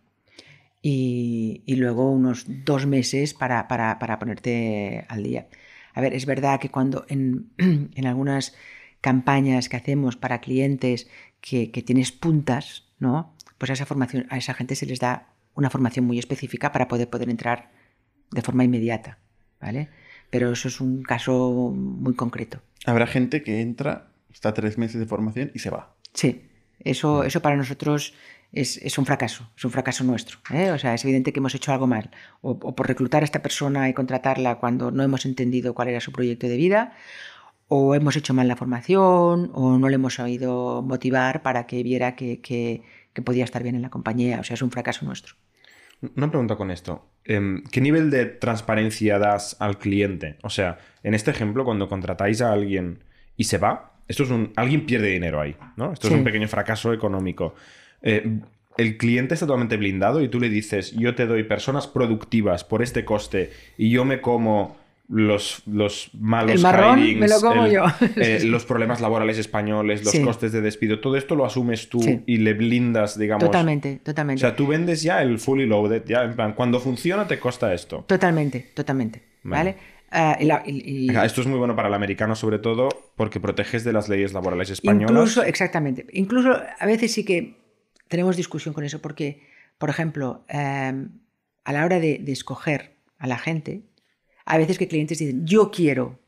y, 0.82 1.76
luego 1.76 2.12
unos 2.12 2.46
dos 2.48 2.86
meses 2.86 3.34
para, 3.34 3.68
para, 3.68 4.20
ponerte 4.20 5.06
al 5.10 5.24
día. 5.24 5.48
A 5.94 6.02
ver, 6.02 6.14
es 6.14 6.26
verdad 6.26 6.60
que 6.60 6.70
cuando 6.70 7.06
en, 7.10 7.52
en 7.58 8.08
algunas 8.08 8.56
campañas 9.02 9.70
que 9.70 9.78
hacemos 9.78 10.16
para 10.16 10.42
clientes 10.42 11.10
que, 11.40 11.72
que, 11.72 11.82
tienes 11.82 12.12
puntas, 12.12 12.88
¿no? 13.00 13.34
Pues 13.58 13.70
a 13.70 13.74
esa 13.74 13.86
formación, 13.86 14.26
a 14.30 14.38
esa 14.38 14.54
gente 14.54 14.76
se 14.76 14.86
les 14.86 15.00
da 15.00 15.28
una 15.54 15.70
formación 15.70 16.06
muy 16.06 16.18
específica 16.20 16.72
para 16.72 16.88
poder, 16.88 17.10
poder 17.10 17.30
entrar 17.30 17.72
de 18.32 18.42
forma 18.42 18.64
inmediata, 18.64 19.20
¿vale? 19.60 19.90
Pero 20.30 20.52
eso 20.52 20.68
es 20.68 20.80
un 20.80 21.04
caso 21.04 21.72
muy 21.76 22.16
concreto. 22.16 22.62
Habrá 22.86 23.06
gente 23.06 23.44
que 23.44 23.62
entra, 23.62 24.12
está 24.34 24.54
tres 24.54 24.78
meses 24.78 25.00
de 25.00 25.06
formación 25.06 25.52
y 25.54 25.60
se 25.60 25.70
va. 25.70 25.94
Sí, 26.14 26.44
eso, 26.80 27.24
eso 27.24 27.42
para 27.42 27.58
nosotros 27.58 28.14
es, 28.54 28.98
un 28.98 29.06
fracaso, 29.06 29.50
es 29.56 29.64
un 29.64 29.72
fracaso 29.72 30.04
nuestro. 30.04 30.40
¿eh? 30.54 30.72
O 30.72 30.78
sea, 30.78 30.94
es 30.94 31.04
evidente 31.06 31.32
que 31.32 31.40
hemos 31.40 31.56
hecho 31.56 31.72
algo 31.72 31.88
mal. 31.88 32.12
O, 32.42 32.76
por 32.76 32.88
reclutar 32.88 33.24
a 33.24 33.26
esta 33.26 33.42
persona 33.42 33.88
y 33.88 33.94
contratarla 33.94 34.56
cuando 34.56 34.92
no 34.92 35.04
hemos 35.04 35.26
entendido 35.26 35.74
cuál 35.74 35.88
era 35.90 36.02
su 36.02 36.12
proyecto 36.12 36.48
de 36.48 36.58
vida, 36.58 36.94
o 37.68 37.96
hemos 37.96 38.18
hecho 38.18 38.34
mal 38.34 38.50
la 38.50 38.58
formación, 38.58 39.52
o 39.54 39.78
no 39.78 39.88
le 39.88 39.96
hemos 39.96 40.16
sabido 40.16 40.82
motivar 40.82 41.42
para 41.42 41.66
que 41.66 41.82
viera 41.84 42.16
que, 42.16 42.84
podía 43.24 43.46
estar 43.46 43.64
bien 43.64 43.76
en 43.76 43.82
la 43.82 43.90
compañía. 43.90 44.42
O 44.42 44.44
sea, 44.44 44.56
es 44.56 44.62
un 44.62 44.72
fracaso 44.72 45.06
nuestro. 45.06 45.36
Una 46.16 46.30
pregunta 46.30 46.56
con 46.58 46.72
esto. 46.72 47.08
Em, 47.24 47.64
¿Qué 47.72 47.80
nivel 47.80 48.10
de 48.10 48.26
transparencia 48.26 49.20
das 49.20 49.56
al 49.60 49.78
cliente? 49.78 50.38
O 50.42 50.50
sea, 50.50 50.80
en 51.04 51.14
este 51.14 51.32
ejemplo, 51.32 51.64
cuando 51.64 51.88
contratáis 51.88 52.42
a 52.42 52.52
alguien 52.52 53.04
y 53.38 53.46
se 53.46 53.60
va, 53.60 53.94
esto 54.08 54.24
es 54.24 54.32
un. 54.32 54.52
alguien 54.58 54.86
pierde 54.86 55.08
dinero 55.08 55.40
ahí, 55.40 55.56
¿no? 55.78 55.94
Esto 55.94 56.08
es 56.08 56.14
un 56.14 56.24
pequeño 56.24 56.48
fracaso 56.50 56.92
económico. 56.92 57.56
Eh, 58.02 58.40
el 58.78 58.98
cliente 58.98 59.34
está 59.34 59.46
totalmente 59.46 59.78
blindado 59.78 60.22
y 60.22 60.30
tú 60.30 60.40
le 60.40 60.50
dices, 60.50 60.94
yo 60.96 61.16
te 61.16 61.26
doy 61.26 61.44
personas 61.44 61.88
productivas 61.88 62.64
por 62.64 62.82
este 62.82 63.06
coste 63.06 63.52
y 63.78 63.90
yo 63.90 64.06
me 64.06 64.22
como 64.22 64.78
los, 65.12 65.64
los 65.68 66.10
malos 66.18 66.56
el 66.56 66.62
marrón 66.62 67.20
me 67.20 67.28
lo 67.28 67.42
como 67.42 67.68
yo. 67.68 67.84
Eh, 68.16 68.42
los 68.46 68.66
problemas 68.66 69.02
laborales 69.02 69.38
españoles, 69.38 70.06
los 70.06 70.18
costes 70.20 70.54
de 70.54 70.62
despido, 70.62 71.00
todo 71.00 71.18
esto 71.18 71.36
lo 71.36 71.46
asumes 71.46 71.90
tú 71.90 72.00
y 72.26 72.38
le 72.38 72.54
blindas, 72.54 73.20
digamos. 73.20 73.44
Totalmente, 73.44 74.00
totalmente. 74.04 74.40
O 74.40 74.48
sea, 74.48 74.56
tú 74.56 74.68
vendes 74.68 75.04
ya 75.04 75.22
el 75.22 75.38
fully 75.38 75.66
loaded, 75.66 76.04
ya 76.06 76.24
en 76.24 76.36
plan, 76.36 76.54
cuando 76.54 76.80
funciona 76.80 77.28
te 77.28 77.40
costa 77.40 77.74
esto. 77.74 78.06
Totalmente, 78.08 78.72
totalmente. 78.74 79.22
¿Vale? 79.44 79.76
Ah, 80.12 80.38
esto 81.26 81.42
es 81.42 81.48
muy 81.48 81.58
bueno 81.58 81.76
para 81.76 81.88
el 81.88 81.94
americano, 81.94 82.36
sobre 82.36 82.60
todo, 82.60 82.90
porque 83.16 83.40
proteges 83.40 83.84
de 83.84 83.94
las 83.94 84.10
leyes 84.10 84.34
laborales 84.34 84.70
españolas. 84.70 85.12
Incluso, 85.12 85.44
exactamente. 85.44 86.06
Incluso 86.12 86.54
a 86.80 86.86
veces 86.86 87.14
sí 87.14 87.24
que 87.24 87.61
tenemos 88.12 88.36
discusión 88.36 88.74
con 88.74 88.84
eso 88.84 89.02
porque, 89.02 89.48
por 89.78 89.90
ejemplo, 89.90 90.44
em, 90.50 91.12
a 91.64 91.72
la 91.72 91.86
hora 91.86 91.98
de, 91.98 92.22
escoger 92.28 92.98
a 93.18 93.26
la 93.26 93.38
gente, 93.38 93.84
a 94.46 94.58
veces 94.58 94.78
que 94.78 94.90
clientes 94.90 95.18
dicen, 95.18 95.48
yo 95.48 95.72
quiero 95.72 96.20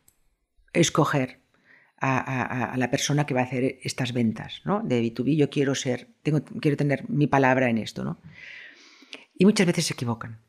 escoger 0.71 1.41
a, 1.99 2.75
la 2.77 2.89
persona 2.89 3.25
que 3.25 3.33
va 3.33 3.41
a 3.41 3.43
hacer 3.43 3.79
estas 3.83 4.13
ventas 4.13 4.61
¿no? 4.65 4.81
de 4.81 5.01
B2B, 5.01 5.35
yo 5.35 5.49
quiero 5.49 5.75
ser, 5.75 6.07
tengo, 6.21 6.43
quiero 6.61 6.77
tener 6.77 7.09
mi 7.09 7.27
palabra 7.27 7.69
en 7.69 7.77
esto. 7.77 8.05
¿no? 8.05 8.17
Y 9.35 9.43
muchas 9.43 9.67
veces 9.67 9.85
se 9.85 9.93
equivocan. 9.93 10.39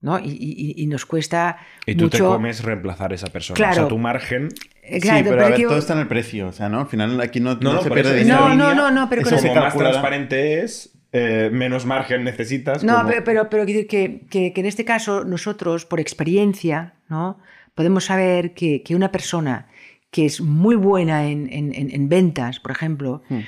¿No? 0.00 0.18
Y, 0.18 0.86
nos 0.88 1.06
cuesta. 1.06 1.58
Y 1.86 1.94
tú 1.94 2.08
te 2.08 2.18
comes 2.18 2.62
reemplazar 2.62 3.12
a 3.12 3.14
esa 3.14 3.28
persona. 3.28 3.56
Claro. 3.56 3.72
O 3.72 3.74
sea, 3.74 3.88
tu 3.88 3.98
margen. 3.98 4.48
Eh, 4.82 5.00
sí, 5.00 5.08
pero, 5.24 5.44
a 5.44 5.48
ver, 5.50 5.62
todo 5.62 5.78
está 5.78 5.94
en 5.94 6.00
el 6.00 6.08
precio. 6.08 6.48
O 6.48 6.52
sea, 6.52 6.68
¿no? 6.68 6.80
Al 6.80 6.86
final 6.86 7.20
aquí 7.20 7.40
no, 7.40 7.56
no, 7.56 7.82
se 7.82 7.90
pierde 7.90 8.16
dinero. 8.16 8.54
No, 8.54 8.74
no, 8.74 8.90
no, 8.90 9.08
pero 9.08 9.22
como 9.22 9.54
más 9.54 9.76
transparente 9.76 10.62
es, 10.62 10.96
eh, 11.12 11.50
menos 11.52 11.86
margen 11.86 12.24
necesitas. 12.24 12.84
No, 12.84 13.04
pero, 13.06 13.24
pero, 13.24 13.50
pero 13.50 13.66
decir 13.66 13.86
que, 13.86 14.26
que, 14.30 14.52
en 14.54 14.66
este 14.66 14.84
caso 14.84 15.24
nosotros, 15.24 15.86
por 15.86 16.00
experiencia, 16.00 16.94
¿no? 17.08 17.38
podemos 17.74 18.04
saber 18.06 18.54
que, 18.54 18.82
que 18.82 18.96
una 18.96 19.12
persona 19.12 19.68
que 20.10 20.24
es 20.24 20.40
muy 20.40 20.76
buena 20.76 21.26
en, 21.26 21.52
en, 21.52 21.74
en 21.74 22.08
ventas, 22.08 22.58
por 22.58 22.70
ejemplo, 22.70 23.22
hmm 23.28 23.40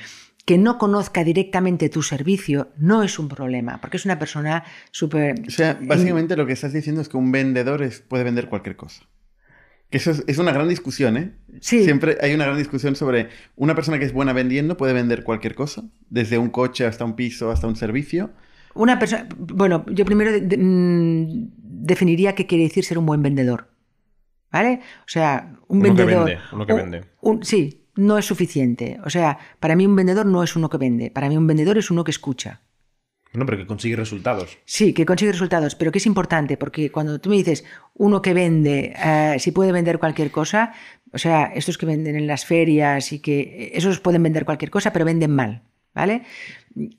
que 0.49 0.57
no 0.57 0.79
conozca 0.79 1.23
directamente 1.23 1.89
tu 1.89 2.01
servicio 2.01 2.69
no 2.75 3.03
es 3.03 3.19
un 3.19 3.29
problema, 3.29 3.79
porque 3.79 3.97
es 3.97 4.05
una 4.05 4.17
persona 4.17 4.63
súper... 4.89 5.39
O 5.47 5.51
sea, 5.51 5.77
básicamente 5.79 6.35
lo 6.35 6.47
que 6.47 6.53
estás 6.53 6.73
diciendo 6.73 7.01
es 7.01 7.07
que 7.07 7.17
un 7.17 7.31
vendedor 7.31 7.87
puede 8.07 8.23
vender 8.23 8.49
cualquier 8.49 8.75
cosa. 8.75 9.03
Que 9.91 9.97
eso 9.97 10.09
es, 10.25 10.37
una 10.39 10.51
gran 10.51 10.67
discusión, 10.67 11.17
¿eh? 11.17 11.33
Sí. 11.61 11.83
Siempre 11.83 12.17
hay 12.19 12.33
una 12.33 12.45
gran 12.45 12.57
discusión 12.57 12.95
sobre 12.95 13.29
una 13.57 13.75
persona 13.75 13.99
que 13.99 14.05
es 14.05 14.11
buena 14.11 14.33
vendiendo 14.33 14.75
puede 14.75 14.93
vender 14.93 15.23
cualquier 15.23 15.53
cosa, 15.53 15.83
desde 16.09 16.39
un 16.39 16.49
coche 16.49 16.83
hasta 16.87 17.05
un 17.05 17.15
piso, 17.15 17.51
hasta 17.51 17.67
un 17.67 17.75
servicio. 17.75 18.31
Una 18.73 18.97
persona, 18.97 19.29
bueno, 19.37 19.85
yo 19.91 20.03
primero 20.03 20.31
mm, 20.31 21.51
definiría 21.59 22.33
qué 22.33 22.47
quiere 22.47 22.63
decir 22.63 22.83
ser 22.83 22.97
un 22.97 23.05
buen 23.05 23.21
vendedor. 23.21 23.67
¿Vale? 24.51 24.81
O 25.01 25.09
sea, 25.09 25.53
un 25.67 25.79
vendedor. 25.79 26.25
Que 26.25 26.33
vende, 26.33 26.41
uno 26.53 26.65
que 26.65 26.73
vende. 26.73 27.03
sí, 27.43 27.78
no 27.99 28.17
es 28.17 28.25
suficiente. 28.25 28.99
O 29.03 29.09
sea, 29.09 29.37
para 29.59 29.75
mí 29.75 29.85
un 29.85 29.95
vendedor 29.95 30.25
no 30.25 30.43
es 30.43 30.55
uno 30.55 30.69
que 30.69 30.77
vende, 30.77 31.11
para 31.11 31.29
mí 31.29 31.37
un 31.37 31.47
vendedor 31.47 31.77
es 31.77 31.91
uno 31.91 32.03
que 32.03 32.11
escucha. 32.11 32.61
No, 33.31 33.45
pero 33.45 33.59
que 33.59 33.67
consigue 33.67 33.95
resultados. 33.95 34.57
Sí, 34.65 34.91
que 34.93 35.05
consigue 35.05 35.31
resultados, 35.31 35.75
pero 35.75 35.91
que 35.91 35.99
es 35.99 36.07
importante, 36.07 36.57
porque 36.57 36.91
cuando 36.91 37.21
tú 37.21 37.29
me 37.29 37.35
dices 37.35 37.63
uno 37.93 38.23
que 38.23 38.33
vende, 38.33 38.93
eh, 38.97 39.35
si 39.37 39.51
puede 39.51 39.71
vender 39.71 39.99
cualquier 39.99 40.31
cosa, 40.31 40.73
o 41.13 41.17
sea, 41.19 41.45
estos 41.53 41.77
que 41.77 41.85
venden 41.85 42.15
en 42.15 42.25
las 42.25 42.45
ferias 42.45 43.11
y 43.11 43.19
que 43.19 43.71
esos 43.75 43.99
pueden 43.99 44.23
vender 44.23 44.45
cualquier 44.45 44.71
cosa, 44.71 44.91
pero 44.91 45.05
venden 45.05 45.35
mal, 45.35 45.61
¿vale? 45.93 46.23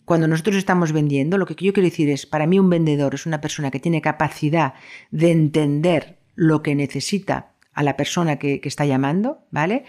Cuando 0.05 0.29
nosotros 0.29 0.55
estamos 0.55 0.93
vendiendo, 0.93 1.37
lo 1.37 1.47
que 1.47 1.55
yo 1.55 1.73
quiero 1.73 1.89
decir 1.89 2.09
es, 2.09 2.27
para 2.27 2.47
mí 2.47 2.61
un 2.61 2.71
vendedor 2.71 3.15
es 3.15 3.27
una 3.27 3.41
persona 3.41 3.73
que 3.73 3.81
tiene 3.81 4.01
capacidad 4.01 4.75
de 5.11 5.33
entender 5.33 6.19
lo 6.37 6.63
que 6.63 6.77
necesita 6.77 7.55
a 7.73 7.83
la 7.83 7.97
persona 7.97 8.37
que, 8.37 8.61
que 8.61 8.69
está 8.69 8.85
llamando, 8.85 9.47
¿vale? 9.51 9.85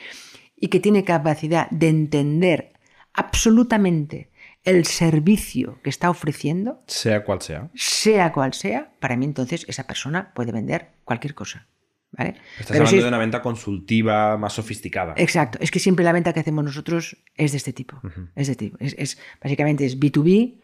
Y 0.61 0.69
que 0.69 0.79
tiene 0.79 1.03
capacidad 1.03 1.69
de 1.71 1.89
entender 1.89 2.71
absolutamente 3.13 4.29
el 4.63 4.85
servicio 4.85 5.79
que 5.83 5.89
está 5.89 6.09
ofreciendo, 6.09 6.83
sea 6.87 7.23
cual 7.23 7.41
sea, 7.41 7.69
sea 7.73 8.31
cual 8.31 8.53
sea, 8.53 8.91
para 8.99 9.17
mí 9.17 9.25
entonces 9.25 9.65
esa 9.67 9.87
persona 9.87 10.31
puede 10.33 10.51
vender 10.51 10.91
cualquier 11.03 11.33
cosa. 11.33 11.67
¿vale? 12.11 12.35
Estás 12.59 12.77
hablando 12.77 13.01
de 13.01 13.07
una 13.07 13.17
venta 13.17 13.41
consultiva 13.41 14.37
más 14.37 14.53
sofisticada. 14.53 15.15
Exacto, 15.17 15.57
es 15.61 15.71
que 15.71 15.79
siempre 15.79 16.05
la 16.05 16.13
venta 16.13 16.31
que 16.31 16.41
hacemos 16.41 16.63
nosotros 16.63 17.17
es 17.35 17.51
de 17.51 17.57
este 17.57 17.73
tipo. 17.73 17.99
Es 18.35 18.47
de 18.47 18.55
tipo. 18.55 18.77
Es, 18.79 19.17
básicamente 19.41 19.85
es 19.85 19.99
B2B 19.99 20.60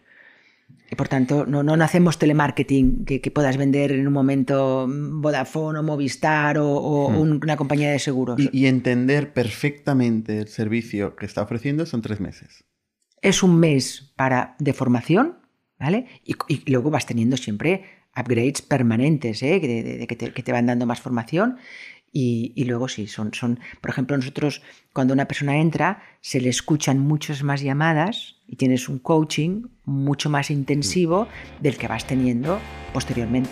Y 0.90 0.96
por 0.96 1.10
tanto, 1.10 1.46
no, 1.46 1.64
no, 1.64 1.74
hacemos 1.84 2.18
telemarketing 2.18 3.04
que, 3.04 3.20
que, 3.20 3.30
puedas 3.30 3.58
vender 3.58 3.92
en 3.92 4.08
un 4.08 4.14
momento 4.14 4.88
Vodafone 4.88 5.80
o 5.80 5.84
Movistar 5.84 6.58
o, 6.58 6.70
o 6.70 7.10
hmm. 7.10 7.40
una 7.44 7.58
compañía 7.58 7.92
de 7.92 8.00
seguros. 8.00 8.40
Y, 8.40 8.50
y, 8.54 8.68
entender 8.68 9.34
perfectamente 9.34 10.40
el 10.40 10.48
servicio 10.48 11.16
que 11.16 11.26
está 11.26 11.42
ofreciendo 11.42 11.86
son 11.86 12.02
tres 12.02 12.22
meses. 12.22 12.64
Es 13.22 13.44
un 13.44 13.60
mes 13.60 14.14
para, 14.16 14.56
de 14.60 14.72
formación, 14.72 15.40
¿vale? 15.78 16.08
Y, 16.24 16.36
y 16.48 16.72
luego 16.72 16.90
vas 16.90 17.06
teniendo 17.06 17.36
siempre 17.36 17.84
upgrades 18.18 18.62
permanentes, 18.62 19.44
¿eh? 19.44 19.60
de, 19.60 19.84
de, 19.84 20.08
que, 20.08 20.16
te, 20.16 20.32
que, 20.32 20.44
te, 20.44 20.52
van 20.52 20.66
dando 20.66 20.86
más 20.86 21.02
formación. 21.02 21.58
Y, 22.12 22.53
y, 22.55 22.64
luego 22.64 22.88
sí, 22.88 23.05
son, 23.05 23.34
son, 23.34 23.60
por 23.82 23.91
ejemplo, 23.91 24.18
nosotros 24.18 24.62
cuando 24.93 25.14
una 25.14 25.28
persona 25.28 25.58
entra, 25.58 26.01
se 26.22 26.41
le 26.41 26.49
escuchan 26.49 26.99
muchas 26.99 27.43
más 27.43 27.62
llamadas 27.62 28.38
y 28.47 28.55
tienes 28.55 28.89
un 28.89 28.97
coaching 28.97 29.68
mucho 29.86 30.30
más 30.30 30.49
intensivo 30.49 31.28
del 31.60 31.78
que 31.78 31.88
vas 31.88 32.08
teniendo 32.08 32.60
posteriormente. 32.93 33.51